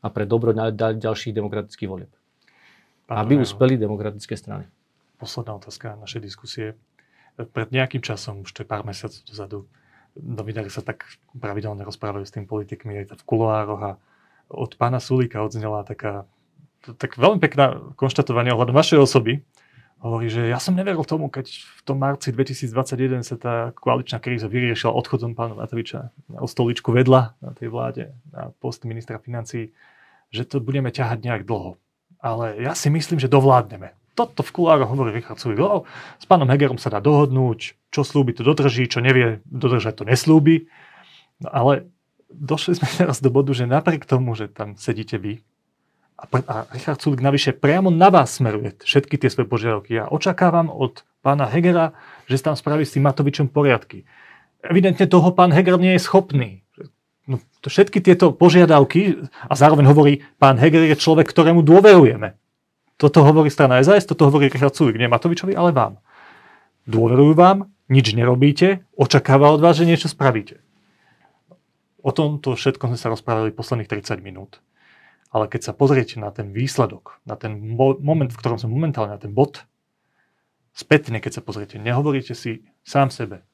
a 0.00 0.06
pre 0.08 0.24
dobro 0.24 0.56
ďalších 0.56 1.36
demokratických 1.36 1.90
volieb. 1.90 2.12
Aby 3.06 3.38
uspeli 3.38 3.78
demokratické 3.78 4.34
strany. 4.34 4.66
Posledná 5.20 5.56
otázka 5.56 5.94
našej 5.94 6.20
diskusie. 6.24 6.74
Pred 7.36 7.68
nejakým 7.70 8.00
časom, 8.00 8.42
už 8.42 8.50
to 8.50 8.64
je 8.64 8.68
pár 8.68 8.82
mesiacov 8.82 9.20
dozadu, 9.28 9.58
novinári 10.16 10.72
sa 10.72 10.80
tak 10.80 11.04
pravidelne 11.36 11.84
rozprávajú 11.84 12.24
s 12.24 12.32
tým 12.32 12.48
politikmi 12.48 13.04
aj 13.04 13.20
v 13.20 13.26
kuloároch 13.28 13.82
a 13.84 13.92
od 14.48 14.72
pána 14.80 15.02
Sulíka 15.02 15.44
odznela 15.44 15.84
taká 15.84 16.24
tak 16.86 17.18
veľmi 17.18 17.42
pekná 17.42 17.82
konštatovanie 17.98 18.54
ohľadom 18.54 18.76
vašej 18.78 19.02
osoby, 19.02 19.42
hovorí, 20.00 20.28
že 20.28 20.46
ja 20.46 20.60
som 20.60 20.76
neveril 20.76 21.02
tomu, 21.08 21.32
keď 21.32 21.48
v 21.50 21.80
tom 21.82 21.98
marci 22.00 22.30
2021 22.30 23.24
sa 23.24 23.36
tá 23.40 23.54
koaličná 23.72 24.20
kríza 24.20 24.46
vyriešila 24.46 24.92
odchodom 24.92 25.32
pána 25.32 25.56
Matoviča 25.56 26.12
na 26.28 26.44
stoličku 26.44 26.92
vedla 26.92 27.32
na 27.40 27.56
tej 27.56 27.72
vláde, 27.72 28.12
na 28.28 28.52
post 28.60 28.84
ministra 28.84 29.16
financí, 29.16 29.72
že 30.28 30.44
to 30.44 30.60
budeme 30.60 30.92
ťahať 30.92 31.18
nejak 31.24 31.42
dlho. 31.48 31.80
Ale 32.20 32.60
ja 32.60 32.76
si 32.76 32.92
myslím, 32.92 33.20
že 33.20 33.30
dovládneme. 33.30 33.96
Toto 34.16 34.40
v 34.40 34.52
kulároch 34.52 34.88
hovorí 34.88 35.12
Richard 35.12 35.36
Sulik. 35.36 35.60
S 36.16 36.24
pánom 36.24 36.48
Hegerom 36.48 36.80
sa 36.80 36.88
dá 36.88 37.04
dohodnúť, 37.04 37.76
čo 37.92 38.00
slúbi, 38.00 38.32
to 38.32 38.40
dodrží, 38.40 38.88
čo 38.88 39.04
nevie 39.04 39.44
dodržať, 39.44 40.00
to 40.00 40.04
neslúbi. 40.08 40.72
No 41.44 41.52
ale 41.52 41.72
došli 42.32 42.80
sme 42.80 42.88
teraz 43.04 43.20
do 43.20 43.28
bodu, 43.28 43.52
že 43.52 43.68
napriek 43.68 44.08
tomu, 44.08 44.32
že 44.32 44.48
tam 44.48 44.76
sedíte 44.80 45.20
vy, 45.20 45.44
a, 46.16 46.24
a 46.24 46.54
Richard 46.72 46.96
Sulik 47.04 47.20
navyše 47.20 47.52
priamo 47.52 47.92
na 47.92 48.08
vás 48.08 48.40
smeruje 48.40 48.72
všetky 48.80 49.20
tie 49.20 49.28
svoje 49.28 49.52
požiadavky. 49.52 50.00
Ja 50.00 50.08
očakávam 50.08 50.72
od 50.72 51.04
pána 51.20 51.44
Hegera, 51.44 51.92
že 52.24 52.40
tam 52.40 52.56
spraví 52.56 52.88
s 52.88 52.96
tým 52.96 53.04
Matovičom 53.04 53.52
poriadky. 53.52 54.08
Evidentne 54.64 55.04
toho 55.04 55.36
pán 55.36 55.52
Heger 55.52 55.76
nie 55.76 55.94
je 56.00 56.02
schopný. 56.02 56.64
No, 57.28 57.42
to 57.60 57.68
všetky 57.68 58.00
tieto 58.00 58.32
požiadavky, 58.32 59.28
a 59.28 59.52
zároveň 59.52 59.84
hovorí, 59.90 60.12
pán 60.40 60.56
Heger 60.56 60.88
je 60.88 60.96
človek, 60.96 61.28
ktorému 61.28 61.60
dôverujeme. 61.60 62.38
Toto 62.96 63.20
hovorí 63.20 63.52
strana 63.52 63.82
SAS, 63.84 64.08
toto 64.08 64.24
hovorí 64.30 64.48
Richard 64.48 64.72
Sulik, 64.72 64.96
nie 64.96 65.10
Matovičovi, 65.10 65.52
ale 65.52 65.74
vám. 65.74 66.00
Dôverujú 66.88 67.34
vám, 67.36 67.68
nič 67.92 68.16
nerobíte, 68.16 68.86
očakáva 68.96 69.52
od 69.52 69.60
vás, 69.60 69.76
že 69.76 69.84
niečo 69.84 70.08
spravíte. 70.08 70.64
O 72.00 72.14
tomto 72.14 72.54
všetko 72.54 72.94
sme 72.94 72.98
sa 72.98 73.10
rozprávali 73.10 73.50
posledných 73.52 73.90
30 73.90 74.22
minút. 74.22 74.62
Ale 75.36 75.52
keď 75.52 75.68
sa 75.68 75.76
pozriete 75.76 76.16
na 76.16 76.32
ten 76.32 76.48
výsledok, 76.48 77.20
na 77.28 77.36
ten 77.36 77.60
mo- 77.76 78.00
moment, 78.00 78.32
v 78.32 78.40
ktorom 78.40 78.56
som 78.56 78.72
momentálne, 78.72 79.12
na 79.12 79.20
ten 79.20 79.36
bod, 79.36 79.68
spätne, 80.72 81.20
keď 81.20 81.40
sa 81.40 81.42
pozriete, 81.44 81.76
nehovoríte 81.76 82.32
si 82.32 82.64
sám 82.88 83.12
sebe, 83.12 83.44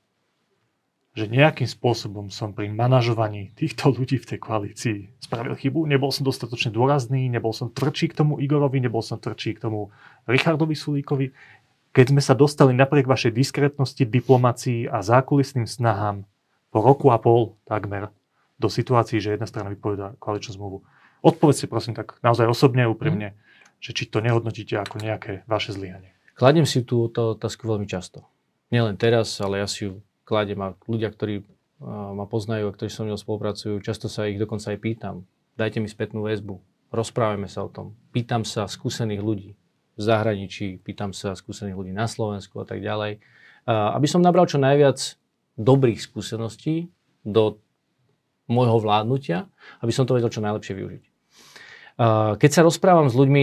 že 1.18 1.26
nejakým 1.26 1.66
spôsobom 1.66 2.30
som 2.30 2.54
pri 2.54 2.70
manažovaní 2.70 3.50
týchto 3.58 3.90
ľudí 3.90 4.22
v 4.22 4.28
tej 4.30 4.38
koalícii 4.38 4.98
spravil 5.18 5.58
chybu, 5.58 5.90
nebol 5.90 6.14
som 6.14 6.22
dostatočne 6.22 6.70
dôrazný, 6.70 7.26
nebol 7.26 7.50
som 7.50 7.66
tvrdší 7.66 8.14
k 8.14 8.22
tomu 8.22 8.38
Igorovi, 8.38 8.78
nebol 8.78 9.02
som 9.02 9.18
tvrdší 9.18 9.58
k 9.58 9.66
tomu 9.66 9.90
Richardovi 10.30 10.78
Sulíkovi. 10.78 11.34
Keď 11.90 12.14
sme 12.14 12.22
sa 12.22 12.38
dostali 12.38 12.78
napriek 12.78 13.10
vašej 13.10 13.34
diskrétnosti, 13.34 14.06
diplomácii 14.06 14.86
a 14.86 15.02
zákulisným 15.02 15.66
snahám 15.66 16.30
po 16.70 16.78
roku 16.78 17.10
a 17.10 17.18
pol 17.18 17.58
takmer 17.66 18.14
do 18.56 18.70
situácií, 18.70 19.18
že 19.18 19.34
jedna 19.34 19.50
strana 19.50 19.68
vypovedá 19.74 20.14
koaličnú 20.22 20.56
zmluvu, 20.56 20.78
Odpovedzte 21.22 21.70
prosím 21.70 21.94
tak 21.94 22.18
naozaj 22.20 22.50
osobne, 22.50 22.84
úprimne, 22.90 23.32
mm. 23.32 23.38
že 23.78 23.94
či 23.94 24.10
to 24.10 24.18
nehodnotíte 24.18 24.74
ako 24.74 24.98
nejaké 24.98 25.46
vaše 25.46 25.70
zlyhanie. 25.70 26.10
Kladiem 26.34 26.66
si 26.66 26.82
tú 26.82 27.06
otázku 27.06 27.64
veľmi 27.70 27.86
často. 27.86 28.26
Nielen 28.74 28.98
teraz, 28.98 29.38
ale 29.38 29.62
ja 29.62 29.68
si 29.70 29.86
ju 29.86 30.02
kladiem 30.26 30.58
a 30.64 30.74
ľudia, 30.90 31.14
ktorí 31.14 31.46
ma 31.86 32.26
poznajú 32.30 32.70
a 32.70 32.74
ktorí 32.74 32.88
so 32.90 33.02
mnou 33.02 33.18
spolupracujú, 33.18 33.82
často 33.82 34.06
sa 34.06 34.26
ich 34.30 34.38
dokonca 34.38 34.70
aj 34.70 34.78
pýtam. 34.80 35.16
Dajte 35.58 35.82
mi 35.82 35.90
spätnú 35.90 36.24
väzbu, 36.24 36.58
rozprávajme 36.94 37.50
sa 37.50 37.66
o 37.66 37.70
tom. 37.70 37.92
Pýtam 38.14 38.46
sa 38.46 38.70
skúsených 38.70 39.20
ľudí 39.20 39.50
v 39.98 40.00
zahraničí, 40.00 40.80
pýtam 40.80 41.12
sa 41.12 41.36
skúsených 41.36 41.76
ľudí 41.76 41.92
na 41.92 42.08
Slovensku 42.08 42.62
a 42.62 42.66
tak 42.66 42.80
ďalej, 42.80 43.20
aby 43.68 44.06
som 44.08 44.24
nabral 44.24 44.48
čo 44.48 44.56
najviac 44.56 45.20
dobrých 45.60 46.00
skúseností 46.00 46.88
do 47.28 47.60
môjho 48.48 48.80
vládnutia, 48.80 49.52
aby 49.84 49.92
som 49.92 50.08
to 50.08 50.16
vedel 50.16 50.32
čo 50.32 50.40
najlepšie 50.40 50.74
využiť. 50.74 51.04
Keď 52.36 52.50
sa 52.50 52.66
rozprávam 52.66 53.06
s 53.06 53.14
ľuďmi, 53.14 53.42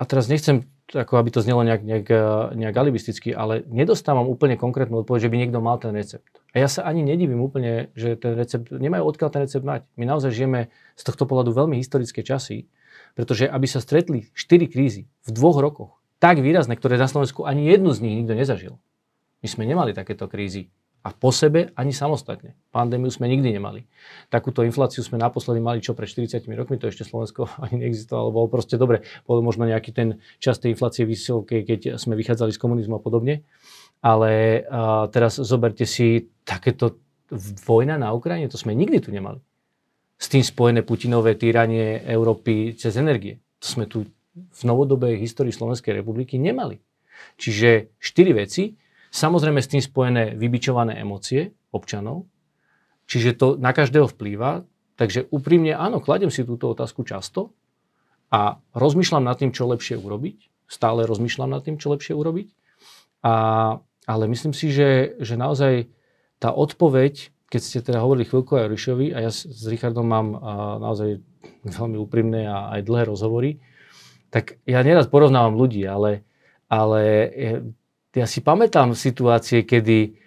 a 0.00 0.02
teraz 0.08 0.32
nechcem, 0.32 0.64
ako 0.96 1.20
aby 1.20 1.28
to 1.28 1.44
znelo 1.44 1.60
nejak, 1.60 1.84
nejak, 1.84 2.08
nejak 2.56 2.76
alibisticky, 2.80 3.36
ale 3.36 3.60
nedostávam 3.68 4.24
úplne 4.24 4.56
konkrétnu 4.56 5.04
odpoveď, 5.04 5.28
že 5.28 5.30
by 5.30 5.36
niekto 5.36 5.60
mal 5.60 5.76
ten 5.76 5.92
recept. 5.92 6.40
A 6.56 6.64
ja 6.64 6.72
sa 6.72 6.88
ani 6.88 7.04
nedivím 7.04 7.44
úplne, 7.44 7.92
že 7.92 8.16
ten 8.16 8.32
recept, 8.32 8.72
nemajú 8.72 9.04
odkiaľ 9.04 9.28
ten 9.28 9.44
recept 9.44 9.62
mať. 9.62 9.84
My 10.00 10.08
naozaj 10.08 10.32
žijeme 10.32 10.72
z 10.96 11.02
tohto 11.04 11.28
pohľadu 11.28 11.52
veľmi 11.52 11.76
historické 11.76 12.24
časy, 12.24 12.64
pretože 13.12 13.44
aby 13.44 13.66
sa 13.68 13.84
stretli 13.84 14.32
štyri 14.32 14.64
krízy 14.64 15.04
v 15.26 15.30
dvoch 15.30 15.60
rokoch, 15.60 16.00
tak 16.16 16.40
výrazné, 16.40 16.80
ktoré 16.80 16.96
na 16.96 17.12
Slovensku 17.12 17.44
ani 17.44 17.68
jednu 17.68 17.92
z 17.92 18.00
nich 18.00 18.16
nikto 18.24 18.34
nezažil. 18.34 18.74
My 19.44 19.48
sme 19.52 19.68
nemali 19.68 19.92
takéto 19.92 20.32
krízy 20.32 20.72
A 21.00 21.16
po 21.16 21.32
sebe 21.32 21.72
ani 21.80 21.96
samostatne. 21.96 22.52
Pandémiu 22.68 23.08
sme 23.08 23.24
nikdy 23.24 23.56
nemali. 23.56 23.88
Takúto 24.28 24.60
infláciu 24.60 25.00
sme 25.00 25.16
naposledy 25.16 25.56
mali 25.56 25.80
čo 25.80 25.96
pred 25.96 26.04
40 26.04 26.44
rokmi, 26.52 26.76
to 26.76 26.92
ešte 26.92 27.08
Slovensko 27.08 27.48
ani 27.64 27.84
neexistovalo, 27.84 28.28
bolo 28.28 28.52
proste 28.52 28.76
dobre. 28.76 29.00
Bolo 29.24 29.40
možno 29.40 29.64
nejaký 29.64 29.96
ten 29.96 30.20
čas 30.36 30.60
tej 30.60 30.76
inflácie 30.76 31.08
vysoké, 31.08 31.64
keď 31.64 31.96
sme 31.96 32.20
vychádzali 32.20 32.52
z 32.52 32.60
komunizmu 32.60 33.00
a 33.00 33.02
podobne. 33.02 33.48
Ale 34.04 34.64
uh, 34.64 35.08
teraz 35.08 35.40
zoberte 35.40 35.88
si 35.88 36.28
takéto 36.44 37.00
vojna 37.64 37.96
na 37.96 38.12
Ukrajine, 38.12 38.48
to 38.52 38.60
sme 38.60 38.76
nikdy 38.76 39.00
tu 39.00 39.08
nemali. 39.12 39.40
S 40.20 40.28
tým 40.28 40.44
spojené 40.44 40.84
Putinové 40.84 41.32
týranie 41.36 42.04
Európy 42.04 42.76
cez 42.76 43.00
energie. 43.00 43.40
To 43.60 43.66
sme 43.68 43.88
tu 43.88 44.04
v 44.36 44.60
novodobej 44.68 45.16
histórii 45.16 45.52
Slovenskej 45.52 45.96
republiky 45.96 46.36
nemali. 46.36 46.76
Čiže 47.36 47.96
štyri 48.00 48.32
veci, 48.36 48.76
Samozrejme 49.10 49.58
s 49.58 49.70
tým 49.70 49.82
spojené 49.82 50.38
vybičované 50.38 51.02
emócie 51.02 51.50
občanov, 51.74 52.30
čiže 53.10 53.34
to 53.34 53.46
na 53.58 53.74
každého 53.74 54.06
vplýva. 54.06 54.62
Takže 54.94 55.32
úprimne 55.34 55.74
áno, 55.74 55.98
kladem 55.98 56.30
si 56.30 56.46
túto 56.46 56.70
otázku 56.70 57.02
často 57.02 57.50
a 58.30 58.62
rozmýšľam 58.76 59.26
nad 59.26 59.34
tým, 59.40 59.50
čo 59.50 59.66
lepšie 59.66 59.98
urobiť. 59.98 60.68
Stále 60.70 61.08
rozmýšľam 61.08 61.50
nad 61.50 61.64
tým, 61.66 61.80
čo 61.80 61.90
lepšie 61.90 62.14
urobiť. 62.14 62.48
A, 63.26 63.34
ale 64.06 64.24
myslím 64.30 64.54
si, 64.54 64.70
že, 64.70 65.18
že 65.18 65.34
naozaj 65.34 65.90
tá 66.38 66.54
odpoveď, 66.54 67.34
keď 67.50 67.60
ste 67.60 67.78
teda 67.82 67.98
hovorili 68.04 68.28
chvíľku 68.28 68.54
aj 68.54 68.64
o 68.68 68.72
Rišovi, 68.76 69.06
a 69.10 69.18
ja 69.26 69.30
s, 69.34 69.48
s 69.48 69.66
Richardom 69.66 70.06
mám 70.06 70.28
a, 70.36 70.38
naozaj 70.78 71.18
veľmi 71.66 71.98
úprimné 71.98 72.46
a 72.46 72.78
aj 72.78 72.86
dlhé 72.86 73.10
rozhovory, 73.10 73.58
tak 74.30 74.62
ja 74.62 74.84
nerad 74.86 75.10
porovnávam 75.10 75.58
ľudí, 75.58 75.82
ale, 75.82 76.22
ale 76.70 77.02
ja 78.14 78.26
si 78.26 78.42
pamätám 78.42 78.94
situácie, 78.96 79.62
kedy 79.62 80.18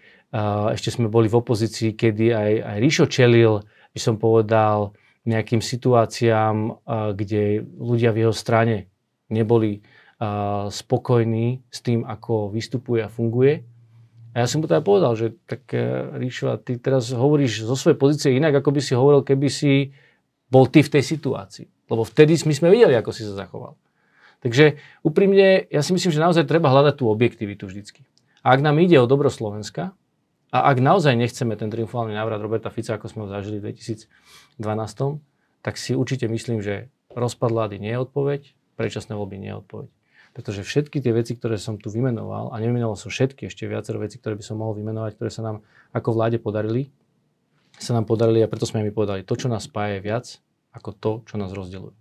ešte 0.74 0.90
sme 0.90 1.12
boli 1.12 1.30
v 1.30 1.38
opozícii, 1.38 1.94
kedy 1.94 2.34
aj, 2.34 2.52
aj 2.64 2.78
Ríšo 2.82 3.06
čelil, 3.06 3.62
by 3.94 4.00
som 4.02 4.18
povedal, 4.18 4.98
nejakým 5.24 5.62
situáciám, 5.64 6.84
kde 7.14 7.64
ľudia 7.78 8.12
v 8.12 8.28
jeho 8.28 8.34
strane 8.36 8.90
neboli 9.30 9.86
spokojní 10.74 11.68
s 11.68 11.80
tým, 11.84 12.04
ako 12.08 12.50
vystupuje 12.50 13.04
a 13.04 13.12
funguje. 13.12 13.62
A 14.34 14.42
ja 14.42 14.50
som 14.50 14.64
mu 14.64 14.68
teda 14.68 14.82
povedal, 14.82 15.14
že 15.14 15.38
tak 15.46 15.70
Ríšo, 16.18 16.50
a 16.50 16.58
ty 16.58 16.82
teraz 16.82 17.14
hovoríš 17.14 17.70
zo 17.70 17.78
svojej 17.78 18.00
pozície 18.00 18.34
inak, 18.34 18.58
ako 18.58 18.74
by 18.74 18.82
si 18.82 18.98
hovoril, 18.98 19.22
keby 19.22 19.48
si 19.52 19.94
bol 20.50 20.66
ty 20.66 20.82
v 20.82 20.98
tej 20.98 21.04
situácii. 21.06 21.70
Lebo 21.92 22.02
vtedy 22.02 22.34
my 22.50 22.54
sme 22.58 22.74
videli, 22.74 22.98
ako 22.98 23.14
si 23.14 23.22
sa 23.22 23.38
zachoval. 23.38 23.78
Takže 24.44 24.76
úprimne, 25.08 25.64
ja 25.72 25.80
si 25.80 25.96
myslím, 25.96 26.12
že 26.12 26.20
naozaj 26.20 26.44
treba 26.44 26.68
hľadať 26.68 27.00
tú 27.00 27.08
objektivitu 27.08 27.64
vždycky. 27.64 28.04
A 28.44 28.52
ak 28.52 28.60
nám 28.60 28.76
ide 28.84 29.00
o 29.00 29.08
dobro 29.08 29.32
Slovenska, 29.32 29.96
a 30.54 30.70
ak 30.70 30.84
naozaj 30.84 31.16
nechceme 31.18 31.56
ten 31.56 31.72
triumfálny 31.72 32.14
návrat 32.14 32.44
Roberta 32.44 32.70
Fica, 32.70 33.00
ako 33.00 33.08
sme 33.10 33.22
ho 33.26 33.30
zažili 33.32 33.58
v 33.58 33.74
2012, 33.74 34.06
tak 35.64 35.80
si 35.80 35.96
určite 35.96 36.28
myslím, 36.28 36.60
že 36.60 36.92
rozpad 37.16 37.50
vlády 37.50 37.82
nie 37.82 37.96
je 37.96 38.04
odpoveď, 38.04 38.42
predčasné 38.76 39.16
voľby 39.16 39.42
nie 39.42 39.50
je 39.50 39.58
odpoveď. 39.64 39.90
Pretože 40.34 40.62
všetky 40.62 41.00
tie 41.00 41.14
veci, 41.16 41.34
ktoré 41.40 41.58
som 41.58 41.80
tu 41.80 41.88
vymenoval, 41.90 42.52
a 42.52 42.60
nevymenoval 42.60 43.00
som 43.00 43.10
všetky, 43.10 43.48
ešte 43.50 43.66
viacero 43.66 43.98
veci, 43.98 44.20
ktoré 44.22 44.38
by 44.38 44.44
som 44.46 44.60
mohol 44.60 44.78
vymenovať, 44.78 45.18
ktoré 45.18 45.32
sa 45.32 45.42
nám 45.42 45.66
ako 45.96 46.10
vláde 46.14 46.38
podarili, 46.38 46.92
sa 47.80 47.98
nám 47.98 48.06
podarili 48.06 48.44
a 48.44 48.52
preto 48.52 48.70
sme 48.70 48.86
mi 48.86 48.94
povedali, 48.94 49.26
to, 49.26 49.34
čo 49.34 49.50
nás 49.50 49.66
spája, 49.66 49.98
je 49.98 50.06
viac 50.06 50.26
ako 50.74 50.90
to, 50.94 51.12
čo 51.30 51.36
nás 51.42 51.50
rozdeluje. 51.54 51.96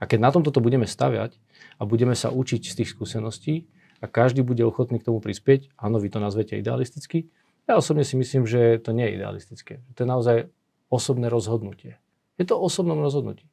A 0.00 0.08
keď 0.08 0.18
na 0.24 0.30
tomto 0.32 0.48
to 0.48 0.64
budeme 0.64 0.88
staviať 0.88 1.36
a 1.78 1.82
budeme 1.84 2.16
sa 2.16 2.32
učiť 2.32 2.62
z 2.66 2.74
tých 2.82 2.90
skúseností 2.92 3.68
a 4.00 4.08
každý 4.08 4.40
bude 4.40 4.64
ochotný 4.64 5.00
k 5.00 5.06
tomu 5.12 5.20
prispieť, 5.20 5.74
áno, 5.76 6.00
vy 6.00 6.08
to 6.08 6.18
nazvete 6.18 6.56
idealisticky, 6.56 7.28
ja 7.70 7.78
osobne 7.78 8.02
si 8.02 8.18
myslím, 8.18 8.50
že 8.50 8.82
to 8.82 8.90
nie 8.90 9.06
je 9.06 9.14
idealistické. 9.22 9.78
To 9.94 9.98
je 10.02 10.08
naozaj 10.08 10.36
osobné 10.90 11.30
rozhodnutie. 11.30 12.02
Je 12.34 12.42
to 12.42 12.58
osobnom 12.58 12.98
rozhodnutí. 12.98 13.46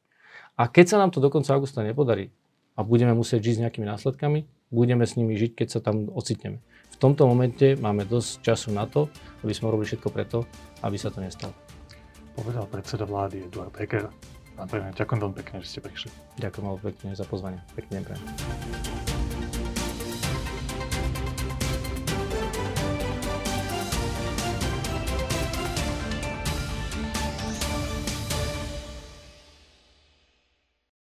A 0.58 0.66
keď 0.66 0.90
sa 0.90 0.96
nám 0.98 1.14
to 1.14 1.22
do 1.22 1.30
konca 1.30 1.54
augusta 1.54 1.86
nepodarí 1.86 2.34
a 2.74 2.82
budeme 2.82 3.14
musieť 3.14 3.46
žiť 3.46 3.54
s 3.54 3.62
nejakými 3.62 3.86
následkami, 3.86 4.48
budeme 4.74 5.06
s 5.06 5.14
nimi 5.14 5.38
žiť, 5.38 5.54
keď 5.54 5.68
sa 5.70 5.80
tam 5.84 6.10
ocitneme. 6.10 6.58
V 6.90 6.96
tomto 6.98 7.30
momente 7.30 7.78
máme 7.78 8.02
dosť 8.02 8.42
času 8.42 8.74
na 8.74 8.90
to, 8.90 9.06
aby 9.46 9.54
sme 9.54 9.70
robili 9.70 9.86
všetko 9.86 10.08
preto, 10.10 10.50
aby 10.82 10.98
sa 10.98 11.14
to 11.14 11.22
nestalo. 11.22 11.54
Povedal 12.34 12.66
predseda 12.66 13.06
vlády 13.06 13.46
Eduard 13.46 13.70
Becker. 13.70 14.10
Ďakujem 14.66 15.18
veľmi 15.22 15.36
pekne, 15.38 15.62
že 15.62 15.78
ste 15.78 15.80
prišli. 15.84 16.10
Ďakujem 16.42 16.64
veľmi 16.66 16.82
pekne 16.82 17.08
za 17.14 17.24
pozvanie. 17.28 17.60
Pekne 17.78 18.02
deň 18.02 19.17